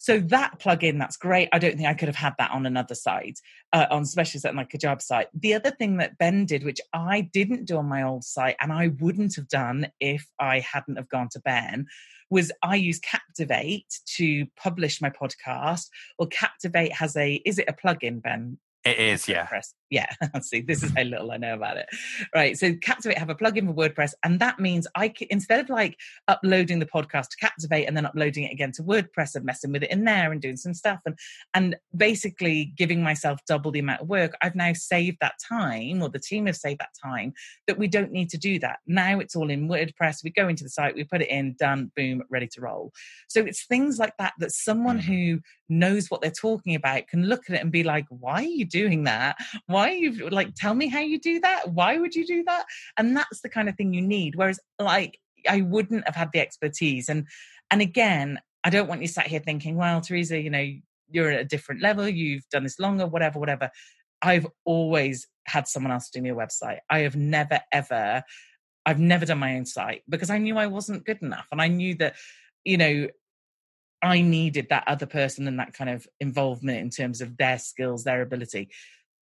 so 0.05 0.19
that 0.19 0.59
plugin, 0.59 0.99
that's 0.99 1.17
great. 1.17 1.49
I 1.51 1.57
don't 1.57 1.77
think 1.77 1.89
I 1.89 1.95
could 1.95 2.09
have 2.09 2.15
had 2.15 2.35
that 2.37 2.51
on 2.51 2.67
another 2.67 2.93
site, 2.93 3.39
uh, 3.73 3.87
on 3.89 4.03
especially 4.03 4.39
something 4.39 4.57
like 4.57 4.69
Kajabi 4.69 5.01
site. 5.01 5.29
The 5.33 5.55
other 5.55 5.71
thing 5.71 5.97
that 5.97 6.19
Ben 6.19 6.45
did, 6.45 6.63
which 6.63 6.79
I 6.93 7.21
didn't 7.21 7.65
do 7.65 7.77
on 7.77 7.87
my 7.87 8.03
old 8.03 8.23
site, 8.23 8.55
and 8.61 8.71
I 8.71 8.89
wouldn't 8.99 9.35
have 9.35 9.47
done 9.47 9.87
if 9.99 10.27
I 10.39 10.59
hadn't 10.59 10.97
have 10.97 11.09
gone 11.09 11.29
to 11.31 11.39
Ben, 11.39 11.87
was 12.29 12.51
I 12.61 12.75
use 12.75 12.99
Captivate 12.99 13.99
to 14.17 14.45
publish 14.55 15.01
my 15.01 15.09
podcast. 15.09 15.87
Well, 16.19 16.27
Captivate 16.27 16.93
has 16.93 17.15
a 17.15 17.41
is 17.43 17.57
it 17.57 17.65
a 17.67 17.73
plugin, 17.73 18.21
Ben? 18.21 18.59
It 18.83 18.99
is, 18.99 19.27
yeah. 19.27 19.47
WordPress. 19.47 19.73
Yeah, 19.89 20.07
see, 20.41 20.61
this 20.61 20.83
is 20.83 20.91
how 20.95 21.03
little 21.03 21.31
I 21.31 21.37
know 21.37 21.53
about 21.53 21.77
it. 21.77 21.87
Right. 22.33 22.57
So 22.57 22.73
Captivate 22.81 23.17
have 23.17 23.29
a 23.29 23.35
plugin 23.35 23.67
for 23.67 23.73
WordPress, 23.73 24.13
and 24.23 24.39
that 24.39 24.59
means 24.59 24.87
I 24.95 25.09
can, 25.09 25.27
instead 25.29 25.59
of 25.59 25.69
like 25.69 25.97
uploading 26.27 26.79
the 26.79 26.85
podcast 26.85 27.29
to 27.29 27.37
Captivate 27.39 27.85
and 27.85 27.95
then 27.95 28.05
uploading 28.05 28.45
it 28.45 28.51
again 28.51 28.71
to 28.73 28.83
WordPress 28.83 29.35
and 29.35 29.45
messing 29.45 29.71
with 29.71 29.83
it 29.83 29.91
in 29.91 30.05
there 30.05 30.31
and 30.31 30.41
doing 30.41 30.57
some 30.57 30.73
stuff 30.73 31.01
and 31.05 31.17
and 31.53 31.75
basically 31.95 32.73
giving 32.75 33.03
myself 33.03 33.39
double 33.47 33.71
the 33.71 33.79
amount 33.79 34.01
of 34.01 34.07
work, 34.07 34.33
I've 34.41 34.55
now 34.55 34.73
saved 34.73 35.17
that 35.21 35.35
time, 35.47 36.01
or 36.01 36.09
the 36.09 36.19
team 36.19 36.47
have 36.47 36.55
saved 36.55 36.79
that 36.79 36.95
time 37.03 37.33
that 37.67 37.77
we 37.77 37.87
don't 37.87 38.11
need 38.11 38.29
to 38.29 38.37
do 38.37 38.57
that. 38.59 38.79
Now 38.87 39.19
it's 39.19 39.35
all 39.35 39.49
in 39.51 39.67
WordPress. 39.69 40.23
We 40.23 40.31
go 40.31 40.47
into 40.47 40.63
the 40.63 40.69
site, 40.69 40.95
we 40.95 41.03
put 41.03 41.21
it 41.21 41.29
in, 41.29 41.55
done, 41.59 41.91
boom, 41.95 42.23
ready 42.29 42.47
to 42.53 42.61
roll. 42.61 42.91
So 43.27 43.41
it's 43.41 43.65
things 43.65 43.99
like 43.99 44.13
that 44.17 44.33
that 44.39 44.51
someone 44.51 44.95
Mm-hmm. 44.95 45.11
who 45.13 45.39
knows 45.67 46.09
what 46.09 46.21
they're 46.21 46.31
talking 46.31 46.75
about 46.75 47.07
can 47.07 47.25
look 47.25 47.41
at 47.49 47.55
it 47.55 47.61
and 47.61 47.71
be 47.71 47.83
like, 47.83 48.05
why 48.09 48.35
are 48.35 48.43
you 48.43 48.65
doing 48.65 49.03
that? 49.03 49.35
Why 49.65 49.74
are 49.75 49.93
you 49.93 50.29
like, 50.29 50.55
tell 50.55 50.73
me 50.73 50.87
how 50.87 50.99
you 50.99 51.19
do 51.19 51.39
that? 51.41 51.71
Why 51.71 51.97
would 51.97 52.15
you 52.15 52.25
do 52.25 52.43
that? 52.45 52.65
And 52.97 53.15
that's 53.15 53.41
the 53.41 53.49
kind 53.49 53.69
of 53.69 53.75
thing 53.75 53.93
you 53.93 54.01
need. 54.01 54.35
Whereas, 54.35 54.59
like, 54.79 55.19
I 55.49 55.61
wouldn't 55.61 56.05
have 56.05 56.15
had 56.15 56.31
the 56.31 56.39
expertise. 56.39 57.09
And 57.09 57.27
and 57.71 57.81
again, 57.81 58.39
I 58.63 58.69
don't 58.69 58.87
want 58.87 59.01
you 59.01 59.07
sat 59.07 59.27
here 59.27 59.39
thinking, 59.39 59.75
well, 59.75 60.01
Teresa, 60.01 60.39
you 60.39 60.49
know, 60.49 60.67
you're 61.09 61.31
at 61.31 61.41
a 61.41 61.45
different 61.45 61.81
level, 61.81 62.07
you've 62.07 62.47
done 62.49 62.63
this 62.63 62.79
longer, 62.79 63.05
whatever, 63.05 63.39
whatever. 63.39 63.69
I've 64.21 64.47
always 64.65 65.27
had 65.45 65.67
someone 65.67 65.91
else 65.91 66.09
do 66.09 66.21
me 66.21 66.29
a 66.31 66.35
website. 66.35 66.79
I 66.89 66.99
have 66.99 67.15
never, 67.15 67.59
ever, 67.71 68.23
I've 68.85 68.99
never 68.99 69.25
done 69.25 69.39
my 69.39 69.55
own 69.55 69.65
site 69.65 70.03
because 70.09 70.29
I 70.29 70.39
knew 70.39 70.57
I 70.57 70.67
wasn't 70.67 71.05
good 71.05 71.21
enough. 71.21 71.47
And 71.51 71.61
I 71.61 71.67
knew 71.67 71.95
that, 71.95 72.15
you 72.63 72.77
know, 72.77 73.07
I 74.01 74.21
needed 74.21 74.67
that 74.69 74.87
other 74.87 75.05
person 75.05 75.47
and 75.47 75.59
that 75.59 75.73
kind 75.73 75.89
of 75.89 76.07
involvement 76.19 76.79
in 76.79 76.89
terms 76.89 77.21
of 77.21 77.37
their 77.37 77.59
skills, 77.59 78.03
their 78.03 78.21
ability. 78.21 78.69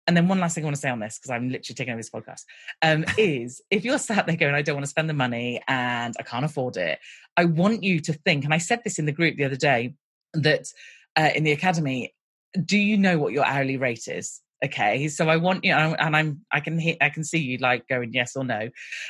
And 0.07 0.17
then 0.17 0.27
one 0.27 0.39
last 0.39 0.55
thing 0.55 0.63
I 0.63 0.65
want 0.65 0.75
to 0.75 0.81
say 0.81 0.89
on 0.89 0.99
this, 0.99 1.17
because 1.17 1.31
I'm 1.31 1.49
literally 1.49 1.75
taking 1.75 1.93
over 1.93 1.99
this 1.99 2.09
podcast, 2.09 2.41
um, 2.81 3.05
is 3.17 3.61
if 3.71 3.85
you're 3.85 3.97
sat 3.97 4.25
there 4.25 4.35
going, 4.35 4.53
I 4.53 4.61
don't 4.61 4.75
want 4.75 4.85
to 4.85 4.89
spend 4.89 5.09
the 5.09 5.13
money 5.13 5.61
and 5.67 6.13
I 6.19 6.23
can't 6.23 6.45
afford 6.45 6.77
it, 6.77 6.99
I 7.37 7.45
want 7.45 7.83
you 7.83 7.99
to 8.01 8.13
think, 8.13 8.43
and 8.43 8.53
I 8.53 8.57
said 8.57 8.81
this 8.83 8.99
in 8.99 9.05
the 9.05 9.11
group 9.11 9.37
the 9.37 9.45
other 9.45 9.55
day, 9.55 9.95
that 10.33 10.67
uh, 11.15 11.29
in 11.35 11.43
the 11.43 11.51
academy, 11.51 12.13
do 12.65 12.77
you 12.77 12.97
know 12.97 13.17
what 13.17 13.33
your 13.33 13.45
hourly 13.45 13.77
rate 13.77 14.07
is? 14.07 14.41
Okay, 14.63 15.09
so 15.09 15.27
I 15.27 15.35
want 15.35 15.65
you, 15.65 15.75
know, 15.75 15.93
and 15.99 16.15
I'm, 16.15 16.41
I 16.51 16.61
can 16.61 16.79
hear, 16.79 16.95
I 17.01 17.09
can 17.09 17.25
see 17.25 17.39
you 17.39 17.57
like 17.57 17.85
going 17.89 18.13
yes 18.13 18.35
or 18.35 18.45
no. 18.45 18.69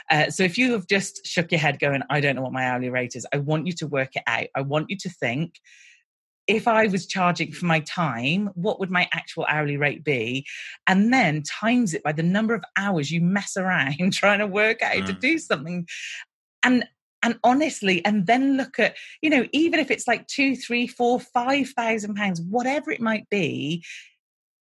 Uh, 0.10 0.32
so 0.32 0.42
if 0.44 0.58
you 0.58 0.72
have 0.74 0.88
just 0.88 1.28
shook 1.28 1.52
your 1.52 1.60
head 1.60 1.78
going, 1.80 2.02
I 2.10 2.22
don't 2.22 2.36
know 2.36 2.42
what 2.42 2.54
my 2.54 2.66
hourly 2.66 2.90
rate 2.90 3.16
is, 3.16 3.28
I 3.32 3.38
want 3.38 3.68
you 3.68 3.74
to 3.74 3.88
work 3.88 4.16
it 4.16 4.24
out. 4.26 4.48
I 4.56 4.62
want 4.62 4.90
you 4.90 4.98
to 4.98 5.10
think, 5.10 5.60
if 6.48 6.68
I 6.68 6.88
was 6.88 7.08
charging 7.08 7.52
for 7.52 7.66
my 7.66 7.80
time, 7.82 8.50
what 8.56 8.80
would 8.80 8.92
my 8.92 9.08
actual 9.14 9.46
hourly 9.48 9.78
rate 9.78 10.04
be? 10.04 10.46
And 10.88 11.14
then 11.14 11.44
times 11.44 11.94
it 11.94 12.04
by 12.04 12.12
the 12.12 12.24
number 12.24 12.54
of 12.54 12.64
hours 12.78 13.12
you 13.12 13.22
mess 13.22 13.56
around 13.56 13.96
trying 14.14 14.40
to 14.40 14.48
work 14.48 14.82
out 14.82 14.94
how 14.94 15.02
to 15.02 15.14
Mm. 15.14 15.20
do 15.20 15.38
something. 15.38 15.88
And 16.64 16.86
and 17.24 17.40
honestly, 17.46 18.04
and 18.04 18.28
then 18.28 18.58
look 18.58 18.78
at, 18.80 18.98
you 19.22 19.30
know, 19.30 19.46
even 19.54 19.80
if 19.80 19.90
it's 19.90 20.10
like 20.10 20.28
two, 20.28 20.58
three, 20.58 20.88
four, 20.88 21.22
five 21.22 21.70
thousand 21.70 22.16
pounds, 22.16 22.42
whatever 22.42 22.92
it 22.92 23.00
might 23.00 23.30
be, 23.30 23.84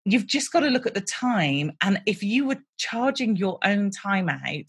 you've 0.04 0.28
just 0.28 0.52
got 0.52 0.60
to 0.60 0.68
look 0.68 0.86
at 0.86 0.94
the 0.94 1.00
time. 1.00 1.72
And 1.82 2.00
if 2.06 2.22
you 2.22 2.46
were 2.46 2.58
charging 2.78 3.34
your 3.36 3.58
own 3.64 3.90
time 3.90 4.28
out, 4.28 4.64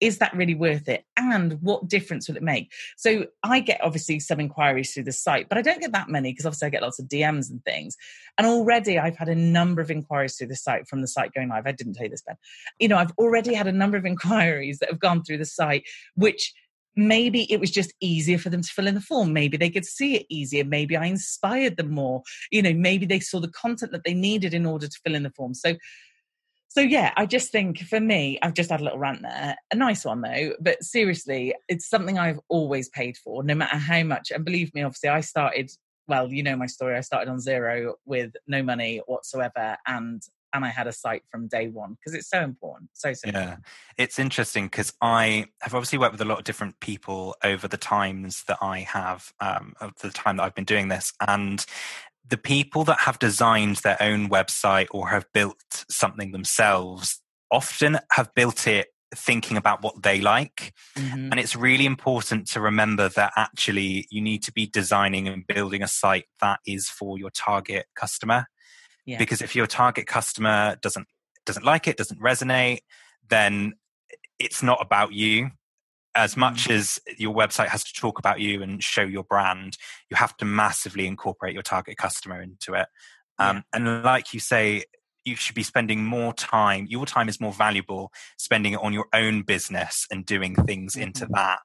is 0.00 0.18
that 0.18 0.34
really 0.34 0.54
worth 0.54 0.88
it? 0.88 1.04
And 1.16 1.60
what 1.60 1.88
difference 1.88 2.28
will 2.28 2.36
it 2.36 2.42
make? 2.42 2.72
So 2.96 3.26
I 3.42 3.60
get 3.60 3.82
obviously 3.82 4.20
some 4.20 4.40
inquiries 4.40 4.92
through 4.92 5.04
the 5.04 5.12
site, 5.12 5.48
but 5.48 5.58
I 5.58 5.62
don't 5.62 5.80
get 5.80 5.92
that 5.92 6.08
many 6.08 6.32
because 6.32 6.46
obviously 6.46 6.66
I 6.66 6.70
get 6.70 6.82
lots 6.82 6.98
of 6.98 7.06
DMs 7.06 7.50
and 7.50 7.62
things. 7.64 7.96
And 8.38 8.46
already 8.46 8.98
I've 8.98 9.16
had 9.16 9.28
a 9.28 9.34
number 9.34 9.82
of 9.82 9.90
inquiries 9.90 10.36
through 10.36 10.48
the 10.48 10.56
site 10.56 10.88
from 10.88 11.02
the 11.02 11.08
site 11.08 11.34
going 11.34 11.48
live. 11.48 11.66
I 11.66 11.72
didn't 11.72 11.94
tell 11.94 12.04
you 12.04 12.10
this, 12.10 12.22
Ben. 12.22 12.36
You 12.78 12.88
know, 12.88 12.96
I've 12.96 13.12
already 13.18 13.54
had 13.54 13.66
a 13.66 13.72
number 13.72 13.96
of 13.96 14.06
inquiries 14.06 14.78
that 14.78 14.90
have 14.90 15.00
gone 15.00 15.22
through 15.22 15.38
the 15.38 15.44
site, 15.44 15.84
which 16.14 16.52
maybe 16.96 17.50
it 17.52 17.60
was 17.60 17.70
just 17.70 17.94
easier 18.00 18.38
for 18.38 18.50
them 18.50 18.62
to 18.62 18.68
fill 18.68 18.86
in 18.86 18.94
the 18.94 19.00
form. 19.00 19.32
Maybe 19.32 19.56
they 19.56 19.70
could 19.70 19.84
see 19.84 20.16
it 20.16 20.26
easier. 20.28 20.64
Maybe 20.64 20.96
I 20.96 21.06
inspired 21.06 21.76
them 21.76 21.90
more. 21.90 22.22
You 22.50 22.62
know, 22.62 22.74
maybe 22.74 23.06
they 23.06 23.20
saw 23.20 23.40
the 23.40 23.48
content 23.48 23.92
that 23.92 24.04
they 24.04 24.14
needed 24.14 24.54
in 24.54 24.66
order 24.66 24.86
to 24.86 25.00
fill 25.04 25.14
in 25.14 25.22
the 25.22 25.30
form. 25.30 25.54
So 25.54 25.74
so 26.70 26.80
yeah, 26.80 27.12
I 27.16 27.26
just 27.26 27.50
think 27.50 27.80
for 27.80 27.98
me, 27.98 28.38
I've 28.42 28.54
just 28.54 28.70
had 28.70 28.80
a 28.80 28.84
little 28.84 28.98
rant 29.00 29.22
there. 29.22 29.56
A 29.72 29.76
nice 29.76 30.04
one 30.04 30.20
though, 30.20 30.54
but 30.60 30.82
seriously, 30.84 31.52
it's 31.68 31.88
something 31.88 32.16
I've 32.16 32.38
always 32.48 32.88
paid 32.88 33.16
for, 33.16 33.42
no 33.42 33.56
matter 33.56 33.76
how 33.76 34.04
much. 34.04 34.30
And 34.30 34.44
believe 34.44 34.72
me, 34.72 34.82
obviously, 34.82 35.08
I 35.08 35.20
started. 35.20 35.70
Well, 36.06 36.32
you 36.32 36.44
know 36.44 36.56
my 36.56 36.66
story. 36.66 36.96
I 36.96 37.00
started 37.00 37.28
on 37.28 37.40
zero 37.40 37.94
with 38.04 38.32
no 38.46 38.62
money 38.62 39.00
whatsoever, 39.06 39.76
and 39.84 40.22
and 40.52 40.64
I 40.64 40.68
had 40.68 40.86
a 40.86 40.92
site 40.92 41.22
from 41.30 41.48
day 41.48 41.68
one 41.68 41.94
because 41.94 42.14
it's 42.14 42.28
so 42.28 42.40
important. 42.40 42.90
So 42.92 43.12
so 43.14 43.30
Yeah, 43.32 43.56
it's 43.96 44.18
interesting 44.18 44.66
because 44.66 44.92
I 45.00 45.46
have 45.62 45.74
obviously 45.74 45.98
worked 45.98 46.12
with 46.12 46.20
a 46.20 46.24
lot 46.24 46.38
of 46.38 46.44
different 46.44 46.78
people 46.80 47.36
over 47.42 47.68
the 47.68 47.76
times 47.76 48.44
that 48.44 48.58
I 48.60 48.80
have, 48.80 49.32
um, 49.40 49.74
of 49.80 49.96
the 49.98 50.10
time 50.10 50.36
that 50.36 50.44
I've 50.44 50.54
been 50.54 50.64
doing 50.64 50.88
this, 50.88 51.12
and 51.26 51.64
the 52.26 52.36
people 52.36 52.84
that 52.84 53.00
have 53.00 53.18
designed 53.18 53.76
their 53.76 54.00
own 54.00 54.28
website 54.28 54.86
or 54.90 55.08
have 55.08 55.26
built 55.32 55.84
something 55.88 56.32
themselves 56.32 57.20
often 57.50 57.98
have 58.12 58.32
built 58.34 58.66
it 58.66 58.88
thinking 59.14 59.56
about 59.56 59.82
what 59.82 60.02
they 60.02 60.20
like. 60.20 60.72
Mhm. 60.96 61.30
And 61.30 61.40
it's 61.40 61.56
really 61.56 61.84
important 61.84 62.46
to 62.48 62.60
remember 62.60 63.08
that 63.08 63.32
actually 63.36 64.06
you 64.10 64.20
need 64.20 64.42
to 64.44 64.52
be 64.52 64.66
designing 64.66 65.26
and 65.26 65.46
building 65.46 65.82
a 65.82 65.88
site 65.88 66.26
that 66.40 66.60
is 66.66 66.88
for 66.88 67.18
your 67.18 67.30
target 67.30 67.86
customer. 67.96 68.46
Yeah. 69.04 69.18
Because 69.18 69.42
if 69.42 69.56
your 69.56 69.66
target 69.66 70.06
customer 70.06 70.76
doesn't 70.80 71.08
doesn't 71.46 71.64
like 71.64 71.88
it, 71.88 71.96
doesn't 71.96 72.20
resonate, 72.20 72.80
then 73.28 73.74
it's 74.38 74.62
not 74.62 74.78
about 74.80 75.12
you. 75.12 75.50
As 76.14 76.36
much 76.36 76.68
as 76.70 77.00
your 77.18 77.34
website 77.34 77.68
has 77.68 77.84
to 77.84 77.92
talk 77.92 78.18
about 78.18 78.40
you 78.40 78.62
and 78.62 78.82
show 78.82 79.02
your 79.02 79.24
brand, 79.24 79.76
you 80.10 80.16
have 80.16 80.36
to 80.38 80.44
massively 80.44 81.06
incorporate 81.06 81.54
your 81.54 81.62
target 81.62 81.96
customer 81.98 82.42
into 82.42 82.74
it. 82.74 82.88
Um, 83.38 83.64
And 83.72 84.02
like 84.02 84.34
you 84.34 84.40
say, 84.40 84.84
you 85.24 85.36
should 85.36 85.54
be 85.54 85.62
spending 85.62 86.04
more 86.04 86.32
time. 86.34 86.86
Your 86.88 87.06
time 87.06 87.28
is 87.28 87.40
more 87.40 87.52
valuable 87.52 88.12
spending 88.38 88.72
it 88.72 88.80
on 88.80 88.92
your 88.92 89.06
own 89.12 89.42
business 89.42 90.06
and 90.10 90.26
doing 90.26 90.56
things 90.56 90.96
into 90.96 91.26
Mhm. 91.26 91.34
that 91.34 91.60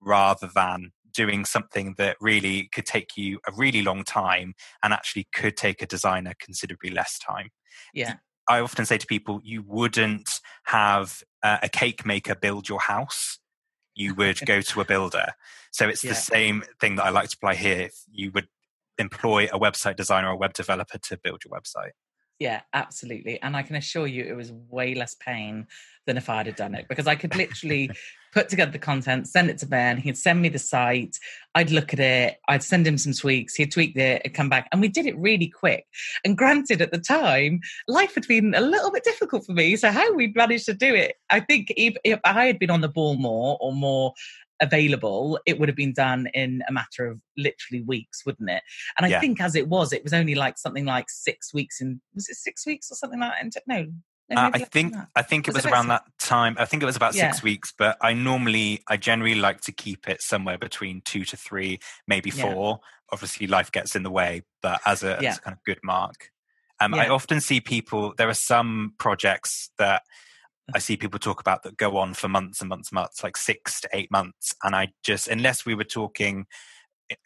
rather 0.00 0.48
than 0.54 0.92
doing 1.12 1.44
something 1.44 1.94
that 1.98 2.16
really 2.20 2.68
could 2.68 2.86
take 2.86 3.16
you 3.16 3.40
a 3.46 3.52
really 3.52 3.82
long 3.82 4.04
time 4.04 4.54
and 4.82 4.92
actually 4.92 5.24
could 5.34 5.56
take 5.56 5.82
a 5.82 5.86
designer 5.86 6.34
considerably 6.38 6.90
less 6.90 7.18
time. 7.18 7.50
yeah, 7.92 8.18
I 8.48 8.60
often 8.60 8.86
say 8.86 8.98
to 8.98 9.06
people, 9.06 9.40
you 9.44 9.62
wouldn't 9.62 10.40
have 10.66 11.22
uh, 11.42 11.58
a 11.64 11.68
cake 11.68 12.06
maker 12.06 12.36
build 12.36 12.68
your 12.68 12.80
house. 12.80 13.39
You 14.00 14.14
would 14.14 14.40
go 14.46 14.62
to 14.62 14.80
a 14.80 14.84
builder. 14.84 15.26
So 15.72 15.88
it's 15.88 16.02
Yeah. 16.02 16.12
the 16.12 16.16
same 16.16 16.64
thing 16.80 16.96
that 16.96 17.04
I 17.04 17.10
like 17.10 17.28
to 17.28 17.36
apply 17.36 17.54
here. 17.54 17.90
You 18.10 18.30
would 18.32 18.48
employ 18.96 19.44
a 19.52 19.58
website 19.58 19.96
designer 19.96 20.28
or 20.28 20.32
a 20.32 20.36
web 20.36 20.54
developer 20.54 20.98
to 20.98 21.16
build 21.18 21.42
your 21.44 21.52
website. 21.58 21.92
Yeah, 22.40 22.62
absolutely. 22.72 23.40
And 23.42 23.54
I 23.54 23.62
can 23.62 23.76
assure 23.76 24.06
you, 24.06 24.24
it 24.24 24.34
was 24.34 24.50
way 24.50 24.94
less 24.94 25.14
pain 25.14 25.66
than 26.06 26.16
if 26.16 26.30
I'd 26.30 26.46
have 26.46 26.56
done 26.56 26.74
it 26.74 26.86
because 26.88 27.06
I 27.06 27.14
could 27.14 27.36
literally 27.36 27.90
put 28.32 28.48
together 28.48 28.72
the 28.72 28.78
content, 28.78 29.28
send 29.28 29.50
it 29.50 29.58
to 29.58 29.66
Ben. 29.66 29.98
He'd 29.98 30.16
send 30.16 30.40
me 30.40 30.48
the 30.48 30.58
site. 30.58 31.18
I'd 31.54 31.70
look 31.70 31.92
at 31.92 32.00
it. 32.00 32.38
I'd 32.48 32.62
send 32.62 32.86
him 32.86 32.96
some 32.96 33.12
tweaks. 33.12 33.54
He'd 33.54 33.70
tweak 33.70 33.94
it 33.94 34.22
and 34.24 34.32
come 34.32 34.48
back. 34.48 34.68
And 34.72 34.80
we 34.80 34.88
did 34.88 35.04
it 35.04 35.18
really 35.18 35.48
quick. 35.48 35.84
And 36.24 36.38
granted, 36.38 36.80
at 36.80 36.92
the 36.92 36.98
time, 36.98 37.60
life 37.88 38.14
had 38.14 38.26
been 38.26 38.54
a 38.54 38.62
little 38.62 38.90
bit 38.90 39.04
difficult 39.04 39.44
for 39.44 39.52
me. 39.52 39.76
So 39.76 39.90
how 39.90 40.14
we 40.14 40.28
managed 40.28 40.64
to 40.66 40.74
do 40.74 40.94
it, 40.94 41.16
I 41.28 41.40
think 41.40 41.74
if, 41.76 41.94
if 42.04 42.20
I 42.24 42.46
had 42.46 42.58
been 42.58 42.70
on 42.70 42.80
the 42.80 42.88
ball 42.88 43.16
more 43.16 43.58
or 43.60 43.74
more 43.74 44.14
available, 44.60 45.38
it 45.46 45.58
would 45.58 45.68
have 45.68 45.76
been 45.76 45.92
done 45.92 46.28
in 46.34 46.62
a 46.68 46.72
matter 46.72 47.06
of 47.06 47.20
literally 47.36 47.82
weeks, 47.82 48.24
wouldn't 48.26 48.50
it? 48.50 48.62
And 48.98 49.06
I 49.06 49.10
Yeah. 49.10 49.20
think 49.20 49.40
as 49.40 49.54
it 49.56 49.68
was, 49.68 49.92
it 49.92 50.02
was 50.04 50.12
only 50.12 50.34
like 50.34 50.58
something 50.58 50.84
like 50.84 51.08
six 51.08 51.52
weeks 51.54 51.80
in, 51.80 52.00
was 52.14 52.28
it 52.28 52.36
six 52.36 52.66
weeks 52.66 52.90
or 52.90 52.94
something 52.94 53.20
like 53.20 53.32
that? 53.40 53.62
No. 53.66 53.86
no, 54.28 54.36
Uh, 54.36 54.50
I 54.54 54.58
think. 54.60 54.94
I 55.16 55.22
think 55.22 55.48
it 55.48 55.54
Was 55.54 55.64
was 55.64 55.66
it 55.66 55.72
around 55.72 55.88
that 55.88 56.04
time. 56.18 56.56
I 56.58 56.64
think 56.64 56.82
it 56.82 56.86
was 56.86 56.96
about 56.96 57.14
six 57.14 57.42
weeks, 57.42 57.72
but 57.76 57.96
I 58.00 58.12
normally 58.12 58.82
I 58.88 58.96
generally 58.96 59.34
like 59.34 59.60
to 59.62 59.72
keep 59.72 60.08
it 60.08 60.22
somewhere 60.22 60.58
between 60.58 61.00
two 61.04 61.24
to 61.24 61.36
three, 61.36 61.80
maybe 62.06 62.30
Yeah. 62.30 62.42
four. 62.42 62.80
Obviously, 63.12 63.46
life 63.48 63.72
gets 63.72 63.96
in 63.96 64.02
the 64.04 64.10
way, 64.10 64.42
but 64.62 64.80
as 64.86 65.02
a, 65.02 65.18
Yeah. 65.20 65.30
as 65.30 65.38
a 65.38 65.40
kind 65.40 65.56
of 65.56 65.64
good 65.64 65.80
mark. 65.82 66.30
Um, 66.78 66.94
I 66.94 67.08
often 67.08 67.40
see 67.40 67.60
people. 67.60 68.14
There 68.16 68.28
are 68.28 68.34
some 68.34 68.94
projects 68.98 69.70
that 69.78 70.02
I 70.74 70.78
see 70.78 70.96
people 70.96 71.18
talk 71.18 71.40
about 71.40 71.62
that 71.62 71.76
go 71.76 71.96
on 71.96 72.14
for 72.14 72.28
months 72.28 72.60
and 72.60 72.68
months 72.68 72.90
and 72.90 72.96
months, 72.96 73.22
like 73.22 73.36
six 73.36 73.80
to 73.82 73.88
eight 73.92 74.10
months. 74.10 74.54
And 74.62 74.74
I 74.74 74.88
just, 75.02 75.28
unless 75.28 75.66
we 75.66 75.74
were 75.74 75.84
talking, 75.84 76.46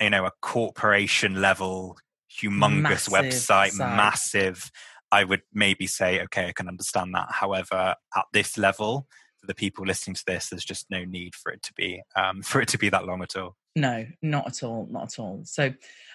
you 0.00 0.10
know, 0.10 0.26
a 0.26 0.32
corporation 0.40 1.40
level, 1.40 1.98
humongous 2.40 3.10
Massive 3.10 3.12
website, 3.12 3.70
site. 3.70 3.96
massive. 3.96 4.70
I 5.12 5.24
would 5.24 5.42
maybe 5.52 5.86
say, 5.86 6.20
okay, 6.22 6.48
I 6.48 6.52
can 6.52 6.68
understand 6.68 7.14
that. 7.14 7.28
However, 7.30 7.94
at 8.16 8.24
this 8.32 8.58
level, 8.58 9.06
for 9.44 9.48
the 9.48 9.54
people 9.54 9.84
listening 9.84 10.14
to 10.14 10.24
this, 10.26 10.48
there's 10.48 10.64
just 10.64 10.90
no 10.90 11.04
need 11.04 11.34
for 11.34 11.52
it 11.52 11.62
to 11.62 11.72
be 11.74 12.02
um, 12.16 12.42
for 12.42 12.60
it 12.60 12.68
to 12.68 12.78
be 12.78 12.88
that 12.88 13.04
long 13.06 13.22
at 13.22 13.36
all. 13.36 13.56
No, 13.76 14.06
not 14.22 14.46
at 14.46 14.62
all, 14.62 14.88
not 14.90 15.04
at 15.04 15.18
all. 15.18 15.42
So, 15.44 15.74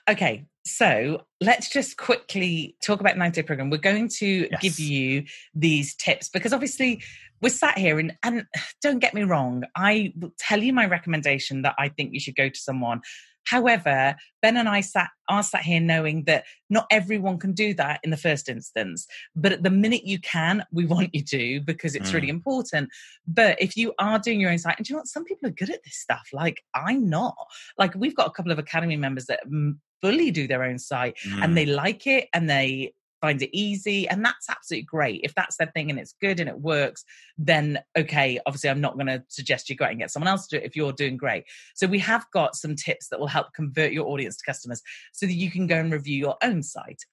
okay, 0.10 0.46
so 0.66 1.24
let's 1.42 1.70
just 1.70 1.98
quickly 1.98 2.76
talk 2.82 3.02
about 3.02 3.18
90 3.18 3.42
day 3.42 3.46
program. 3.46 3.70
We're 3.70 3.78
going 3.78 4.10
to 4.20 4.48
Yes. 4.52 4.62
give 4.62 4.80
you 4.80 5.26
these 5.54 5.94
tips 5.96 6.30
because 6.30 6.54
obviously 6.54 7.04
we're 7.42 7.50
sat 7.50 7.78
here 7.78 8.00
and, 8.00 8.16
and 8.24 8.46
don't 8.82 9.00
get 9.00 9.14
me 9.14 9.24
wrong, 9.24 9.64
I 9.76 10.14
will 10.18 10.34
tell 10.38 10.62
you 10.64 10.74
my 10.74 10.86
recommendation 10.86 11.64
that 11.64 11.76
I 11.78 11.90
think 11.90 12.14
you 12.14 12.20
should 12.20 12.36
go 12.36 12.50
to 12.50 12.60
someone. 12.60 13.02
However, 13.50 14.16
Ben 14.42 14.58
and 14.58 14.70
I 14.70 14.82
sat 14.82 15.10
are 15.28 15.44
sat 15.44 15.62
here 15.62 15.80
knowing 15.80 16.24
that 16.26 16.44
not 16.70 16.86
everyone 16.92 17.38
can 17.38 17.54
do 17.54 17.74
that 17.76 18.00
in 18.04 18.10
the 18.10 18.18
first 18.18 18.50
instance. 18.50 19.06
But 19.36 19.52
at 19.52 19.64
the 19.64 19.70
minute 19.70 20.04
you 20.06 20.20
can, 20.20 20.64
we 20.72 20.86
want 20.86 21.14
you 21.14 21.24
to 21.26 21.62
because 21.62 21.96
it's 21.96 22.14
really 22.14 22.30
important. 22.30 22.90
But 23.28 23.62
if 23.62 23.78
you 23.78 23.94
are 24.00 24.20
doing 24.20 24.40
your 24.40 24.52
own 24.52 24.58
site, 24.58 24.78
and 24.78 24.86
do 24.86 24.92
you 24.92 24.96
know 24.96 25.00
what? 25.00 25.08
Some 25.08 25.26
people 25.26 25.48
are 25.48 25.54
good 25.54 25.70
at 25.70 25.84
this 25.84 25.98
stuff. 25.98 26.28
Like 26.34 26.62
I'm 26.76 27.10
not. 27.10 27.36
Like 27.78 27.94
we've 27.96 28.16
got 28.16 28.28
a 28.28 28.32
couple 28.32 28.52
of 28.52 28.60
academy 28.60 28.96
members 28.96 29.26
that 29.26 29.42
mm, 29.48 29.78
fully 30.02 30.32
do 30.32 30.48
their 30.48 30.64
own 30.64 30.80
site 30.80 31.16
Mm. 31.26 31.44
and 31.44 31.58
they 31.58 31.66
like 31.66 32.08
it 32.08 32.30
and 32.34 32.50
they 32.50 32.94
find 33.22 33.42
it 33.42 33.56
easy 33.56 34.08
and 34.08 34.24
that's 34.24 34.50
absolutely 34.50 34.86
great 34.86 35.22
if 35.24 35.34
that's 35.36 35.58
their 35.58 35.72
thing 35.74 35.90
and 35.90 36.00
it's 36.00 36.16
good 36.22 36.40
and 36.40 36.50
it 36.50 36.60
works 36.60 37.04
then 37.38 37.80
okay 37.98 38.40
obviously 38.46 38.70
i'm 38.70 38.82
not 38.82 38.96
going 38.96 39.08
to 39.08 39.24
suggest 39.28 39.70
you 39.70 39.76
go 39.76 39.86
out 39.86 39.92
and 39.92 40.00
get 40.00 40.12
someone 40.12 40.28
else 40.28 40.48
to 40.48 40.58
do 40.58 40.64
it 40.64 40.66
if 40.66 40.76
you're 40.76 40.94
doing 40.94 41.18
great 41.18 41.44
so 41.76 41.88
we 41.88 42.00
have 42.00 42.26
got 42.32 42.56
some 42.56 42.76
tips 42.76 43.08
that 43.10 43.20
will 43.20 43.28
help 43.28 43.48
convert 43.54 43.92
your 43.92 44.08
audience 44.08 44.38
to 44.38 44.46
customers 44.46 44.82
so 45.14 45.26
that 45.26 45.34
you 45.34 45.52
can 45.52 45.68
go 45.68 45.76
and 45.76 45.92
review 45.92 46.18
your 46.18 46.38
own 46.44 46.64
site 46.64 47.04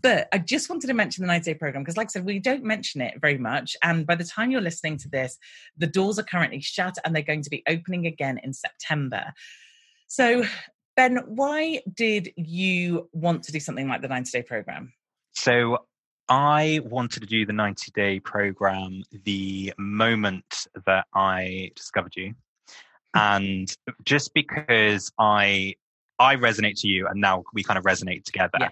but 0.00 0.28
I 0.32 0.38
just 0.38 0.68
wanted 0.68 0.88
to 0.88 0.94
mention 0.94 1.22
the 1.22 1.28
90 1.28 1.52
day 1.52 1.54
program 1.58 1.82
because, 1.82 1.96
like 1.96 2.08
I 2.08 2.10
said, 2.10 2.24
we 2.24 2.38
don't 2.38 2.64
mention 2.64 3.00
it 3.00 3.20
very 3.20 3.38
much. 3.38 3.76
And 3.82 4.06
by 4.06 4.14
the 4.14 4.24
time 4.24 4.50
you're 4.50 4.60
listening 4.60 4.96
to 4.98 5.08
this, 5.08 5.38
the 5.76 5.86
doors 5.86 6.18
are 6.18 6.24
currently 6.24 6.60
shut 6.60 6.96
and 7.04 7.14
they're 7.14 7.22
going 7.22 7.42
to 7.42 7.50
be 7.50 7.62
opening 7.68 8.06
again 8.06 8.40
in 8.42 8.52
September. 8.52 9.32
So, 10.06 10.44
Ben, 10.96 11.18
why 11.26 11.82
did 11.92 12.30
you 12.36 13.08
want 13.12 13.44
to 13.44 13.52
do 13.52 13.60
something 13.60 13.88
like 13.88 14.02
the 14.02 14.08
90 14.08 14.30
day 14.30 14.42
program? 14.42 14.92
So 15.38 15.78
I 16.28 16.80
wanted 16.84 17.20
to 17.20 17.26
do 17.26 17.46
the 17.46 17.52
90 17.52 17.92
day 17.92 18.18
program 18.18 19.04
the 19.24 19.72
moment 19.78 20.66
that 20.84 21.06
I 21.14 21.70
discovered 21.76 22.14
you. 22.16 22.34
And 23.14 23.74
just 24.04 24.34
because 24.34 25.10
I 25.18 25.74
I 26.18 26.36
resonate 26.36 26.78
to 26.82 26.88
you 26.88 27.06
and 27.06 27.20
now 27.20 27.42
we 27.54 27.62
kind 27.62 27.78
of 27.78 27.84
resonate 27.84 28.24
together. 28.24 28.58
Yeah. 28.60 28.68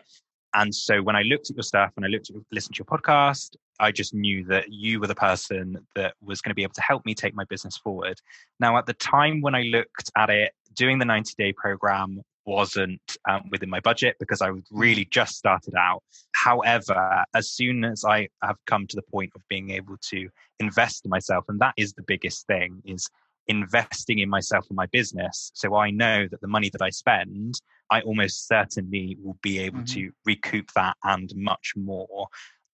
And 0.54 0.74
so 0.74 1.02
when 1.02 1.16
I 1.16 1.22
looked 1.22 1.48
at 1.50 1.56
your 1.56 1.62
stuff 1.62 1.92
and 1.96 2.04
I 2.04 2.08
looked 2.08 2.28
at 2.30 2.36
listened 2.52 2.74
to 2.74 2.80
your 2.80 2.98
podcast, 2.98 3.56
I 3.80 3.92
just 3.92 4.12
knew 4.12 4.44
that 4.44 4.70
you 4.70 5.00
were 5.00 5.06
the 5.06 5.14
person 5.14 5.78
that 5.94 6.14
was 6.20 6.42
going 6.42 6.50
to 6.50 6.54
be 6.54 6.64
able 6.64 6.74
to 6.74 6.82
help 6.82 7.06
me 7.06 7.14
take 7.14 7.34
my 7.34 7.44
business 7.44 7.78
forward. 7.78 8.20
Now, 8.60 8.76
at 8.76 8.84
the 8.86 8.92
time 8.92 9.40
when 9.40 9.54
I 9.54 9.62
looked 9.62 10.10
at 10.16 10.28
it, 10.28 10.52
doing 10.74 10.98
the 10.98 11.06
90 11.06 11.32
day 11.38 11.52
program 11.54 12.22
wasn't 12.46 13.00
um, 13.28 13.42
within 13.50 13.68
my 13.68 13.80
budget 13.80 14.16
because 14.18 14.40
I 14.40 14.50
was 14.50 14.62
really 14.70 15.04
just 15.04 15.36
started 15.36 15.74
out. 15.74 16.02
However, 16.32 17.24
as 17.34 17.50
soon 17.50 17.84
as 17.84 18.04
I 18.04 18.28
have 18.42 18.56
come 18.66 18.86
to 18.86 18.96
the 18.96 19.02
point 19.02 19.32
of 19.34 19.42
being 19.48 19.70
able 19.70 19.96
to 20.10 20.28
invest 20.60 21.04
in 21.04 21.10
myself, 21.10 21.44
and 21.48 21.60
that 21.60 21.74
is 21.76 21.92
the 21.92 22.02
biggest 22.02 22.46
thing, 22.46 22.82
is 22.84 23.08
investing 23.48 24.18
in 24.18 24.28
myself 24.28 24.66
and 24.68 24.76
my 24.76 24.86
business. 24.86 25.50
So 25.54 25.76
I 25.76 25.90
know 25.90 26.26
that 26.30 26.40
the 26.40 26.48
money 26.48 26.70
that 26.70 26.82
I 26.82 26.90
spend, 26.90 27.60
I 27.90 28.00
almost 28.00 28.48
certainly 28.48 29.16
will 29.22 29.38
be 29.42 29.58
able 29.60 29.80
Mhm. 29.80 29.94
to 29.94 30.12
recoup 30.24 30.72
that 30.74 30.96
and 31.04 31.32
much 31.36 31.74
more. 31.76 32.28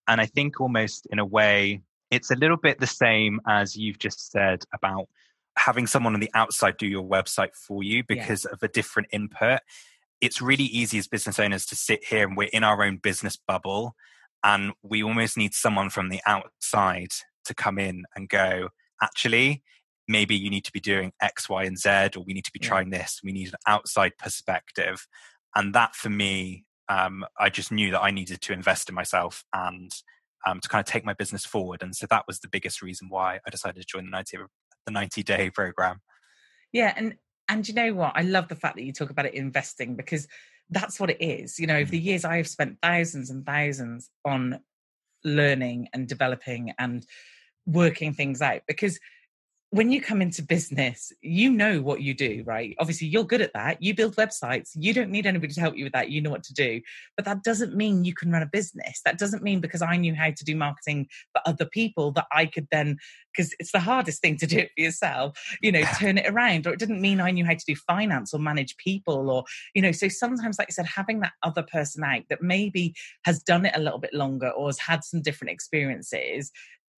And 0.08 0.20
I 0.20 0.26
think 0.26 0.60
almost 0.60 1.06
in 1.10 1.18
a 1.18 1.26
way, 1.26 1.82
it's 2.10 2.30
a 2.30 2.36
little 2.36 2.56
bit 2.56 2.78
the 2.78 2.86
same 2.86 3.40
as 3.46 3.76
you've 3.76 3.98
just 3.98 4.30
said 4.30 4.64
about 4.74 5.08
having 5.56 5.86
someone 5.86 6.14
on 6.14 6.20
the 6.20 6.30
outside 6.34 6.76
do 6.76 6.86
your 6.86 7.04
website 7.04 7.54
for 7.54 7.82
you 7.82 8.02
because 8.04 8.44
of 8.44 8.62
a 8.62 8.68
different 8.68 9.08
input. 9.12 9.60
It's 10.20 10.40
really 10.40 10.64
easy 10.64 10.98
as 10.98 11.06
business 11.08 11.38
owners 11.38 11.66
to 11.66 11.76
sit 11.76 12.04
here 12.04 12.26
and 12.26 12.36
we're 12.36 12.48
in 12.52 12.64
our 12.64 12.82
own 12.84 12.98
business 12.98 13.36
bubble 13.36 13.94
and 14.44 14.72
we 14.82 15.02
almost 15.02 15.36
need 15.36 15.54
someone 15.54 15.90
from 15.90 16.08
the 16.08 16.20
outside 16.26 17.10
to 17.44 17.54
come 17.54 17.78
in 17.78 18.04
and 18.16 18.28
go, 18.28 18.68
actually, 19.02 19.62
maybe 20.08 20.34
you 20.34 20.50
need 20.50 20.64
to 20.64 20.72
be 20.72 20.80
doing 20.80 21.12
X, 21.20 21.48
Y, 21.48 21.64
and 21.64 21.78
Z, 21.78 22.10
or 22.16 22.24
we 22.24 22.32
need 22.32 22.44
to 22.44 22.52
be 22.52 22.60
Yeah. 22.62 22.68
trying 22.68 22.90
this. 22.90 23.20
We 23.22 23.32
need 23.32 23.48
an 23.48 23.54
outside 23.66 24.12
perspective. 24.18 25.06
And 25.54 25.74
that 25.74 25.94
for 25.94 26.10
me, 26.10 26.64
um, 26.88 27.24
I 27.38 27.50
just 27.50 27.70
knew 27.72 27.90
that 27.92 28.02
I 28.02 28.10
needed 28.10 28.40
to 28.42 28.52
invest 28.52 28.88
in 28.88 28.94
myself 28.94 29.44
and 29.52 29.92
um, 30.46 30.60
to 30.60 30.68
kind 30.68 30.80
of 30.80 30.90
take 30.90 31.04
my 31.04 31.14
business 31.14 31.44
forward. 31.44 31.82
And 31.82 31.94
so 31.94 32.06
that 32.10 32.24
was 32.26 32.40
the 32.40 32.48
biggest 32.48 32.82
reason 32.82 33.08
why 33.08 33.38
I 33.46 33.50
decided 33.50 33.80
to 33.80 33.86
join 33.86 34.04
the 34.04 34.10
90, 34.10 34.38
the 34.86 34.92
90 34.92 35.22
day 35.22 35.50
program. 35.50 36.00
Yeah, 36.72 36.92
and 36.96 37.16
and 37.48 37.66
you 37.68 37.74
know 37.74 37.92
what? 37.94 38.12
I 38.14 38.22
love 38.22 38.48
the 38.48 38.56
fact 38.56 38.76
that 38.76 38.84
you 38.84 38.92
talk 38.92 39.10
about 39.10 39.26
it 39.26 39.34
investing 39.34 39.94
because 39.96 40.26
that's 40.70 40.98
what 40.98 41.10
it 41.10 41.18
is. 41.20 41.58
You 41.58 41.66
know, 41.66 41.76
over 41.76 41.90
the 41.90 42.00
mm. 42.00 42.04
years 42.04 42.24
I 42.24 42.36
have 42.36 42.48
spent 42.48 42.78
thousands 42.82 43.30
and 43.30 43.44
thousands 43.44 44.08
on 44.24 44.60
learning 45.24 45.88
and 45.92 46.08
developing 46.08 46.72
and 46.78 47.04
working 47.66 48.14
things 48.14 48.40
out 48.42 48.62
because 48.66 48.98
when 49.72 49.90
you 49.90 50.02
come 50.02 50.20
into 50.20 50.42
business, 50.42 51.14
you 51.22 51.50
know 51.50 51.80
what 51.80 52.02
you 52.02 52.12
do, 52.12 52.42
right? 52.44 52.76
Obviously, 52.78 53.06
you're 53.06 53.24
good 53.24 53.40
at 53.40 53.54
that. 53.54 53.82
You 53.82 53.94
build 53.94 54.16
websites. 54.16 54.72
You 54.74 54.92
don't 54.92 55.10
need 55.10 55.24
anybody 55.24 55.54
to 55.54 55.60
help 55.62 55.78
you 55.78 55.84
with 55.84 55.94
that. 55.94 56.10
You 56.10 56.20
know 56.20 56.28
what 56.28 56.42
to 56.44 56.52
do. 56.52 56.82
But 57.16 57.24
that 57.24 57.42
doesn't 57.42 57.74
mean 57.74 58.04
you 58.04 58.12
can 58.12 58.30
run 58.30 58.42
a 58.42 58.46
business. 58.52 59.00
That 59.06 59.18
doesn't 59.18 59.42
mean 59.42 59.62
because 59.62 59.80
I 59.80 59.96
knew 59.96 60.14
how 60.14 60.30
to 60.30 60.44
do 60.44 60.54
marketing 60.54 61.08
for 61.32 61.40
other 61.46 61.64
people 61.64 62.12
that 62.12 62.26
I 62.30 62.44
could 62.44 62.68
then, 62.70 62.98
because 63.34 63.54
it's 63.58 63.72
the 63.72 63.80
hardest 63.80 64.20
thing 64.20 64.36
to 64.40 64.46
do 64.46 64.58
it 64.58 64.72
for 64.76 64.82
yourself, 64.82 65.38
you 65.62 65.72
know, 65.72 65.84
turn 65.98 66.18
it 66.18 66.28
around. 66.28 66.66
Or 66.66 66.74
it 66.74 66.78
didn't 66.78 67.00
mean 67.00 67.18
I 67.18 67.30
knew 67.30 67.46
how 67.46 67.54
to 67.54 67.64
do 67.66 67.74
finance 67.74 68.34
or 68.34 68.40
manage 68.40 68.76
people 68.76 69.30
or, 69.30 69.44
you 69.72 69.80
know, 69.80 69.92
so 69.92 70.06
sometimes, 70.06 70.58
like 70.58 70.68
you 70.68 70.74
said, 70.74 70.84
having 70.84 71.20
that 71.20 71.32
other 71.42 71.62
person 71.62 72.04
out 72.04 72.24
that 72.28 72.42
maybe 72.42 72.94
has 73.24 73.42
done 73.42 73.64
it 73.64 73.74
a 73.74 73.80
little 73.80 73.98
bit 73.98 74.12
longer 74.12 74.50
or 74.50 74.68
has 74.68 74.78
had 74.78 75.02
some 75.02 75.22
different 75.22 75.50
experiences 75.50 76.52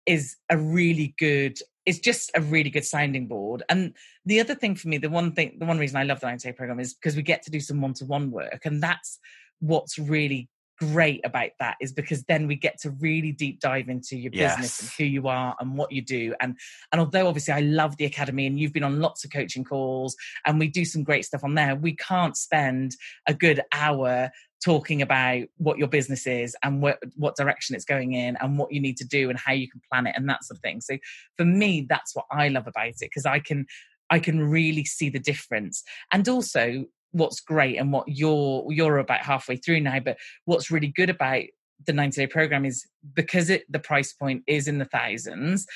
is 0.06 0.36
a 0.50 0.56
really 0.56 1.14
good 1.18 1.58
it's 1.84 1.98
just 1.98 2.30
a 2.34 2.40
really 2.40 2.70
good 2.70 2.84
sounding 2.84 3.26
board. 3.26 3.62
And 3.68 3.94
the 4.24 4.40
other 4.40 4.54
thing 4.54 4.74
for 4.74 4.88
me 4.88 4.98
the 4.98 5.10
one 5.10 5.32
thing 5.32 5.56
the 5.58 5.66
one 5.66 5.78
reason 5.78 5.96
i 5.96 6.04
love 6.04 6.20
the 6.20 6.26
90 6.26 6.48
day 6.48 6.52
program 6.52 6.80
is 6.80 6.94
because 6.94 7.16
we 7.16 7.22
get 7.22 7.42
to 7.42 7.50
do 7.50 7.60
some 7.60 7.80
one-to-one 7.80 8.30
work 8.30 8.64
and 8.64 8.82
that's 8.82 9.18
what's 9.60 9.98
really 9.98 10.48
great 10.90 11.20
about 11.24 11.50
that 11.60 11.76
is 11.80 11.92
because 11.92 12.24
then 12.24 12.46
we 12.46 12.56
get 12.56 12.80
to 12.80 12.90
really 12.90 13.30
deep 13.32 13.60
dive 13.60 13.88
into 13.88 14.16
your 14.16 14.32
business 14.32 14.80
and 14.80 14.90
who 14.98 15.04
you 15.04 15.28
are 15.28 15.54
and 15.60 15.76
what 15.76 15.92
you 15.92 16.02
do. 16.02 16.34
And 16.40 16.56
and 16.90 17.00
although 17.00 17.28
obviously 17.28 17.54
i 17.54 17.60
love 17.60 17.96
the 17.96 18.04
academy 18.04 18.46
and 18.46 18.58
you've 18.58 18.72
been 18.72 18.82
on 18.82 19.00
lots 19.00 19.24
of 19.24 19.30
coaching 19.30 19.64
calls 19.64 20.16
and 20.46 20.58
we 20.58 20.68
do 20.68 20.84
some 20.84 21.02
great 21.02 21.24
stuff 21.24 21.44
on 21.44 21.54
there 21.54 21.76
we 21.76 21.94
can't 21.94 22.36
spend 22.36 22.96
a 23.26 23.34
good 23.34 23.60
hour 23.72 24.30
talking 24.64 25.02
about 25.02 25.42
what 25.56 25.78
your 25.78 25.88
business 25.88 26.26
is 26.26 26.56
and 26.62 26.80
what 26.82 26.98
what 27.16 27.36
direction 27.36 27.74
it's 27.74 27.84
going 27.84 28.12
in 28.12 28.36
and 28.40 28.58
what 28.58 28.72
you 28.72 28.80
need 28.80 28.96
to 28.96 29.04
do 29.04 29.28
and 29.28 29.38
how 29.38 29.52
you 29.52 29.68
can 29.68 29.80
plan 29.90 30.06
it 30.06 30.14
and 30.16 30.28
that 30.28 30.44
sort 30.44 30.56
of 30.56 30.62
thing. 30.62 30.80
So 30.80 30.98
for 31.36 31.44
me 31.44 31.86
that's 31.88 32.14
what 32.14 32.26
i 32.30 32.48
love 32.48 32.66
about 32.66 32.88
it 32.88 32.96
because 33.00 33.26
i 33.26 33.40
can 33.40 33.66
i 34.10 34.18
can 34.18 34.40
really 34.40 34.84
see 34.84 35.08
the 35.08 35.18
difference. 35.18 35.82
And 36.12 36.28
also 36.28 36.86
what's 37.12 37.40
great 37.40 37.76
and 37.76 37.92
what 37.92 38.08
you're 38.08 38.66
you're 38.70 38.98
about 38.98 39.20
halfway 39.20 39.56
through 39.56 39.80
now 39.80 40.00
but 40.00 40.18
what's 40.44 40.70
really 40.70 40.88
good 40.88 41.10
about 41.10 41.44
the 41.86 41.92
90 41.92 42.22
day 42.22 42.26
program 42.26 42.64
is 42.64 42.86
because 43.14 43.50
it 43.50 43.64
the 43.70 43.78
price 43.78 44.12
point 44.12 44.42
is 44.46 44.68
in 44.68 44.78
the 44.78 44.84
thousands 44.84 45.66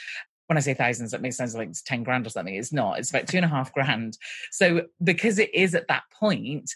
when 0.46 0.56
I 0.56 0.60
say 0.60 0.74
thousands, 0.74 1.10
that 1.10 1.22
makes 1.22 1.36
sound 1.36 1.52
like 1.54 1.68
it's 1.68 1.82
10 1.82 2.04
grand 2.04 2.26
or 2.26 2.30
something. 2.30 2.54
It's 2.54 2.72
not. 2.72 2.98
It's 2.98 3.10
about 3.10 3.26
two 3.26 3.36
and 3.36 3.44
a 3.44 3.48
half 3.48 3.72
grand. 3.72 4.16
So 4.52 4.82
because 5.02 5.38
it 5.38 5.52
is 5.54 5.74
at 5.74 5.88
that 5.88 6.04
point, 6.12 6.70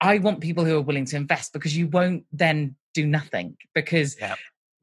I 0.00 0.18
want 0.18 0.40
people 0.40 0.64
who 0.64 0.76
are 0.76 0.82
willing 0.82 1.04
to 1.06 1.16
invest 1.16 1.52
because 1.52 1.76
you 1.76 1.88
won't 1.88 2.24
then 2.32 2.76
do 2.94 3.06
nothing 3.06 3.56
because 3.74 4.16
Yeah. 4.18 4.36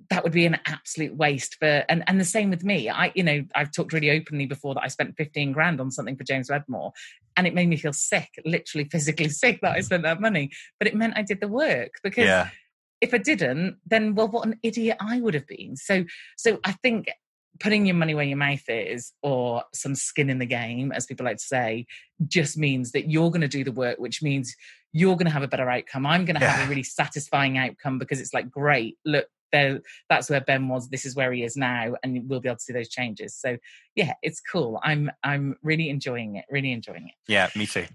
That 0.10 0.24
would 0.24 0.34
be 0.34 0.46
an 0.46 0.60
absolute 0.66 1.16
waste 1.16 1.56
for 1.60 1.84
and 1.90 2.04
and 2.08 2.20
the 2.20 2.26
same 2.26 2.50
with 2.50 2.64
me. 2.64 2.90
I 2.90 3.12
you 3.16 3.24
know 3.24 3.44
I've 3.56 3.72
talked 3.72 3.94
really 3.94 4.12
openly 4.12 4.46
before 4.46 4.74
that 4.76 4.84
I 4.84 4.88
spent 4.88 5.16
15 5.18 5.52
grand 5.52 5.80
on 5.80 5.92
something 5.92 6.16
for 6.18 6.24
James 6.24 6.50
Wedmore 6.50 6.94
and 7.38 7.48
it 7.48 7.54
made 7.54 7.68
me 7.68 7.78
feel 7.78 7.94
sick, 7.94 8.30
literally 8.46 8.86
physically 8.86 9.30
sick 9.44 9.60
that 9.62 9.72
I 9.76 9.82
spent 9.82 10.04
that 10.04 10.22
money, 10.22 10.52
but 10.80 10.88
it 10.88 10.96
meant 10.96 11.18
I 11.18 11.24
did 11.24 11.40
the 11.42 11.48
work 11.48 11.94
because 12.04 12.26
Yeah. 12.26 12.50
if 13.02 13.14
I 13.14 13.18
didn't, 13.18 13.78
then 13.86 14.16
well, 14.16 14.28
what 14.28 14.48
an 14.48 14.60
idiot 14.64 14.98
I 15.00 15.20
would 15.20 15.34
have 15.34 15.48
been. 15.48 15.76
So, 15.76 16.06
so 16.38 16.60
I 16.64 16.74
think 16.74 17.10
putting 17.60 17.86
your 17.86 17.96
money 17.96 18.16
where 18.16 18.26
your 18.26 18.38
mouth 18.38 18.64
is, 18.68 19.14
or 19.22 19.64
some 19.74 19.96
skin 19.96 20.30
in 20.30 20.40
the 20.40 20.46
game, 20.46 20.92
as 20.92 21.06
people 21.06 21.26
like 21.26 21.38
to 21.38 21.44
say, 21.44 21.86
just 22.28 22.58
means 22.58 22.92
that 22.92 23.10
you're 23.12 23.30
going 23.30 23.42
to 23.42 23.48
do 23.48 23.64
the 23.64 23.72
work, 23.72 24.00
which 24.00 24.24
means 24.24 24.56
you're 24.92 25.16
going 25.16 25.26
to 25.28 25.32
have 25.32 25.44
a 25.44 25.48
better 25.48 25.70
outcome. 25.70 26.06
I'm 26.06 26.26
going 26.26 26.40
to 26.40 26.46
have 26.46 26.66
a 26.66 26.70
really 26.70 26.84
satisfying 26.84 27.58
outcome 27.58 28.00
because 28.00 28.20
it's 28.20 28.34
like, 28.34 28.50
great, 28.50 28.98
look, 29.06 29.28
there, 29.54 29.80
that's 30.10 30.30
where 30.30 30.42
Ben 30.42 30.68
was. 30.68 30.90
This 30.90 31.06
is 31.06 31.16
where 31.16 31.32
he 31.32 31.44
is 31.44 31.56
now, 31.56 31.94
and 32.04 32.28
we'll 32.28 32.42
be 32.42 32.50
able 32.50 32.58
to 32.58 32.64
see 32.64 32.74
those 32.74 32.90
changes. 32.90 33.34
So, 33.34 33.58
yeah, 33.96 34.14
it's 34.22 34.42
cool. 34.42 34.82
I'm, 34.84 35.10
I'm 35.24 35.56
really 35.64 35.90
enjoying 35.90 36.36
it. 36.36 36.46
Really 36.52 36.74
enjoying 36.74 37.08
it. 37.08 37.14
Yeah, 37.32 37.50
me 37.56 37.66
too. 37.66 37.86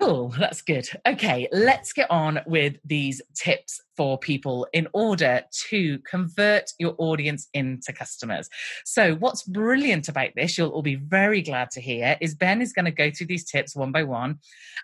Cool, 0.00 0.34
that's 0.38 0.60
good. 0.62 0.88
Okay, 1.06 1.48
let's 1.52 1.92
get 1.92 2.10
on 2.10 2.40
with 2.46 2.76
these 2.84 3.22
tips 3.34 3.80
for 3.96 4.18
people 4.18 4.66
in 4.72 4.88
order 4.92 5.42
to 5.68 5.98
convert 6.00 6.70
your 6.78 6.94
audience 6.98 7.48
into 7.54 7.92
customers. 7.92 8.48
So, 8.84 9.14
what's 9.14 9.42
brilliant 9.44 10.08
about 10.08 10.30
this, 10.34 10.58
you'll 10.58 10.70
all 10.70 10.82
be 10.82 10.96
very 10.96 11.42
glad 11.42 11.70
to 11.72 11.80
hear, 11.80 12.16
is 12.20 12.34
Ben 12.34 12.60
is 12.60 12.72
going 12.72 12.86
to 12.86 12.90
go 12.90 13.10
through 13.10 13.28
these 13.28 13.44
tips 13.44 13.76
one 13.76 13.92
by 13.92 14.02
one 14.02 14.38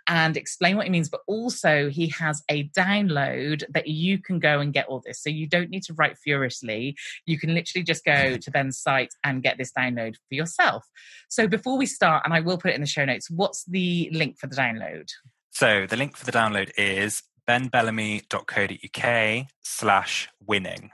and 0.07 0.37
explain 0.37 0.77
what 0.77 0.87
he 0.87 0.91
means, 0.91 1.09
but 1.09 1.23
also 1.27 1.89
he 1.89 2.09
has 2.19 2.43
a 2.49 2.69
download 2.69 3.65
that 3.71 3.89
you 3.89 4.19
can 4.19 4.39
go 4.39 4.61
and 4.61 4.73
get 4.73 4.87
all 4.87 5.03
this. 5.05 5.23
So, 5.23 5.31
you 5.31 5.49
don't 5.49 5.71
need 5.71 5.83
to 5.85 5.95
write 5.95 6.19
furiously. 6.19 6.97
You 7.27 7.39
can 7.39 7.55
literally 7.55 7.85
just 7.85 8.05
go 8.05 8.37
to 8.41 8.51
Ben's 8.51 8.79
site 8.79 9.15
and 9.25 9.43
get 9.43 9.59
this 9.59 9.73
download 9.73 10.15
for 10.29 10.35
yourself. 10.35 10.87
So, 11.29 11.47
before 11.49 11.77
we 11.77 11.87
start, 11.87 12.23
and 12.25 12.35
I 12.35 12.41
will 12.41 12.59
put 12.59 12.71
it 12.71 12.75
in 12.75 12.81
the 12.81 12.87
show 12.87 13.05
notes, 13.05 13.31
what's 13.31 13.65
the 13.65 14.09
link 14.13 14.39
for 14.39 14.47
the 14.47 14.57
download? 14.57 15.00
So 15.51 15.87
the 15.87 15.97
link 15.97 16.17
for 16.17 16.25
the 16.25 16.33
download 16.33 16.71
is 16.77 17.23
benbellamy.co.uk 17.49 19.47
slash 19.63 20.29
winning. 20.47 20.91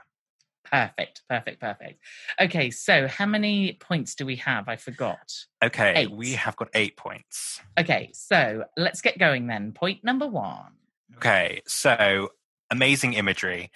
Perfect, 0.64 1.22
perfect, 1.28 1.60
perfect. 1.60 2.00
Okay, 2.40 2.70
so 2.70 3.06
how 3.06 3.26
many 3.26 3.74
points 3.74 4.14
do 4.14 4.26
we 4.26 4.36
have? 4.36 4.68
I 4.68 4.76
forgot. 4.76 5.32
Okay, 5.62 5.92
eight. 5.94 6.10
we 6.10 6.32
have 6.32 6.56
got 6.56 6.68
eight 6.74 6.96
points. 6.96 7.60
Okay, 7.78 8.10
so 8.12 8.64
let's 8.76 9.00
get 9.00 9.18
going 9.18 9.46
then. 9.46 9.72
Point 9.72 10.02
number 10.02 10.26
one. 10.26 10.72
Okay, 11.16 11.62
so 11.66 12.30
amazing 12.70 13.12
imagery. 13.12 13.70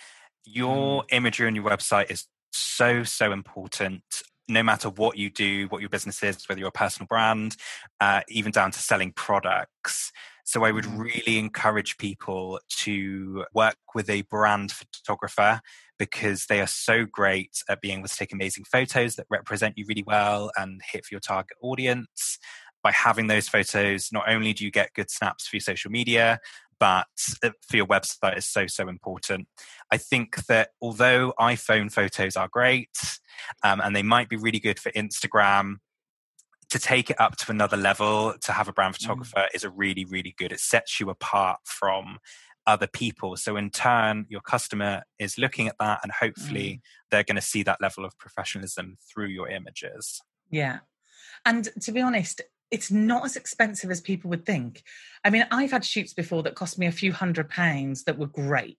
Your 0.45 1.03
mm. 1.03 1.07
imagery 1.13 1.47
on 1.47 1.55
your 1.55 1.65
website 1.65 2.11
is 2.11 2.27
so, 2.53 3.05
so 3.05 3.31
important 3.31 4.03
no 4.51 4.63
matter 4.63 4.89
what 4.89 5.17
you 5.17 5.31
do, 5.31 5.67
what 5.69 5.81
your 5.81 5.89
business 5.89 6.23
is, 6.23 6.49
whether 6.49 6.59
you're 6.59 6.69
a 6.69 6.73
personal 6.73 7.07
brand, 7.07 7.57
uh, 8.01 8.21
even 8.29 8.53
down 8.53 8.71
to 8.73 8.79
selling 8.79 9.13
products. 9.13 10.13
So 10.45 10.65
I 10.65 10.73
would 10.73 10.85
mm. 10.85 10.99
really 10.99 11.39
encourage 11.39 11.97
people 11.97 12.59
to 12.79 13.45
work 13.55 13.77
with 13.95 14.11
a 14.11 14.23
brand 14.23 14.73
photographer 14.73 15.61
because 15.99 16.47
they 16.47 16.61
are 16.61 16.67
so 16.67 17.07
great 17.07 17.63
at 17.69 17.81
being 17.81 17.99
able 17.99 18.09
to 18.09 18.17
take 18.17 18.33
amazing 18.33 18.65
photos 18.65 19.15
that 19.17 19.27
represent 19.31 19.79
you 19.79 19.85
really 19.87 20.05
well 20.07 20.51
and 20.57 20.81
hit 20.91 21.05
for 21.05 21.15
your 21.15 21.21
target 21.21 21.57
audience. 21.63 22.39
By 22.83 22.93
having 22.93 23.27
those 23.27 23.47
photos, 23.47 24.09
not 24.11 24.25
only 24.27 24.55
do 24.55 24.65
you 24.65 24.71
get 24.71 24.95
good 24.95 25.11
snaps 25.11 25.47
for 25.47 25.57
your 25.57 25.61
social 25.61 25.91
media, 25.91 26.41
but 26.81 27.07
uh, 27.45 27.51
for 27.69 27.77
your 27.77 27.87
website 27.87 28.39
is 28.39 28.47
so 28.47 28.67
so 28.67 28.89
important 28.89 29.47
i 29.91 29.97
think 29.97 30.45
that 30.47 30.71
although 30.81 31.33
iphone 31.41 31.91
photos 31.93 32.37
are 32.37 32.49
great 32.49 32.97
um, 33.63 33.81
and 33.81 33.95
they 33.95 34.03
might 34.03 34.29
be 34.29 34.37
really 34.37 34.61
good 34.61 34.79
for 34.79 34.91
instagram 34.93 35.77
to 36.71 36.79
take 36.79 37.11
it 37.11 37.21
up 37.21 37.37
to 37.37 37.51
another 37.51 37.77
level 37.77 38.35
to 38.43 38.53
have 38.53 38.69
a 38.69 38.73
brand 38.73 38.95
mm. 38.95 39.01
photographer 39.01 39.41
mm. 39.41 39.55
is 39.55 39.65
a 39.65 39.71
really 39.71 40.05
really 40.05 40.35
good 40.37 40.53
it 40.53 40.61
sets 40.61 41.01
you 41.01 41.11
apart 41.11 41.59
from 41.65 42.19
other 42.67 42.87
people 42.87 43.37
so 43.37 43.57
in 43.57 43.71
turn 43.71 44.27
your 44.29 44.41
customer 44.41 45.03
is 45.19 45.39
looking 45.39 45.67
at 45.67 45.77
that 45.81 46.01
and 46.03 46.13
hopefully 46.13 46.75
mm. 46.75 46.81
they're 47.11 47.25
going 47.25 47.37
to 47.37 47.43
see 47.43 47.63
that 47.63 47.81
level 47.81 48.05
of 48.05 48.17
professionalism 48.19 48.97
through 49.13 49.27
your 49.27 49.49
images 49.49 50.21
yeah 50.51 50.79
and 51.45 51.71
to 51.81 51.91
be 51.91 52.01
honest 52.01 52.43
it's 52.71 52.91
not 52.91 53.25
as 53.25 53.37
expensive 53.37 53.91
as 53.91 54.01
people 54.01 54.31
would 54.31 54.47
think. 54.47 54.83
I 55.25 55.31
mean, 55.31 55.47
I've 55.51 55.73
had 55.73 55.85
shoots 55.85 56.15
before 56.15 56.43
that 56.45 56.55
cost 56.55 56.79
me 56.79 56.87
a 56.87 56.93
few 56.93 57.13
hundred 57.13 57.49
pounds 57.49 58.05
that 58.05 58.19
were 58.19 58.27
great, 58.27 58.79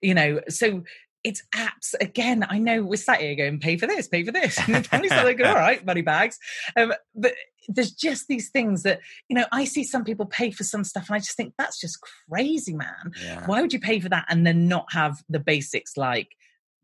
you 0.00 0.14
know. 0.14 0.40
So 0.48 0.82
it's 1.24 1.42
apps 1.54 1.94
again. 2.00 2.44
I 2.48 2.58
know 2.58 2.82
we're 2.82 2.96
sat 2.96 3.20
here 3.20 3.34
going, 3.34 3.60
pay 3.60 3.76
for 3.76 3.86
this, 3.86 4.08
pay 4.08 4.24
for 4.24 4.32
this. 4.32 4.58
And 4.68 4.88
probably 4.88 5.08
like, 5.08 5.40
all 5.44 5.54
right, 5.54 5.84
money 5.84 6.02
bags. 6.02 6.38
Um, 6.76 6.92
but 7.14 7.34
there's 7.68 7.92
just 7.92 8.28
these 8.28 8.50
things 8.50 8.82
that, 8.84 9.00
you 9.28 9.36
know, 9.36 9.46
I 9.52 9.64
see 9.64 9.84
some 9.84 10.04
people 10.04 10.26
pay 10.26 10.50
for 10.50 10.64
some 10.64 10.84
stuff 10.84 11.08
and 11.08 11.16
I 11.16 11.18
just 11.18 11.36
think 11.36 11.54
that's 11.58 11.80
just 11.80 11.98
crazy, 12.30 12.72
man. 12.72 13.12
Yeah. 13.22 13.46
Why 13.46 13.60
would 13.60 13.72
you 13.72 13.80
pay 13.80 14.00
for 14.00 14.08
that 14.08 14.26
and 14.28 14.46
then 14.46 14.68
not 14.68 14.86
have 14.92 15.22
the 15.28 15.40
basics 15.40 15.96
like 15.96 16.34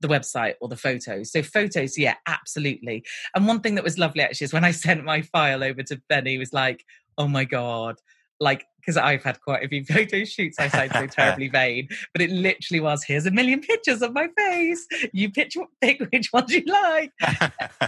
the 0.00 0.08
website 0.08 0.54
or 0.60 0.68
the 0.68 0.76
photos. 0.76 1.32
So 1.32 1.42
photos, 1.42 1.98
yeah, 1.98 2.14
absolutely. 2.26 3.04
And 3.34 3.46
one 3.46 3.60
thing 3.60 3.74
that 3.76 3.84
was 3.84 3.98
lovely 3.98 4.22
actually 4.22 4.46
is 4.46 4.52
when 4.52 4.64
I 4.64 4.70
sent 4.84 5.04
my 5.04 5.22
file 5.22 5.64
over 5.64 5.82
to 5.84 6.00
Benny, 6.08 6.32
he 6.32 6.38
was 6.38 6.52
like, 6.52 6.84
"Oh 7.18 7.28
my 7.28 7.44
god." 7.44 7.96
Like, 8.40 8.66
because 8.80 8.96
I've 8.96 9.22
had 9.22 9.40
quite 9.40 9.64
a 9.64 9.68
few 9.68 9.84
photo 9.88 10.24
shoots, 10.24 10.58
I 10.58 10.68
sound 10.68 10.90
so 10.92 11.06
terribly 11.10 11.48
vain, 11.48 11.88
but 12.12 12.20
it 12.20 12.30
literally 12.30 12.80
was 12.80 13.04
here's 13.04 13.26
a 13.26 13.30
million 13.30 13.60
pictures 13.60 14.02
of 14.02 14.12
my 14.12 14.28
face. 14.36 14.86
You 15.12 15.30
pick, 15.30 15.52
pick 15.80 16.00
which 16.10 16.32
ones 16.32 16.52
you 16.52 16.64
like. 16.66 17.12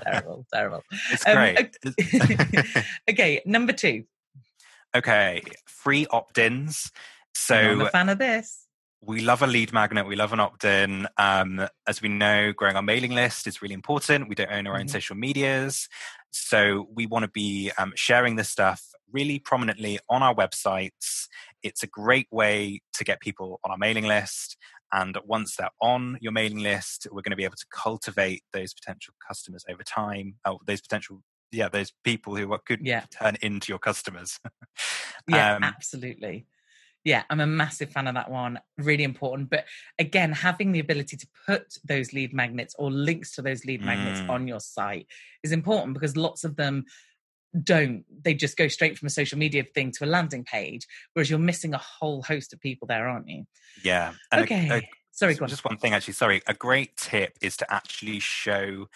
terrible, 0.05 0.47
terrible. 0.53 0.83
It's 1.11 1.27
um, 1.27 1.35
great. 1.35 1.77
okay, 3.11 3.43
number 3.45 3.73
two. 3.73 4.05
Okay, 4.95 5.43
free 5.67 6.07
opt 6.11 6.39
ins. 6.39 6.93
So, 7.35 7.57
I'm 7.57 7.81
a 7.83 7.91
fan 7.91 8.09
of 8.09 8.19
this 8.19 8.66
we 9.07 9.21
love 9.21 9.43
a 9.43 9.47
lead 9.47 9.73
magnet. 9.73 10.07
We 10.07 10.17
love 10.17 10.33
an 10.33 10.41
opt-in. 10.41 11.07
Um, 11.17 11.67
as 11.87 12.03
we 12.03 12.09
know, 12.09 12.53
growing 12.53 12.77
our 12.77 12.83
mailing 12.83 13.13
list 13.13 13.47
is 13.47 13.63
really 13.63 13.75
important. 13.75 14.29
We 14.29 14.35
don't 14.35 14.51
own 14.51 14.67
our 14.67 14.75
own 14.75 14.81
mm-hmm. 14.83 14.89
social 14.89 15.17
medias, 15.17 15.89
so 16.31 16.89
we 16.93 17.07
want 17.07 17.23
to 17.23 17.31
be 17.31 17.71
um, 17.79 17.93
sharing 17.95 18.37
this 18.37 18.51
stuff 18.51 18.83
really 19.13 19.39
prominently 19.39 19.99
on 20.11 20.23
our 20.23 20.35
websites. 20.35 21.29
It's 21.63 21.83
a 21.83 21.87
great 21.87 22.27
way 22.31 22.81
to 22.95 23.05
get 23.05 23.21
people 23.21 23.61
on 23.65 23.71
our 23.71 23.79
mailing 23.79 24.05
list. 24.05 24.57
And 24.93 25.17
once 25.25 25.57
they're 25.57 25.71
on 25.81 26.19
your 26.21 26.33
mailing 26.33 26.59
list, 26.59 27.07
we're 27.11 27.23
going 27.23 27.31
to 27.31 27.37
be 27.37 27.45
able 27.45 27.57
to 27.57 27.67
cultivate 27.71 28.43
those 28.53 28.75
potential 28.75 29.15
customers 29.27 29.65
over 29.69 29.83
time. 29.83 30.35
Oh, 30.45 30.59
those 30.67 30.81
potential, 30.81 31.23
yeah, 31.53 31.69
those 31.69 31.93
people 32.05 32.37
who 32.37 32.57
could 32.67 32.81
yeah. 32.85 33.05
turn 33.11 33.37
into 33.41 33.71
your 33.71 33.79
customers. 33.79 34.39
yeah, 35.29 35.57
um, 35.57 35.65
absolutely 35.65 36.47
yeah, 37.07 37.23
I'm 37.31 37.39
a 37.39 37.47
massive 37.47 37.91
fan 37.91 38.09
of 38.09 38.15
that 38.15 38.29
one. 38.29 38.59
Really 38.79 39.05
important. 39.05 39.49
But 39.49 39.65
again, 39.97 40.33
having 40.33 40.73
the 40.73 40.81
ability 40.81 41.17
to 41.17 41.27
put 41.47 41.79
those 41.85 42.13
lead 42.13 42.35
magnets 42.35 42.75
or 42.81 42.91
links 42.91 43.37
to 43.37 43.43
those 43.43 43.65
lead 43.65 43.81
magnets 43.81 44.19
mm. 44.19 44.29
on 44.29 44.49
your 44.49 44.59
site 44.59 45.07
is 45.45 45.53
important 45.53 45.95
because 45.95 46.17
lots 46.17 46.43
of 46.43 46.57
them 46.57 46.85
don't. 47.63 48.05
They 48.25 48.35
just 48.35 48.57
go 48.57 48.67
straight 48.67 48.99
from 48.99 49.07
a 49.07 49.11
social 49.11 49.39
media 49.39 49.63
thing 49.73 49.93
to 49.93 50.05
a 50.05 50.07
landing 50.07 50.43
page, 50.43 50.89
whereas 51.13 51.31
you're 51.31 51.39
missing 51.39 51.75
a 51.75 51.79
whole 51.79 52.23
host 52.23 52.53
of 52.53 52.61
people 52.61 52.89
there, 52.89 53.07
aren't 53.07 53.29
you? 53.29 53.45
Yeah. 53.85 54.15
And 54.33 54.43
okay. 54.43 54.69
A, 54.69 54.75
a, 54.79 54.89
sorry, 55.13 55.37
just 55.37 55.65
one 55.65 55.77
thing 55.77 55.95
actually. 55.95 56.15
Sorry. 56.15 56.43
A 56.49 56.55
great 56.55 56.97
tip 56.97 57.39
is 57.41 57.57
to 57.59 57.73
actually 57.73 58.19
show 58.19 58.89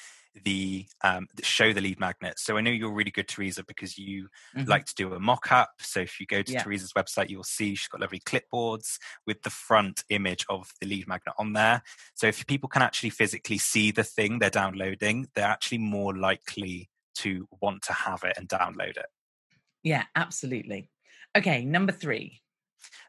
the 0.44 0.86
um, 1.02 1.26
show 1.42 1.72
the 1.72 1.80
lead 1.80 2.00
magnet. 2.00 2.38
So 2.38 2.56
I 2.56 2.60
know 2.60 2.70
you're 2.70 2.92
really 2.92 3.10
good, 3.10 3.28
Teresa, 3.28 3.64
because 3.64 3.98
you 3.98 4.28
mm-hmm. 4.56 4.68
like 4.68 4.86
to 4.86 4.94
do 4.94 5.14
a 5.14 5.20
mock 5.20 5.52
up. 5.52 5.70
So 5.80 6.00
if 6.00 6.20
you 6.20 6.26
go 6.26 6.42
to 6.42 6.52
yeah. 6.52 6.62
Teresa's 6.62 6.92
website, 6.92 7.30
you'll 7.30 7.44
see 7.44 7.74
she's 7.74 7.88
got 7.88 8.00
lovely 8.00 8.20
clipboards 8.20 8.98
with 9.26 9.42
the 9.42 9.50
front 9.50 10.04
image 10.10 10.44
of 10.48 10.70
the 10.80 10.86
lead 10.86 11.08
magnet 11.08 11.34
on 11.38 11.52
there. 11.52 11.82
So 12.14 12.26
if 12.26 12.46
people 12.46 12.68
can 12.68 12.82
actually 12.82 13.10
physically 13.10 13.58
see 13.58 13.90
the 13.90 14.04
thing 14.04 14.38
they're 14.38 14.50
downloading, 14.50 15.28
they're 15.34 15.44
actually 15.44 15.78
more 15.78 16.16
likely 16.16 16.90
to 17.16 17.46
want 17.60 17.82
to 17.82 17.92
have 17.92 18.24
it 18.24 18.36
and 18.36 18.48
download 18.48 18.96
it. 18.96 19.06
Yeah, 19.82 20.04
absolutely. 20.14 20.90
Okay, 21.36 21.64
number 21.64 21.92
three. 21.92 22.40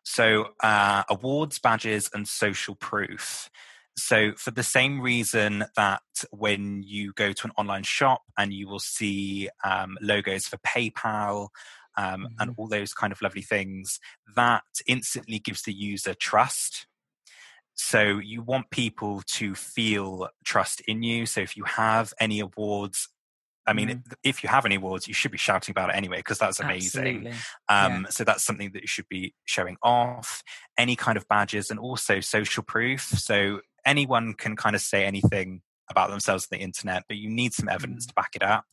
So, 0.03 0.49
uh, 0.61 1.03
awards, 1.09 1.59
badges, 1.59 2.09
and 2.13 2.27
social 2.27 2.75
proof. 2.75 3.49
So, 3.97 4.33
for 4.37 4.51
the 4.51 4.63
same 4.63 5.01
reason 5.01 5.65
that 5.75 6.01
when 6.31 6.83
you 6.83 7.13
go 7.13 7.33
to 7.33 7.47
an 7.47 7.51
online 7.57 7.83
shop 7.83 8.21
and 8.37 8.53
you 8.53 8.67
will 8.67 8.79
see 8.79 9.49
um, 9.63 9.97
logos 10.01 10.45
for 10.45 10.57
PayPal 10.57 11.49
um, 11.97 12.21
mm-hmm. 12.21 12.25
and 12.39 12.55
all 12.57 12.67
those 12.67 12.93
kind 12.93 13.11
of 13.11 13.21
lovely 13.21 13.41
things, 13.41 13.99
that 14.35 14.63
instantly 14.87 15.39
gives 15.39 15.63
the 15.63 15.73
user 15.73 16.13
trust. 16.13 16.87
So, 17.73 18.19
you 18.19 18.41
want 18.41 18.69
people 18.69 19.23
to 19.33 19.55
feel 19.55 20.29
trust 20.45 20.81
in 20.81 21.03
you. 21.03 21.25
So, 21.25 21.41
if 21.41 21.57
you 21.57 21.65
have 21.65 22.13
any 22.19 22.39
awards, 22.39 23.09
I 23.67 23.73
mean, 23.73 23.89
mm. 23.89 24.13
if 24.23 24.43
you 24.43 24.49
have 24.49 24.65
any 24.65 24.75
awards, 24.75 25.07
you 25.07 25.13
should 25.13 25.31
be 25.31 25.37
shouting 25.37 25.71
about 25.71 25.89
it 25.89 25.95
anyway 25.95 26.17
because 26.17 26.39
that's 26.39 26.59
amazing. 26.59 27.27
Um, 27.69 28.03
yeah. 28.03 28.03
So 28.09 28.23
that's 28.23 28.43
something 28.43 28.71
that 28.73 28.81
you 28.81 28.87
should 28.87 29.07
be 29.07 29.35
showing 29.45 29.77
off. 29.83 30.43
Any 30.77 30.95
kind 30.95 31.17
of 31.17 31.27
badges 31.27 31.69
and 31.69 31.79
also 31.79 32.21
social 32.21 32.63
proof. 32.63 33.01
So 33.01 33.61
anyone 33.85 34.33
can 34.33 34.55
kind 34.55 34.75
of 34.75 34.81
say 34.81 35.05
anything 35.05 35.61
about 35.89 36.09
themselves 36.09 36.47
on 36.51 36.57
the 36.57 36.63
internet, 36.63 37.03
but 37.07 37.17
you 37.17 37.29
need 37.29 37.53
some 37.53 37.69
evidence 37.69 38.05
mm. 38.05 38.09
to 38.09 38.13
back 38.15 38.31
it 38.35 38.43
up. 38.43 38.65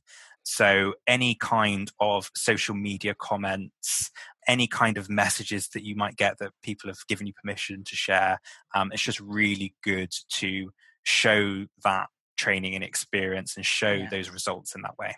So, 0.45 0.95
any 1.07 1.35
kind 1.35 1.91
of 2.01 2.31
social 2.35 2.75
media 2.75 3.15
comments, 3.15 4.11
any 4.47 4.67
kind 4.67 4.97
of 4.97 5.11
messages 5.11 5.69
that 5.75 5.85
you 5.85 5.95
might 5.95 6.17
get 6.17 6.39
that 6.39 6.53
people 6.63 6.89
have 6.89 7.07
given 7.07 7.27
you 7.27 7.35
permission 7.35 7.85
to 7.85 7.97
share, 7.97 8.41
um, 8.75 8.91
it's 8.93 9.03
just 9.03 9.21
really 9.21 9.75
good 9.83 10.11
to 10.35 10.71
show 11.03 11.67
that 11.85 12.07
training 12.39 12.75
and 12.75 12.83
experience 12.83 13.57
and 13.57 13.67
show 13.67 13.93
yeah. 13.93 14.09
those 14.11 14.31
results 14.31 14.75
in 14.75 14.83
that 14.83 14.97
way. 14.97 15.15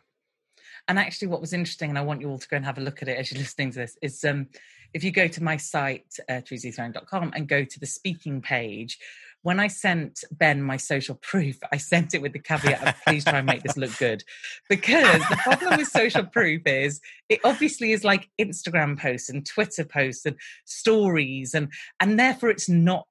And 0.89 0.99
actually, 0.99 1.29
what 1.29 1.41
was 1.41 1.53
interesting, 1.53 1.91
and 1.91 1.99
I 1.99 2.03
want 2.03 2.21
you 2.21 2.29
all 2.29 2.39
to 2.39 2.49
go 2.49 2.57
and 2.57 2.65
have 2.65 2.79
a 2.79 2.81
look 2.81 3.03
at 3.03 3.09
it 3.09 3.19
as 3.19 3.31
you're 3.31 3.41
listening 3.41 3.71
to 3.73 3.79
this, 3.79 3.97
is 4.03 4.25
um, 4.25 4.49
if 4.93 5.05
you 5.05 5.13
go 5.13 5.29
to 5.29 5.43
my 5.43 5.57
site, 5.57 6.17
uh, 6.29 6.41
and 6.51 7.49
go 7.49 7.65
to 7.65 7.81
the 7.81 7.87
speaking 7.87 8.43
page, 8.43 8.99
when 9.43 9.59
I 9.59 9.69
sent 9.69 10.25
Ben 10.31 10.63
my 10.63 10.77
social 10.77 11.15
proof, 11.23 11.59
I 11.73 11.77
sent 11.77 12.15
it 12.15 12.23
with 12.23 12.33
the 12.33 12.39
caveat 12.39 12.87
of 12.87 12.95
please 13.07 13.25
try 13.25 13.39
and 13.39 13.47
make 13.47 13.63
this 13.63 13.77
look 13.77 13.97
good. 13.99 14.23
Because 14.69 15.21
the 15.29 15.37
problem 15.37 15.79
with 15.79 15.89
social 15.89 16.25
proof 16.33 16.63
is 16.67 17.01
it 17.29 17.41
obviously 17.45 17.93
is 17.93 18.05
like 18.05 18.29
Instagram 18.41 18.99
posts 18.99 19.29
and 19.29 19.47
Twitter 19.47 19.85
posts 19.85 20.27
and 20.27 20.37
stories 20.65 21.55
and 21.55 21.73
and 22.01 22.19
therefore 22.19 22.51
it's 22.51 22.69
not 22.69 23.07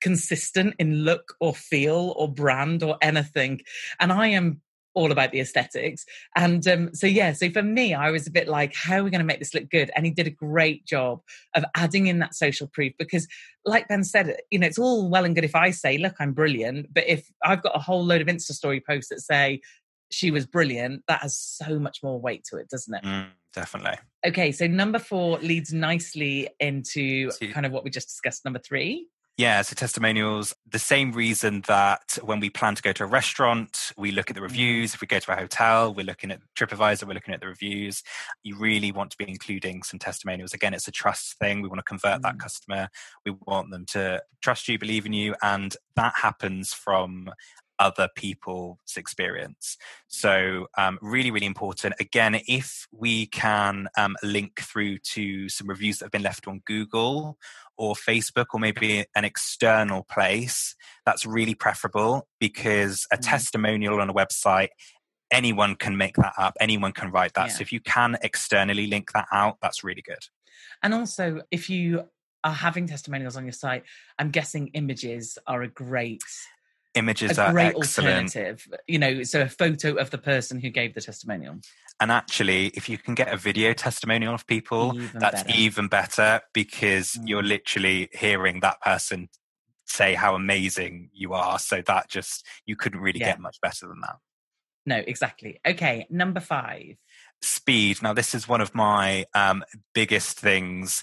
consistent 0.00 0.74
in 0.78 1.04
look 1.04 1.34
or 1.40 1.54
feel 1.54 2.12
or 2.16 2.32
brand 2.32 2.82
or 2.82 2.98
anything. 3.00 3.60
And 4.00 4.12
I 4.12 4.28
am 4.28 4.60
all 4.94 5.12
about 5.12 5.32
the 5.32 5.40
aesthetics. 5.40 6.04
And 6.36 6.66
um, 6.68 6.94
so, 6.94 7.06
yeah, 7.06 7.32
so 7.32 7.50
for 7.50 7.62
me, 7.62 7.94
I 7.94 8.10
was 8.10 8.26
a 8.26 8.30
bit 8.30 8.48
like, 8.48 8.74
how 8.74 8.98
are 8.98 9.04
we 9.04 9.10
going 9.10 9.20
to 9.20 9.26
make 9.26 9.38
this 9.38 9.54
look 9.54 9.70
good? 9.70 9.90
And 9.96 10.04
he 10.04 10.12
did 10.12 10.26
a 10.26 10.30
great 10.30 10.84
job 10.86 11.20
of 11.54 11.64
adding 11.74 12.06
in 12.06 12.18
that 12.18 12.34
social 12.34 12.66
proof 12.66 12.92
because, 12.98 13.26
like 13.64 13.88
Ben 13.88 14.04
said, 14.04 14.36
you 14.50 14.58
know, 14.58 14.66
it's 14.66 14.78
all 14.78 15.08
well 15.08 15.24
and 15.24 15.34
good 15.34 15.44
if 15.44 15.54
I 15.54 15.70
say, 15.70 15.98
look, 15.98 16.16
I'm 16.20 16.32
brilliant. 16.32 16.92
But 16.92 17.08
if 17.08 17.30
I've 17.42 17.62
got 17.62 17.76
a 17.76 17.80
whole 17.80 18.04
load 18.04 18.20
of 18.20 18.26
Insta 18.26 18.52
story 18.52 18.82
posts 18.86 19.08
that 19.10 19.20
say, 19.20 19.60
she 20.10 20.30
was 20.30 20.46
brilliant, 20.46 21.02
that 21.08 21.22
has 21.22 21.38
so 21.38 21.78
much 21.78 22.02
more 22.02 22.20
weight 22.20 22.44
to 22.50 22.58
it, 22.58 22.68
doesn't 22.68 22.94
it? 22.94 23.02
Mm, 23.02 23.28
definitely. 23.54 23.98
Okay, 24.26 24.52
so 24.52 24.66
number 24.66 24.98
four 24.98 25.38
leads 25.38 25.72
nicely 25.72 26.48
into 26.60 27.30
kind 27.52 27.64
of 27.64 27.72
what 27.72 27.82
we 27.82 27.90
just 27.90 28.08
discussed. 28.08 28.44
Number 28.44 28.60
three. 28.60 29.08
Yeah, 29.42 29.62
so 29.62 29.74
testimonials, 29.74 30.54
the 30.70 30.78
same 30.78 31.10
reason 31.10 31.64
that 31.66 32.16
when 32.22 32.38
we 32.38 32.48
plan 32.48 32.76
to 32.76 32.82
go 32.82 32.92
to 32.92 33.02
a 33.02 33.08
restaurant, 33.08 33.90
we 33.96 34.12
look 34.12 34.30
at 34.30 34.34
the 34.34 34.38
mm-hmm. 34.38 34.44
reviews. 34.44 34.94
If 34.94 35.00
we 35.00 35.08
go 35.08 35.18
to 35.18 35.32
a 35.32 35.34
hotel, 35.34 35.92
we're 35.92 36.06
looking 36.06 36.30
at 36.30 36.38
TripAdvisor, 36.56 37.08
we're 37.08 37.14
looking 37.14 37.34
at 37.34 37.40
the 37.40 37.48
reviews. 37.48 38.04
You 38.44 38.56
really 38.56 38.92
want 38.92 39.10
to 39.10 39.16
be 39.16 39.28
including 39.28 39.82
some 39.82 39.98
testimonials. 39.98 40.54
Again, 40.54 40.74
it's 40.74 40.86
a 40.86 40.92
trust 40.92 41.40
thing. 41.40 41.60
We 41.60 41.68
want 41.68 41.80
to 41.80 41.82
convert 41.82 42.20
mm. 42.20 42.22
that 42.22 42.38
customer. 42.38 42.88
We 43.26 43.34
want 43.44 43.72
them 43.72 43.84
to 43.86 44.22
trust 44.44 44.68
you, 44.68 44.78
believe 44.78 45.06
in 45.06 45.12
you. 45.12 45.34
And 45.42 45.74
that 45.96 46.12
happens 46.14 46.72
from 46.72 47.28
other 47.82 48.08
people's 48.14 48.78
experience. 48.96 49.76
So, 50.06 50.68
um, 50.78 50.98
really, 51.02 51.32
really 51.32 51.46
important. 51.46 51.94
Again, 51.98 52.40
if 52.46 52.86
we 52.92 53.26
can 53.26 53.88
um, 53.98 54.16
link 54.22 54.60
through 54.60 54.98
to 54.98 55.48
some 55.48 55.66
reviews 55.66 55.98
that 55.98 56.06
have 56.06 56.12
been 56.12 56.22
left 56.22 56.46
on 56.46 56.62
Google 56.64 57.36
or 57.76 57.94
Facebook 57.94 58.46
or 58.54 58.60
maybe 58.60 59.04
an 59.16 59.24
external 59.24 60.04
place, 60.04 60.76
that's 61.04 61.26
really 61.26 61.56
preferable 61.56 62.28
because 62.38 63.04
a 63.12 63.16
mm. 63.16 63.28
testimonial 63.28 64.00
on 64.00 64.08
a 64.08 64.14
website 64.14 64.68
anyone 65.32 65.74
can 65.74 65.96
make 65.96 66.14
that 66.16 66.34
up 66.36 66.54
anyone 66.60 66.92
can 66.92 67.10
write 67.10 67.32
that 67.32 67.48
yeah. 67.48 67.54
so 67.54 67.62
if 67.62 67.72
you 67.72 67.80
can 67.80 68.18
externally 68.22 68.86
link 68.86 69.10
that 69.14 69.26
out 69.32 69.56
that's 69.62 69.82
really 69.82 70.02
good 70.02 70.18
and 70.82 70.92
also 70.92 71.40
if 71.50 71.70
you 71.70 72.04
are 72.44 72.52
having 72.52 72.86
testimonials 72.86 73.34
on 73.34 73.44
your 73.44 73.52
site 73.52 73.82
i'm 74.18 74.30
guessing 74.30 74.68
images 74.74 75.38
are 75.46 75.62
a 75.62 75.68
great 75.68 76.22
images 76.94 77.38
a 77.38 77.50
great 77.52 77.74
excellent. 77.76 78.34
alternative 78.36 78.68
you 78.86 78.98
know 78.98 79.22
so 79.22 79.40
a 79.40 79.48
photo 79.48 79.94
of 79.94 80.10
the 80.10 80.18
person 80.18 80.60
who 80.60 80.68
gave 80.68 80.94
the 80.94 81.00
testimonial 81.00 81.56
and 82.00 82.12
actually 82.12 82.66
if 82.68 82.88
you 82.88 82.98
can 82.98 83.14
get 83.14 83.32
a 83.32 83.36
video 83.36 83.72
testimonial 83.72 84.34
of 84.34 84.46
people 84.46 84.92
even 84.94 85.20
that's 85.20 85.42
better. 85.42 85.58
even 85.58 85.88
better 85.88 86.40
because 86.52 87.12
mm. 87.12 87.22
you're 87.26 87.42
literally 87.42 88.08
hearing 88.12 88.60
that 88.60 88.80
person 88.82 89.28
say 89.86 90.14
how 90.14 90.34
amazing 90.34 91.08
you 91.12 91.32
are 91.32 91.58
so 91.58 91.82
that 91.86 92.08
just 92.08 92.46
you 92.66 92.76
couldn't 92.76 93.00
really 93.00 93.20
yeah. 93.20 93.30
get 93.30 93.40
much 93.40 93.58
better 93.62 93.86
than 93.86 94.00
that 94.00 94.16
no 94.84 94.96
exactly 95.06 95.60
okay 95.66 96.06
number 96.10 96.40
five 96.40 96.96
speed 97.40 98.02
now 98.02 98.12
this 98.12 98.34
is 98.34 98.46
one 98.46 98.60
of 98.60 98.74
my 98.74 99.24
um, 99.34 99.64
biggest 99.94 100.38
things 100.38 101.02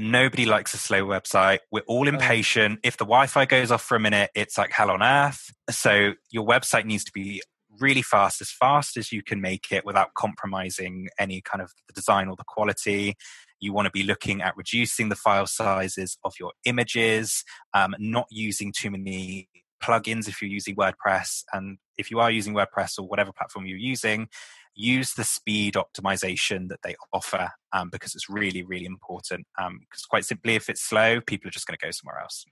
Nobody 0.00 0.46
likes 0.46 0.72
a 0.72 0.78
slow 0.78 1.04
website. 1.04 1.58
We're 1.70 1.82
all 1.86 2.08
impatient. 2.08 2.80
If 2.82 2.96
the 2.96 3.04
Wi 3.04 3.26
Fi 3.26 3.44
goes 3.44 3.70
off 3.70 3.82
for 3.82 3.96
a 3.96 4.00
minute, 4.00 4.30
it's 4.34 4.56
like 4.56 4.72
hell 4.72 4.90
on 4.90 5.02
earth. 5.02 5.52
So 5.70 6.14
your 6.30 6.46
website 6.46 6.86
needs 6.86 7.04
to 7.04 7.12
be 7.12 7.42
really 7.78 8.00
fast, 8.00 8.40
as 8.40 8.50
fast 8.50 8.96
as 8.96 9.12
you 9.12 9.22
can 9.22 9.42
make 9.42 9.70
it 9.70 9.84
without 9.84 10.14
compromising 10.14 11.08
any 11.18 11.42
kind 11.42 11.60
of 11.60 11.70
the 11.86 11.92
design 11.92 12.28
or 12.28 12.36
the 12.36 12.44
quality. 12.48 13.14
You 13.60 13.74
want 13.74 13.86
to 13.86 13.90
be 13.90 14.02
looking 14.02 14.40
at 14.40 14.56
reducing 14.56 15.10
the 15.10 15.16
file 15.16 15.46
sizes 15.46 16.16
of 16.24 16.32
your 16.40 16.52
images, 16.64 17.44
um, 17.74 17.94
not 17.98 18.26
using 18.30 18.72
too 18.74 18.90
many 18.90 19.50
plugins 19.82 20.28
if 20.28 20.40
you're 20.40 20.50
using 20.50 20.76
WordPress. 20.76 21.42
And 21.52 21.76
if 21.98 22.10
you 22.10 22.20
are 22.20 22.30
using 22.30 22.54
WordPress 22.54 22.98
or 22.98 23.06
whatever 23.06 23.32
platform 23.32 23.66
you're 23.66 23.76
using, 23.76 24.28
use 24.74 25.14
the 25.14 25.24
speed 25.24 25.74
optimization 25.74 26.68
that 26.68 26.80
they 26.82 26.94
offer 27.12 27.50
um, 27.72 27.88
because 27.90 28.14
it's 28.14 28.28
really, 28.28 28.62
really 28.62 28.86
important. 28.86 29.46
Because 29.56 29.68
um, 29.68 30.08
quite 30.08 30.24
simply, 30.24 30.54
if 30.54 30.68
it's 30.68 30.82
slow, 30.82 31.20
people 31.20 31.48
are 31.48 31.52
just 31.52 31.66
going 31.66 31.76
to 31.78 31.86
go 31.86 31.90
somewhere 31.90 32.20
else. 32.20 32.44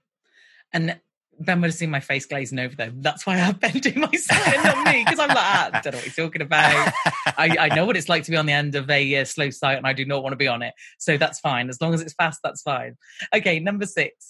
And 0.71 0.99
Ben 1.39 1.61
would 1.61 1.67
have 1.67 1.75
seen 1.75 1.89
my 1.89 1.99
face 1.99 2.25
glazing 2.25 2.59
over 2.59 2.75
there. 2.75 2.91
That's 2.93 3.25
why 3.25 3.39
I've 3.39 3.59
been 3.59 3.79
doing 3.79 4.01
my 4.01 4.11
side 4.11 4.55
and 4.55 4.63
not 4.63 4.85
me, 4.85 5.03
because 5.03 5.19
I'm 5.19 5.29
like, 5.29 5.37
ah, 5.37 5.69
I 5.73 5.81
don't 5.81 5.93
know 5.93 5.97
what 5.99 6.17
you're 6.17 6.27
talking 6.27 6.41
about. 6.41 6.93
I, 7.37 7.57
I, 7.59 7.75
know 7.75 7.85
what 7.85 7.95
it's 7.95 8.09
like 8.09 8.23
to 8.23 8.31
be 8.31 8.37
on 8.37 8.45
the 8.45 8.53
end 8.53 8.75
of 8.75 8.89
a 8.89 9.17
uh, 9.17 9.25
slow 9.25 9.49
site, 9.49 9.77
and 9.77 9.87
I 9.87 9.93
do 9.93 10.05
not 10.05 10.21
want 10.21 10.33
to 10.33 10.37
be 10.37 10.47
on 10.47 10.61
it. 10.61 10.73
So 10.97 11.17
that's 11.17 11.39
fine. 11.39 11.69
As 11.69 11.79
long 11.81 11.93
as 11.93 12.01
it's 12.01 12.13
fast, 12.13 12.39
that's 12.43 12.61
fine. 12.61 12.97
Okay, 13.33 13.59
number 13.59 13.85
six. 13.85 14.27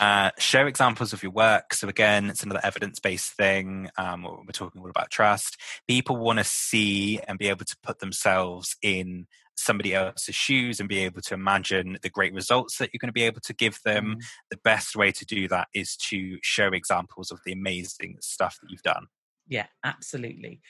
Uh, 0.00 0.30
show 0.38 0.66
examples 0.66 1.12
of 1.12 1.22
your 1.22 1.32
work. 1.32 1.74
So 1.74 1.88
again, 1.88 2.30
it's 2.30 2.42
another 2.42 2.60
evidence-based 2.62 3.32
thing. 3.32 3.90
Um, 3.96 4.24
we're 4.24 4.52
talking 4.52 4.80
all 4.80 4.90
about 4.90 5.10
trust. 5.10 5.56
People 5.86 6.16
want 6.16 6.38
to 6.38 6.44
see 6.44 7.20
and 7.20 7.38
be 7.38 7.48
able 7.48 7.64
to 7.64 7.76
put 7.82 8.00
themselves 8.00 8.76
in 8.82 9.26
somebody 9.58 9.94
else's 9.94 10.34
shoes 10.34 10.80
and 10.80 10.88
be 10.88 11.00
able 11.00 11.20
to 11.20 11.34
imagine 11.34 11.98
the 12.02 12.08
great 12.08 12.32
results 12.32 12.78
that 12.78 12.90
you're 12.92 13.00
going 13.00 13.08
to 13.08 13.12
be 13.12 13.24
able 13.24 13.40
to 13.40 13.52
give 13.52 13.78
them. 13.84 14.16
Mm. 14.16 14.24
The 14.50 14.58
best 14.62 14.96
way 14.96 15.10
to 15.12 15.24
do 15.24 15.48
that 15.48 15.68
is 15.74 15.96
to 16.08 16.38
show 16.42 16.68
examples 16.68 17.30
of 17.30 17.40
the 17.44 17.52
amazing 17.52 18.16
stuff 18.20 18.58
that 18.60 18.70
you've 18.70 18.82
done. 18.82 19.06
Yeah, 19.48 19.66
absolutely. 19.84 20.60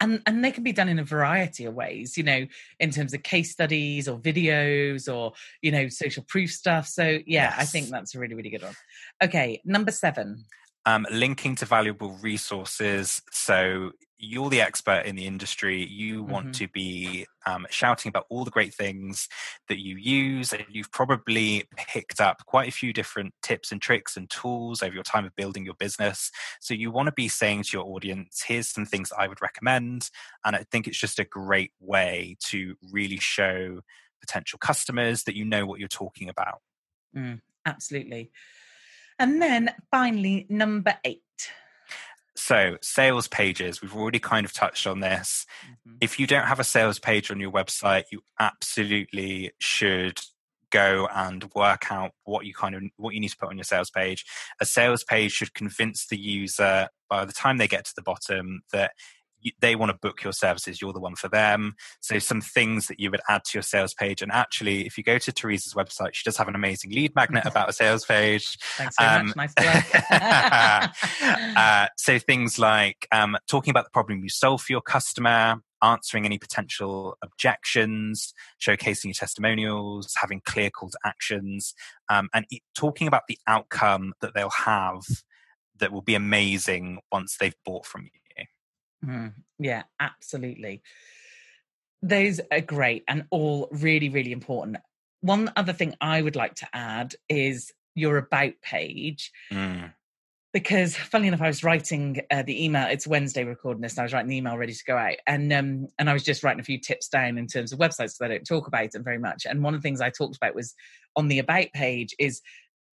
And 0.00 0.22
and 0.26 0.44
they 0.44 0.50
can 0.50 0.64
be 0.64 0.72
done 0.72 0.88
in 0.88 0.98
a 0.98 1.04
variety 1.04 1.66
of 1.66 1.74
ways, 1.74 2.16
you 2.16 2.24
know, 2.24 2.46
in 2.80 2.90
terms 2.90 3.14
of 3.14 3.22
case 3.22 3.52
studies 3.52 4.08
or 4.08 4.18
videos 4.18 5.12
or, 5.12 5.32
you 5.60 5.70
know, 5.70 5.88
social 5.88 6.24
proof 6.26 6.50
stuff. 6.50 6.88
So 6.88 7.04
yeah, 7.04 7.20
yes. 7.26 7.54
I 7.58 7.64
think 7.64 7.88
that's 7.88 8.14
a 8.14 8.18
really, 8.18 8.34
really 8.34 8.50
good 8.50 8.62
one. 8.62 8.74
Okay, 9.22 9.60
number 9.64 9.92
seven. 9.92 10.44
Um, 10.84 11.06
linking 11.12 11.54
to 11.56 11.66
valuable 11.66 12.18
resources. 12.22 13.22
So 13.30 13.92
you're 14.24 14.50
the 14.50 14.60
expert 14.60 15.04
in 15.04 15.16
the 15.16 15.26
industry. 15.26 15.84
You 15.84 16.22
want 16.22 16.52
mm-hmm. 16.52 16.64
to 16.64 16.68
be 16.68 17.26
um, 17.44 17.66
shouting 17.70 18.08
about 18.08 18.26
all 18.28 18.44
the 18.44 18.52
great 18.52 18.72
things 18.72 19.28
that 19.68 19.80
you 19.80 19.96
use. 19.96 20.52
And 20.52 20.64
you've 20.70 20.92
probably 20.92 21.64
picked 21.76 22.20
up 22.20 22.46
quite 22.46 22.68
a 22.68 22.72
few 22.72 22.92
different 22.92 23.34
tips 23.42 23.72
and 23.72 23.82
tricks 23.82 24.16
and 24.16 24.30
tools 24.30 24.80
over 24.80 24.94
your 24.94 25.02
time 25.02 25.24
of 25.24 25.34
building 25.34 25.64
your 25.64 25.74
business. 25.74 26.30
So 26.60 26.72
you 26.72 26.92
want 26.92 27.08
to 27.08 27.12
be 27.12 27.26
saying 27.26 27.64
to 27.64 27.78
your 27.78 27.84
audience, 27.84 28.44
here's 28.46 28.68
some 28.68 28.86
things 28.86 29.10
I 29.18 29.26
would 29.26 29.42
recommend. 29.42 30.08
And 30.44 30.54
I 30.54 30.64
think 30.70 30.86
it's 30.86 31.00
just 31.00 31.18
a 31.18 31.24
great 31.24 31.72
way 31.80 32.36
to 32.46 32.76
really 32.92 33.18
show 33.18 33.80
potential 34.20 34.56
customers 34.60 35.24
that 35.24 35.34
you 35.34 35.44
know 35.44 35.66
what 35.66 35.80
you're 35.80 35.88
talking 35.88 36.28
about. 36.28 36.60
Mm, 37.16 37.40
absolutely. 37.66 38.30
And 39.18 39.42
then 39.42 39.74
finally, 39.90 40.46
number 40.48 40.94
eight 41.04 41.22
so, 42.34 42.76
sales 42.80 43.28
pages, 43.28 43.82
we've 43.82 43.94
already 43.94 44.18
kind 44.18 44.46
of 44.46 44.52
touched 44.52 44.86
on 44.86 45.00
this. 45.00 45.46
Mm-hmm. 45.64 45.96
If 46.00 46.18
you 46.18 46.26
don't 46.26 46.46
have 46.46 46.60
a 46.60 46.64
sales 46.64 46.98
page 46.98 47.30
on 47.30 47.40
your 47.40 47.52
website, 47.52 48.04
you 48.10 48.22
absolutely 48.40 49.52
should 49.58 50.20
go 50.70 51.06
and 51.14 51.50
work 51.54 51.92
out 51.92 52.12
what 52.24 52.46
you 52.46 52.54
kind 52.54 52.74
of 52.74 52.82
what 52.96 53.14
you 53.14 53.20
need 53.20 53.28
to 53.28 53.36
put 53.36 53.50
on 53.50 53.58
your 53.58 53.64
sales 53.64 53.90
page. 53.90 54.24
A 54.60 54.64
sales 54.64 55.04
page 55.04 55.32
should 55.32 55.54
convince 55.54 56.06
the 56.06 56.18
user 56.18 56.88
by 57.10 57.24
the 57.24 57.32
time 57.32 57.58
they 57.58 57.68
get 57.68 57.84
to 57.84 57.92
the 57.94 58.02
bottom 58.02 58.62
that 58.72 58.92
they 59.60 59.74
want 59.74 59.90
to 59.90 59.98
book 59.98 60.22
your 60.22 60.32
services 60.32 60.80
you're 60.80 60.92
the 60.92 61.00
one 61.00 61.14
for 61.14 61.28
them. 61.28 61.74
So 62.00 62.18
some 62.18 62.40
things 62.40 62.86
that 62.86 63.00
you 63.00 63.10
would 63.10 63.20
add 63.28 63.44
to 63.44 63.50
your 63.54 63.62
sales 63.62 63.94
page 63.94 64.22
and 64.22 64.32
actually 64.32 64.86
if 64.86 64.96
you 64.96 65.04
go 65.04 65.18
to 65.18 65.32
teresa's 65.32 65.74
website 65.74 66.14
she 66.14 66.22
does 66.24 66.36
have 66.36 66.48
an 66.48 66.54
amazing 66.54 66.90
lead 66.90 67.14
magnet 67.14 67.44
about 67.46 67.68
a 67.68 67.72
sales 67.72 68.04
page. 68.04 68.58
Thanks 68.76 68.96
so 68.96 69.04
um, 69.04 69.32
much. 69.36 69.50
Nice 69.56 70.04
uh, 71.56 71.86
so 71.96 72.18
things 72.18 72.58
like 72.58 73.06
um, 73.12 73.36
talking 73.48 73.70
about 73.70 73.84
the 73.84 73.90
problem 73.90 74.22
you 74.22 74.28
solve 74.28 74.62
for 74.62 74.72
your 74.72 74.82
customer 74.82 75.60
answering 75.82 76.24
any 76.24 76.38
potential 76.38 77.16
objections, 77.22 78.32
showcasing 78.60 79.06
your 79.06 79.14
testimonials, 79.14 80.14
having 80.20 80.40
clear 80.44 80.70
call 80.70 80.88
to 80.90 80.98
actions, 81.04 81.74
um, 82.08 82.28
and 82.32 82.46
talking 82.74 83.08
about 83.08 83.22
the 83.28 83.38
outcome 83.46 84.14
that 84.20 84.32
they'll 84.34 84.50
have 84.50 85.02
that 85.78 85.92
will 85.92 86.02
be 86.02 86.14
amazing 86.14 87.00
once 87.10 87.36
they've 87.38 87.56
bought 87.64 87.84
from 87.84 88.04
you. 88.04 88.20
Mm, 89.04 89.32
yeah, 89.58 89.82
absolutely. 90.00 90.82
Those 92.02 92.40
are 92.50 92.60
great 92.60 93.04
and 93.08 93.24
all 93.30 93.68
really, 93.70 94.08
really 94.08 94.32
important. 94.32 94.76
One 95.20 95.52
other 95.56 95.72
thing 95.72 95.94
I 96.00 96.20
would 96.20 96.36
like 96.36 96.54
to 96.56 96.68
add 96.72 97.14
is 97.28 97.72
your 97.94 98.16
about 98.16 98.54
page. 98.62 99.30
Mm. 99.52 99.92
Because, 100.52 100.94
funnily 100.94 101.28
enough, 101.28 101.40
I 101.40 101.46
was 101.46 101.64
writing 101.64 102.20
uh, 102.30 102.42
the 102.42 102.62
email. 102.62 102.86
It's 102.88 103.06
Wednesday 103.06 103.42
recording 103.42 103.80
this. 103.80 103.92
And 103.94 104.00
I 104.00 104.02
was 104.02 104.12
writing 104.12 104.28
the 104.28 104.36
email 104.36 104.58
ready 104.58 104.74
to 104.74 104.84
go 104.84 104.98
out, 104.98 105.16
and 105.26 105.50
um, 105.50 105.88
and 105.98 106.10
I 106.10 106.12
was 106.12 106.22
just 106.22 106.42
writing 106.42 106.60
a 106.60 106.64
few 106.64 106.78
tips 106.78 107.08
down 107.08 107.38
in 107.38 107.46
terms 107.46 107.72
of 107.72 107.78
websites 107.78 108.18
that 108.18 108.26
I 108.26 108.34
don't 108.34 108.44
talk 108.44 108.66
about 108.66 108.90
them 108.90 109.02
very 109.02 109.16
much. 109.16 109.46
And 109.46 109.62
one 109.62 109.74
of 109.74 109.80
the 109.80 109.86
things 109.86 110.02
I 110.02 110.10
talked 110.10 110.36
about 110.36 110.54
was 110.54 110.74
on 111.16 111.28
the 111.28 111.38
about 111.38 111.72
page 111.72 112.14
is 112.18 112.42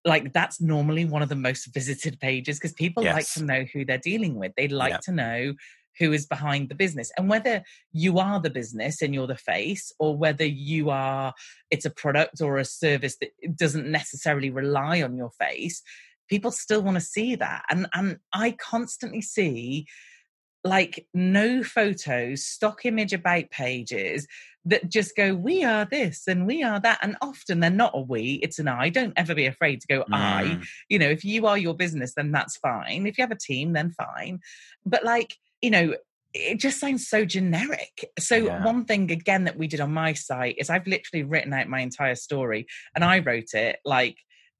like 0.05 0.33
that's 0.33 0.61
normally 0.61 1.05
one 1.05 1.23
of 1.23 1.29
the 1.29 1.35
most 1.35 1.73
visited 1.73 2.19
pages 2.19 2.59
because 2.59 2.73
people 2.73 3.03
like 3.03 3.27
to 3.33 3.43
know 3.43 3.65
who 3.73 3.85
they're 3.85 3.97
dealing 3.97 4.35
with. 4.35 4.53
They 4.55 4.67
like 4.67 4.91
Yeah. 4.91 4.99
to 5.05 5.11
know 5.11 5.53
who 5.99 6.13
is 6.13 6.25
behind 6.25 6.69
the 6.69 6.75
business. 6.75 7.11
And 7.17 7.29
whether 7.29 7.63
you 7.91 8.19
are 8.19 8.39
the 8.39 8.49
business 8.49 9.01
and 9.01 9.13
you're 9.13 9.27
the 9.27 9.35
face 9.35 9.91
or 9.99 10.15
whether 10.15 10.45
you 10.45 10.89
are 10.89 11.33
it's 11.71 11.85
a 11.85 11.89
product 11.89 12.41
or 12.41 12.57
a 12.57 12.65
service 12.65 13.17
that 13.21 13.31
doesn't 13.55 13.89
necessarily 13.89 14.49
rely 14.49 15.01
on 15.01 15.17
your 15.17 15.31
face 15.31 15.81
people 16.27 16.51
still 16.51 16.81
want 16.81 16.95
to 16.95 17.01
see 17.01 17.35
that. 17.35 17.63
And 17.69 17.87
and 17.93 18.17
i 18.33 18.51
constantly 18.51 19.21
see 19.21 19.87
like 20.63 21.07
no 21.13 21.63
photos 21.63 22.43
stock 22.43 22.85
image 22.85 23.13
about 23.13 23.49
pages 23.51 24.27
that 24.65 24.89
just 24.89 25.15
go 25.15 25.33
we 25.33 25.63
are 25.63 25.85
this 25.85 26.27
and 26.27 26.45
we 26.45 26.61
are 26.61 26.79
that. 26.79 26.99
And 27.01 27.15
often 27.21 27.59
they're 27.59 27.69
not 27.69 27.95
a 27.95 28.01
we 28.01 28.39
it's 28.43 28.59
an 28.59 28.67
i. 28.67 28.89
Don't 28.89 29.13
ever 29.15 29.33
be 29.33 29.45
afraid 29.45 29.81
to 29.81 29.87
go 29.87 30.03
i. 30.11 30.43
Mm, 30.43 30.67
you 30.89 30.99
know 30.99 31.09
if 31.09 31.23
you 31.23 31.47
are 31.47 31.57
your 31.57 31.75
business 31.75 32.13
then 32.15 32.31
that's 32.31 32.57
fine. 32.57 33.07
If 33.07 33.17
you 33.17 33.23
have 33.23 33.31
a 33.31 33.37
team 33.37 33.73
then 33.73 33.91
fine. 33.91 34.39
But 34.85 35.03
like 35.03 35.35
you 35.61 35.69
know 35.69 35.93
it 36.33 36.59
just 36.59 36.79
sounds 36.79 37.07
so 37.07 37.25
generic 37.25 38.09
so 38.19 38.45
Yeah. 38.45 38.57
one 38.57 38.85
thing 38.85 39.11
again 39.11 39.45
that 39.45 39.57
we 39.57 39.67
did 39.67 39.79
on 39.79 39.93
my 39.93 40.13
site 40.13 40.55
is 40.57 40.69
i've 40.69 40.87
literally 40.87 41.23
written 41.23 41.53
out 41.53 41.67
my 41.67 41.79
entire 41.79 42.15
story 42.15 42.67
and 42.95 43.03
i 43.03 43.19
wrote 43.19 43.53
it 43.53 43.79
like 43.85 44.17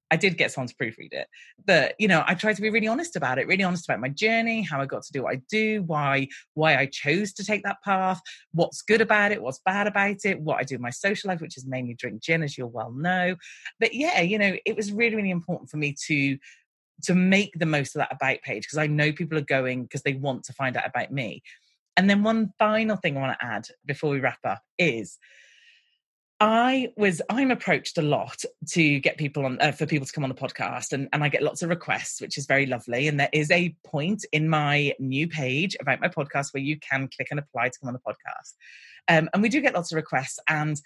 I 0.09 0.15
did 0.15 0.37
get 0.37 0.51
someone 0.51 0.69
to 0.69 0.75
proofread 0.75 1.11
it, 1.11 1.27
but 1.65 1.95
you 1.99 2.07
know, 2.07 2.23
I 2.25 2.33
tried 2.33 2.55
to 2.55 2.61
be 2.61 2.69
really 2.69 2.87
honest 2.87 3.15
about 3.15 3.39
it, 3.39 3.47
really 3.47 3.63
honest 3.63 3.87
about 3.89 3.99
my 3.99 4.07
journey, 4.09 4.61
how 4.61 4.79
I 4.79 4.85
got 4.85 5.03
to 5.03 5.11
do 5.11 5.23
what 5.23 5.33
I 5.33 5.41
do, 5.49 5.83
why 5.83 6.27
why 6.53 6.77
I 6.77 6.85
chose 6.85 7.33
to 7.33 7.45
take 7.45 7.63
that 7.63 7.81
path, 7.83 8.21
what's 8.53 8.81
good 8.81 9.01
about 9.01 9.31
it, 9.31 9.41
what's 9.41 9.59
bad 9.65 9.87
about 9.87 10.23
it, 10.23 10.39
what 10.39 10.59
I 10.59 10.63
do 10.63 10.75
in 10.75 10.81
my 10.81 10.91
social 10.91 11.27
life, 11.29 11.41
which 11.41 11.57
is 11.57 11.65
mainly 11.67 11.93
drink 11.93 12.21
gin, 12.21 12.43
as 12.43 12.57
you'll 12.57 12.69
well 12.69 12.91
know. 12.91 13.35
But 13.79 13.93
yeah, 13.93 14.21
you 14.21 14.37
know, 14.39 14.55
it 14.65 14.75
was 14.75 14.91
really, 14.91 15.15
really 15.15 15.31
important 15.31 15.69
for 15.69 15.77
me 15.77 15.95
to 16.07 16.37
to 17.03 17.15
make 17.15 17.51
the 17.57 17.65
most 17.65 17.95
of 17.95 17.99
that 17.99 18.13
about 18.13 18.41
page 18.41 18.63
because 18.63 18.77
I 18.77 18.87
know 18.87 19.11
people 19.11 19.37
are 19.37 19.41
going 19.41 19.83
because 19.83 20.03
they 20.03 20.13
want 20.13 20.43
to 20.45 20.53
find 20.53 20.75
out 20.77 20.87
about 20.87 21.11
me. 21.11 21.43
And 21.95 22.09
then 22.09 22.23
one 22.23 22.53
final 22.59 22.95
thing 22.95 23.17
I 23.17 23.21
want 23.21 23.39
to 23.39 23.45
add 23.45 23.67
before 23.85 24.11
we 24.11 24.19
wrap 24.19 24.39
up 24.43 24.61
is 24.77 25.17
I 26.39 26.89
was 26.95 27.19
I'm 27.31 27.49
approached 27.49 27.97
a 27.97 28.03
lot 28.03 28.43
to 28.73 28.99
get 28.99 29.17
people 29.17 29.43
on 29.43 29.59
uh, 29.59 29.71
for 29.71 29.87
people 29.87 30.05
to 30.05 30.13
come 30.13 30.23
on 30.23 30.29
the 30.29 30.35
podcast 30.35 30.93
and 30.93 31.09
and 31.11 31.23
I 31.23 31.29
get 31.29 31.41
lots 31.41 31.63
of 31.63 31.69
requests 31.69 32.21
which 32.21 32.37
is 32.37 32.45
very 32.45 32.67
lovely 32.67 33.07
and 33.07 33.19
there 33.19 33.29
is 33.33 33.49
a 33.49 33.75
point 33.83 34.23
in 34.31 34.47
my 34.47 34.93
new 34.99 35.27
page 35.27 35.75
about 35.79 35.99
my 35.99 36.09
podcast 36.09 36.53
where 36.53 36.61
you 36.61 36.79
can 36.79 37.09
click 37.15 37.29
and 37.31 37.39
apply 37.39 37.69
to 37.69 37.79
come 37.79 37.87
on 37.87 37.93
the 37.93 37.99
podcast. 37.99 38.53
Um, 39.07 39.29
and 39.33 39.41
we 39.41 39.49
do 39.49 39.61
get 39.61 39.73
lots 39.73 39.91
of 39.91 39.95
requests 39.95 40.37
and 40.47 40.79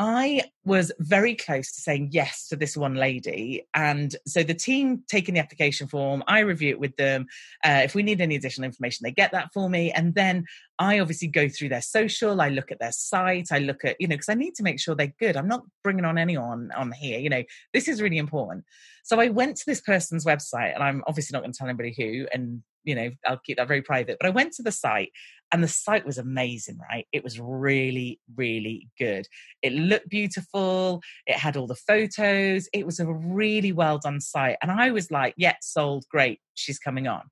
I 0.00 0.42
was 0.64 0.92
very 1.00 1.34
close 1.34 1.72
to 1.72 1.80
saying 1.80 2.10
yes 2.12 2.46
to 2.48 2.56
this 2.56 2.76
one 2.76 2.94
lady. 2.94 3.66
And 3.74 4.14
so 4.28 4.44
the 4.44 4.54
team 4.54 5.02
taking 5.08 5.34
the 5.34 5.40
application 5.40 5.88
form, 5.88 6.22
I 6.28 6.40
review 6.40 6.70
it 6.70 6.78
with 6.78 6.96
them. 6.96 7.26
Uh, 7.64 7.80
if 7.82 7.96
we 7.96 8.04
need 8.04 8.20
any 8.20 8.36
additional 8.36 8.66
information, 8.66 9.02
they 9.02 9.10
get 9.10 9.32
that 9.32 9.52
for 9.52 9.68
me. 9.68 9.90
And 9.90 10.14
then 10.14 10.44
I 10.78 11.00
obviously 11.00 11.26
go 11.26 11.48
through 11.48 11.70
their 11.70 11.82
social, 11.82 12.40
I 12.40 12.48
look 12.48 12.70
at 12.70 12.78
their 12.78 12.92
site, 12.92 13.48
I 13.50 13.58
look 13.58 13.84
at, 13.84 14.00
you 14.00 14.06
know, 14.06 14.14
because 14.14 14.28
I 14.28 14.34
need 14.34 14.54
to 14.54 14.62
make 14.62 14.78
sure 14.78 14.94
they're 14.94 15.12
good. 15.18 15.36
I'm 15.36 15.48
not 15.48 15.64
bringing 15.82 16.04
on 16.04 16.16
anyone 16.16 16.70
on 16.76 16.92
here, 16.92 17.18
you 17.18 17.28
know, 17.28 17.42
this 17.72 17.88
is 17.88 18.00
really 18.00 18.18
important. 18.18 18.64
So 19.02 19.18
I 19.18 19.28
went 19.28 19.56
to 19.56 19.66
this 19.66 19.80
person's 19.80 20.24
website, 20.24 20.74
and 20.74 20.82
I'm 20.82 21.02
obviously 21.06 21.34
not 21.34 21.42
going 21.42 21.52
to 21.52 21.58
tell 21.58 21.66
anybody 21.66 21.94
who, 21.96 22.28
and, 22.32 22.62
you 22.88 22.94
know, 22.94 23.10
I'll 23.26 23.40
keep 23.44 23.58
that 23.58 23.68
very 23.68 23.82
private. 23.82 24.16
But 24.18 24.26
I 24.26 24.30
went 24.30 24.54
to 24.54 24.62
the 24.62 24.72
site, 24.72 25.12
and 25.52 25.62
the 25.62 25.68
site 25.68 26.06
was 26.06 26.16
amazing, 26.16 26.78
right? 26.90 27.06
It 27.12 27.22
was 27.22 27.38
really, 27.38 28.18
really 28.34 28.88
good. 28.98 29.28
It 29.62 29.74
looked 29.74 30.08
beautiful. 30.08 31.02
It 31.26 31.36
had 31.36 31.58
all 31.58 31.66
the 31.66 31.74
photos. 31.74 32.66
It 32.72 32.86
was 32.86 32.98
a 32.98 33.06
really 33.06 33.72
well 33.72 33.98
done 33.98 34.22
site. 34.22 34.56
And 34.62 34.70
I 34.70 34.90
was 34.90 35.10
like, 35.10 35.34
yeah, 35.36 35.56
sold. 35.60 36.06
Great. 36.10 36.40
She's 36.54 36.78
coming 36.78 37.06
on. 37.06 37.24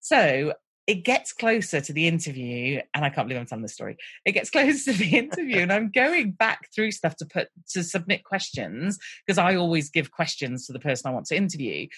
So 0.00 0.54
it 0.86 1.04
gets 1.04 1.34
closer 1.34 1.82
to 1.82 1.92
the 1.92 2.08
interview, 2.08 2.80
and 2.94 3.04
I 3.04 3.10
can't 3.10 3.28
believe 3.28 3.40
I'm 3.40 3.46
telling 3.46 3.62
this 3.62 3.74
story. 3.74 3.98
It 4.24 4.32
gets 4.32 4.48
closer 4.56 4.92
to 4.92 4.98
the 4.98 5.18
interview, 5.18 5.58
and 5.58 5.72
I'm 5.72 5.90
going 5.90 6.30
back 6.30 6.68
through 6.74 6.92
stuff 6.92 7.16
to 7.16 7.26
put 7.26 7.48
to 7.72 7.82
submit 7.82 8.24
questions 8.24 8.98
because 9.26 9.36
I 9.36 9.56
always 9.56 9.90
give 9.90 10.10
questions 10.10 10.66
to 10.66 10.72
the 10.72 10.78
person 10.78 11.10
I 11.10 11.14
want 11.14 11.26
to 11.26 11.36
interview. 11.36 11.88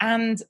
And 0.00 0.42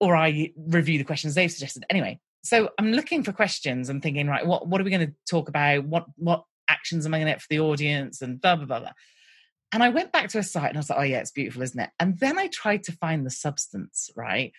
or 0.00 0.16
I 0.16 0.52
review 0.56 0.98
the 0.98 1.04
questions 1.04 1.34
they've 1.34 1.50
suggested. 1.50 1.84
Anyway, 1.90 2.20
so 2.42 2.70
I'm 2.78 2.92
looking 2.92 3.22
for 3.22 3.32
questions 3.32 3.88
and 3.88 4.02
thinking, 4.02 4.28
right, 4.28 4.46
what 4.46 4.68
what 4.68 4.80
are 4.80 4.84
we 4.84 4.90
going 4.90 5.06
to 5.06 5.14
talk 5.28 5.48
about? 5.48 5.84
What 5.84 6.06
what 6.16 6.44
actions 6.68 7.06
am 7.06 7.14
I 7.14 7.18
going 7.18 7.26
to 7.26 7.32
get 7.32 7.42
for 7.42 7.48
the 7.50 7.60
audience? 7.60 8.22
And 8.22 8.40
blah 8.40 8.56
blah 8.56 8.66
blah 8.66 8.80
blah. 8.80 8.92
And 9.72 9.82
I 9.82 9.88
went 9.88 10.12
back 10.12 10.28
to 10.30 10.38
a 10.38 10.42
site 10.42 10.68
and 10.68 10.78
I 10.78 10.80
was 10.80 10.90
like, 10.90 10.98
oh 10.98 11.02
yeah, 11.02 11.18
it's 11.18 11.32
beautiful, 11.32 11.62
isn't 11.62 11.80
it? 11.80 11.90
And 11.98 12.18
then 12.18 12.38
I 12.38 12.46
tried 12.48 12.84
to 12.84 12.92
find 12.92 13.26
the 13.26 13.30
substance, 13.30 14.10
right? 14.16 14.52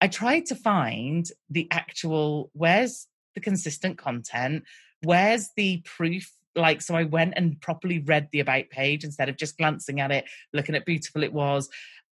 I 0.00 0.08
tried 0.08 0.46
to 0.46 0.54
find 0.54 1.26
the 1.50 1.68
actual 1.70 2.50
where's 2.52 3.06
the 3.34 3.40
consistent 3.40 3.98
content, 3.98 4.64
where's 5.02 5.50
the 5.56 5.82
proof. 5.84 6.32
Like, 6.54 6.80
so 6.80 6.94
I 6.94 7.04
went 7.04 7.34
and 7.36 7.60
properly 7.60 7.98
read 7.98 8.28
the 8.32 8.40
about 8.40 8.70
page 8.70 9.04
instead 9.04 9.28
of 9.28 9.36
just 9.36 9.58
glancing 9.58 10.00
at 10.00 10.10
it, 10.10 10.24
looking 10.54 10.74
at 10.74 10.86
beautiful 10.86 11.22
it 11.22 11.32
was. 11.32 11.68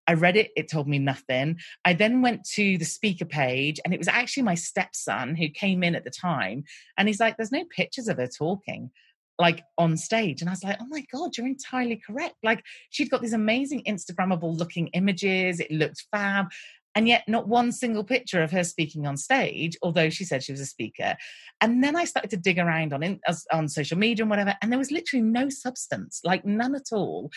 I 0.08 0.14
read 0.14 0.36
it, 0.36 0.52
it 0.56 0.70
told 0.70 0.88
me 0.88 1.00
nothing. 1.00 1.60
I 1.86 1.94
then 1.94 2.22
went 2.22 2.44
to 2.52 2.78
the 2.78 2.86
speaker 2.86 3.26
page, 3.26 3.80
and 3.84 3.94
it 3.94 3.98
was 3.98 4.08
actually 4.08 4.44
my 4.44 4.56
stepson 4.56 5.36
who 5.36 5.48
came 5.50 5.84
in 5.84 5.96
at 5.96 6.04
the 6.04 6.12
time. 6.12 6.64
And 6.98 7.08
he's 7.08 7.20
like, 7.20 7.38
There's 7.38 7.52
no 7.52 7.66
pictures 7.66 8.08
of 8.08 8.18
her 8.18 8.28
talking 8.28 8.92
like 9.40 9.64
on 9.80 9.98
stage. 9.98 10.42
And 10.42 10.50
I 10.50 10.54
was 10.54 10.64
like, 10.64 10.78
Oh 10.80 10.88
my 10.90 11.04
God, 11.12 11.36
you're 11.38 11.48
entirely 11.48 12.02
correct. 12.06 12.36
Like, 12.44 12.64
she'd 12.90 13.10
got 13.10 13.22
these 13.22 13.34
amazing 13.34 13.84
Instagrammable 13.88 14.58
looking 14.58 14.88
images, 14.90 15.60
it 15.60 15.72
looked 15.72 16.06
fab. 16.12 16.48
And 16.96 17.08
yet, 17.08 17.24
not 17.28 17.48
one 17.48 17.72
single 17.72 18.04
picture 18.04 18.44
of 18.44 18.52
her 18.52 18.64
speaking 18.64 19.08
on 19.08 19.18
stage, 19.18 19.76
although 19.82 20.12
she 20.12 20.26
said 20.26 20.44
she 20.44 20.52
was 20.52 20.62
a 20.62 20.66
speaker. 20.66 21.16
And 21.60 21.84
then 21.84 21.96
I 21.96 22.06
started 22.06 22.30
to 22.32 22.38
dig 22.38 22.60
around 22.60 22.94
on 22.94 23.02
in, 23.02 23.20
on 23.52 23.68
social 23.68 23.98
media 23.98 24.24
and 24.24 24.30
whatever, 24.30 24.56
and 24.62 24.72
there 24.72 24.78
was 24.78 24.92
literally 24.92 25.24
no 25.24 25.50
substance, 25.50 26.22
like 26.24 26.46
none 26.46 26.76
at 26.76 26.92
all. 26.92 27.32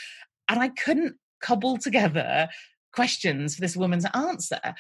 And 0.49 0.61
I 0.61 0.69
couldn't 0.69 1.17
cobble 1.47 1.79
together 1.79 2.49
questions 2.93 3.55
for 3.55 3.61
this 3.61 3.77
woman's 3.77 4.07
answer. 4.15 4.75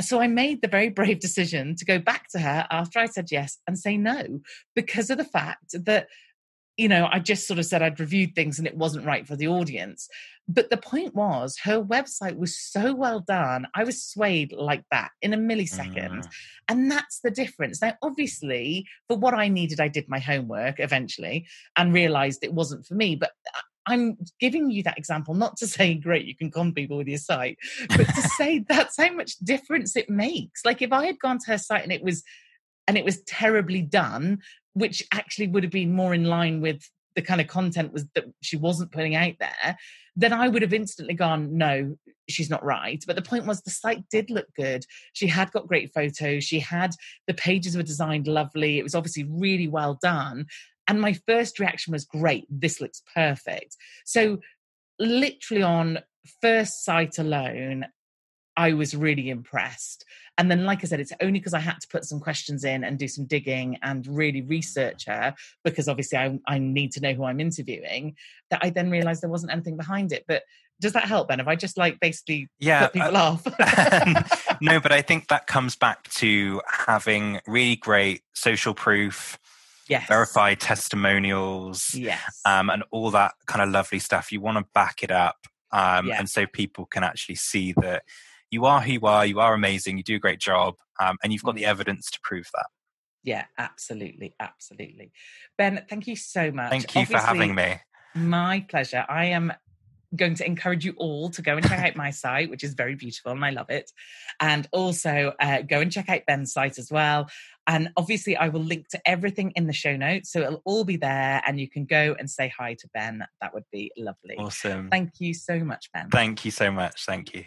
So 0.00 0.20
I 0.20 0.26
made 0.26 0.62
the 0.62 0.68
very 0.68 0.88
brave 0.88 1.20
decision 1.20 1.76
to 1.76 1.84
go 1.84 1.98
back 1.98 2.28
to 2.30 2.38
her 2.38 2.66
after 2.70 2.98
I 2.98 3.06
said 3.06 3.28
yes 3.30 3.58
and 3.66 3.78
say 3.78 3.96
no 3.96 4.40
because 4.74 5.10
of 5.10 5.18
the 5.18 5.24
fact 5.24 5.74
that 5.84 6.08
you 6.78 6.88
know, 6.88 7.08
I 7.12 7.18
just 7.18 7.46
sort 7.46 7.58
of 7.58 7.66
said 7.66 7.82
I'd 7.82 8.00
reviewed 8.00 8.34
things 8.34 8.58
and 8.58 8.66
it 8.66 8.76
wasn't 8.76 9.04
right 9.04 9.26
for 9.26 9.36
the 9.36 9.48
audience. 9.48 10.08
But 10.48 10.70
the 10.70 10.76
point 10.78 11.14
was, 11.14 11.58
her 11.64 11.82
website 11.82 12.36
was 12.36 12.58
so 12.58 12.94
well 12.94 13.20
done. 13.20 13.66
I 13.74 13.84
was 13.84 14.02
swayed 14.02 14.52
like 14.52 14.84
that 14.90 15.10
in 15.20 15.34
a 15.34 15.36
millisecond. 15.36 16.10
mm, 16.10 16.28
And 16.68 16.90
that's 16.90 17.20
the 17.20 17.30
difference. 17.30 17.82
Now, 17.82 17.94
obviously, 18.02 18.86
for 19.06 19.18
what 19.18 19.34
I 19.34 19.48
needed, 19.48 19.80
I 19.80 19.88
did 19.88 20.08
my 20.08 20.18
homework 20.18 20.80
eventually 20.80 21.46
and 21.76 21.92
realized 21.92 22.42
it 22.42 22.54
wasn't 22.54 22.86
for 22.86 22.94
me. 22.94 23.16
But 23.16 23.32
I'm 23.86 24.16
giving 24.40 24.70
you 24.70 24.82
that 24.84 24.98
example 24.98 25.34
not 25.34 25.56
to 25.58 25.66
say, 25.66 25.94
great, 25.94 26.26
you 26.26 26.36
can 26.36 26.50
con 26.50 26.72
people 26.72 26.96
with 26.96 27.08
your 27.08 27.18
site, 27.18 27.58
but 27.88 28.06
to 28.06 28.22
say 28.36 28.64
that's 28.68 28.96
how 28.96 29.12
much 29.12 29.38
difference 29.38 29.96
it 29.96 30.08
makes. 30.08 30.64
Like 30.64 30.82
if 30.82 30.92
I 30.92 31.06
had 31.06 31.18
gone 31.18 31.38
to 31.38 31.52
her 31.52 31.58
site 31.58 31.82
and 31.82 31.92
it 31.92 32.02
was 32.02 32.22
and 32.88 32.98
it 32.98 33.04
was 33.04 33.22
terribly 33.22 33.82
done, 33.82 34.40
which 34.74 35.02
actually 35.12 35.48
would 35.48 35.62
have 35.62 35.72
been 35.72 35.92
more 35.92 36.14
in 36.14 36.24
line 36.24 36.60
with 36.60 36.82
the 37.14 37.22
kind 37.22 37.40
of 37.40 37.46
content 37.46 37.92
was 37.92 38.06
that 38.14 38.24
she 38.40 38.56
wasn't 38.56 38.92
putting 38.92 39.14
out 39.14 39.34
there, 39.38 39.76
then 40.16 40.32
I 40.32 40.48
would 40.48 40.62
have 40.62 40.72
instantly 40.72 41.14
gone, 41.14 41.56
no, 41.56 41.96
she's 42.28 42.50
not 42.50 42.64
right. 42.64 43.02
But 43.06 43.16
the 43.16 43.22
point 43.22 43.46
was 43.46 43.62
the 43.62 43.70
site 43.70 44.04
did 44.10 44.30
look 44.30 44.46
good. 44.56 44.84
She 45.12 45.26
had 45.26 45.52
got 45.52 45.68
great 45.68 45.92
photos. 45.94 46.44
She 46.44 46.60
had 46.60 46.94
the 47.26 47.34
pages 47.34 47.76
were 47.76 47.82
designed 47.82 48.26
lovely. 48.26 48.78
It 48.78 48.82
was 48.82 48.94
obviously 48.94 49.24
really 49.24 49.68
well 49.68 49.98
done. 50.02 50.46
And 50.88 51.00
my 51.00 51.14
first 51.26 51.58
reaction 51.58 51.92
was, 51.92 52.04
great, 52.04 52.46
this 52.50 52.80
looks 52.80 53.02
perfect. 53.14 53.76
So 54.04 54.40
literally 54.98 55.62
on 55.62 55.98
first 56.40 56.84
sight 56.84 57.18
alone, 57.18 57.86
I 58.56 58.74
was 58.74 58.94
really 58.94 59.30
impressed. 59.30 60.04
And 60.38 60.50
then, 60.50 60.64
like 60.64 60.82
I 60.82 60.86
said, 60.86 61.00
it's 61.00 61.12
only 61.20 61.38
because 61.38 61.54
I 61.54 61.58
had 61.58 61.80
to 61.80 61.88
put 61.88 62.04
some 62.04 62.20
questions 62.20 62.64
in 62.64 62.84
and 62.84 62.98
do 62.98 63.08
some 63.08 63.26
digging 63.26 63.78
and 63.82 64.06
really 64.06 64.42
research 64.42 65.06
her, 65.06 65.34
because 65.64 65.88
obviously 65.88 66.18
I, 66.18 66.38
I 66.46 66.58
need 66.58 66.92
to 66.92 67.00
know 67.00 67.12
who 67.12 67.24
I'm 67.24 67.40
interviewing, 67.40 68.16
that 68.50 68.60
I 68.62 68.70
then 68.70 68.90
realized 68.90 69.22
there 69.22 69.30
wasn't 69.30 69.52
anything 69.52 69.76
behind 69.76 70.12
it. 70.12 70.24
But 70.26 70.42
does 70.80 70.94
that 70.94 71.04
help, 71.04 71.28
Ben? 71.28 71.40
If 71.40 71.48
I 71.48 71.54
just 71.54 71.78
like 71.78 72.00
basically 72.00 72.48
Yeah, 72.58 72.86
put 72.86 72.94
people 72.94 73.16
uh, 73.16 73.38
off? 73.38 73.46
no, 74.60 74.80
but 74.80 74.92
I 74.92 75.00
think 75.00 75.28
that 75.28 75.46
comes 75.46 75.76
back 75.76 76.08
to 76.14 76.60
having 76.66 77.40
really 77.46 77.76
great 77.76 78.22
social 78.32 78.74
proof, 78.74 79.38
yes. 79.88 80.06
verified 80.08 80.60
testimonials, 80.60 81.94
Yes. 81.94 82.40
um, 82.44 82.70
and 82.70 82.82
all 82.90 83.10
that 83.10 83.34
kind 83.46 83.62
of 83.62 83.70
lovely 83.70 83.98
stuff. 83.98 84.32
You 84.32 84.40
want 84.40 84.58
to 84.58 84.64
back 84.74 85.02
it 85.02 85.10
up, 85.10 85.36
um, 85.72 86.10
and 86.10 86.28
so 86.28 86.46
people 86.46 86.86
can 86.86 87.04
actually 87.04 87.36
see 87.36 87.72
that 87.80 88.02
you 88.50 88.64
are 88.64 88.80
who 88.80 88.92
you 88.92 89.00
are. 89.02 89.24
You 89.26 89.40
are 89.40 89.54
amazing. 89.54 89.96
You 89.96 90.02
do 90.04 90.16
a 90.16 90.20
great 90.20 90.40
job, 90.40 90.74
um, 91.00 91.16
and 91.22 91.32
you've 91.32 91.42
got 91.42 91.54
the 91.54 91.64
evidence 91.66 92.10
to 92.10 92.20
prove 92.22 92.48
that. 92.54 92.66
yeah, 93.24 93.44
absolutely. 93.58 94.34
Absolutely. 94.40 95.12
Ben, 95.56 95.84
thank 95.88 96.06
you 96.06 96.16
so 96.16 96.50
much. 96.50 96.70
Thank 96.70 96.94
you 96.94 97.06
for 97.06 97.18
having 97.18 97.54
me. 97.54 97.80
My 98.14 98.66
pleasure. 98.68 99.06
I 99.08 99.26
am 99.26 99.52
going 100.14 100.34
to 100.34 100.46
encourage 100.46 100.84
you 100.84 100.94
all 100.96 101.30
to 101.30 101.42
go 101.42 101.56
and 101.56 101.66
check 101.66 101.78
out 101.78 101.96
my 101.96 102.10
site, 102.22 102.50
which 102.50 102.64
is 102.64 102.74
very 102.74 102.94
beautiful 102.94 103.32
and 103.32 103.44
I 103.44 103.50
love 103.50 103.70
it. 103.70 103.90
And 104.40 104.68
also 104.72 105.32
uh, 105.40 105.62
go 105.62 105.80
and 105.80 105.90
check 105.90 106.08
out 106.08 106.26
Ben's 106.26 106.52
site 106.52 106.78
as 106.78 106.90
well. 106.90 107.28
And 107.66 107.90
obviously, 107.96 108.36
I 108.36 108.48
will 108.48 108.62
link 108.62 108.88
to 108.88 109.00
everything 109.06 109.52
in 109.54 109.66
the 109.66 109.72
show 109.72 109.96
notes. 109.96 110.32
So 110.32 110.40
it'll 110.40 110.62
all 110.64 110.84
be 110.84 110.96
there 110.96 111.42
and 111.46 111.60
you 111.60 111.68
can 111.68 111.84
go 111.84 112.16
and 112.18 112.28
say 112.28 112.52
hi 112.56 112.74
to 112.74 112.88
Ben. 112.92 113.24
That 113.40 113.54
would 113.54 113.64
be 113.70 113.92
lovely. 113.96 114.36
Awesome. 114.36 114.90
Thank 114.90 115.20
you 115.20 115.32
so 115.32 115.60
much, 115.60 115.90
Ben. 115.92 116.10
Thank 116.10 116.44
you 116.44 116.50
so 116.50 116.70
much. 116.70 117.06
Thank 117.06 117.34
you. 117.34 117.44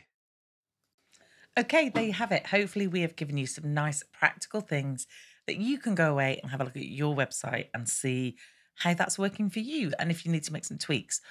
Okay, 1.57 1.89
there 1.89 2.03
you 2.03 2.13
have 2.13 2.31
it. 2.31 2.47
Hopefully, 2.47 2.87
we 2.87 3.01
have 3.01 3.15
given 3.15 3.37
you 3.37 3.47
some 3.47 3.73
nice 3.73 4.03
practical 4.11 4.59
things 4.61 5.07
that 5.47 5.57
you 5.57 5.77
can 5.77 5.95
go 5.95 6.11
away 6.11 6.39
and 6.41 6.51
have 6.51 6.59
a 6.59 6.65
look 6.65 6.75
at 6.75 6.83
your 6.85 7.15
website 7.15 7.67
and 7.73 7.87
see 7.87 8.35
how 8.75 8.93
that's 8.93 9.17
working 9.17 9.49
for 9.49 9.59
you 9.59 9.91
and 9.99 10.11
if 10.11 10.25
you 10.25 10.31
need 10.31 10.43
to 10.43 10.53
make 10.53 10.65
some 10.65 10.77
tweaks. 10.77 11.21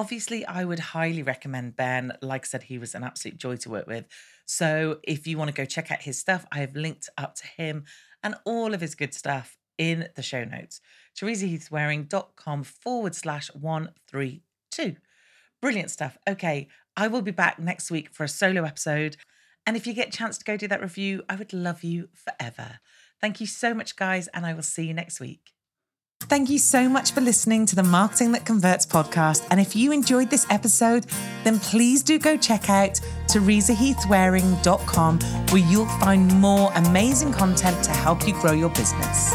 Obviously, 0.00 0.46
I 0.46 0.64
would 0.64 0.78
highly 0.78 1.22
recommend 1.22 1.76
Ben. 1.76 2.14
Like 2.22 2.46
I 2.46 2.48
said, 2.48 2.62
he 2.62 2.78
was 2.78 2.94
an 2.94 3.04
absolute 3.04 3.36
joy 3.36 3.56
to 3.56 3.68
work 3.68 3.86
with. 3.86 4.06
So 4.46 4.98
if 5.02 5.26
you 5.26 5.36
want 5.36 5.48
to 5.48 5.54
go 5.54 5.66
check 5.66 5.90
out 5.90 6.00
his 6.00 6.16
stuff, 6.16 6.46
I 6.50 6.60
have 6.60 6.74
linked 6.74 7.10
up 7.18 7.34
to 7.34 7.46
him 7.46 7.84
and 8.22 8.34
all 8.46 8.72
of 8.72 8.80
his 8.80 8.94
good 8.94 9.12
stuff 9.12 9.58
in 9.76 10.08
the 10.16 10.22
show 10.22 10.42
notes. 10.42 10.80
TeresaHeathwareing.com 11.18 12.62
forward 12.62 13.14
slash 13.14 13.48
132. 13.52 14.96
Brilliant 15.60 15.90
stuff. 15.90 16.16
Okay, 16.26 16.68
I 16.96 17.06
will 17.06 17.20
be 17.20 17.30
back 17.30 17.58
next 17.58 17.90
week 17.90 18.08
for 18.10 18.24
a 18.24 18.28
solo 18.28 18.64
episode. 18.64 19.18
And 19.66 19.76
if 19.76 19.86
you 19.86 19.92
get 19.92 20.08
a 20.08 20.16
chance 20.16 20.38
to 20.38 20.46
go 20.46 20.56
do 20.56 20.66
that 20.68 20.80
review, 20.80 21.24
I 21.28 21.36
would 21.36 21.52
love 21.52 21.84
you 21.84 22.08
forever. 22.14 22.78
Thank 23.20 23.38
you 23.38 23.46
so 23.46 23.74
much, 23.74 23.96
guys, 23.96 24.28
and 24.28 24.46
I 24.46 24.54
will 24.54 24.62
see 24.62 24.86
you 24.86 24.94
next 24.94 25.20
week. 25.20 25.52
Thank 26.28 26.48
you 26.48 26.58
so 26.58 26.88
much 26.88 27.12
for 27.12 27.20
listening 27.20 27.66
to 27.66 27.74
the 27.74 27.82
Marketing 27.82 28.30
That 28.32 28.46
Converts 28.46 28.86
podcast. 28.86 29.44
And 29.50 29.58
if 29.58 29.74
you 29.74 29.90
enjoyed 29.90 30.30
this 30.30 30.46
episode, 30.48 31.06
then 31.42 31.58
please 31.58 32.04
do 32.04 32.20
go 32.20 32.36
check 32.36 32.70
out 32.70 33.00
teresaheathwareing.com 33.26 35.18
where 35.48 35.62
you'll 35.70 35.88
find 35.98 36.32
more 36.40 36.70
amazing 36.76 37.32
content 37.32 37.82
to 37.84 37.90
help 37.90 38.28
you 38.28 38.34
grow 38.34 38.52
your 38.52 38.70
business. 38.70 39.34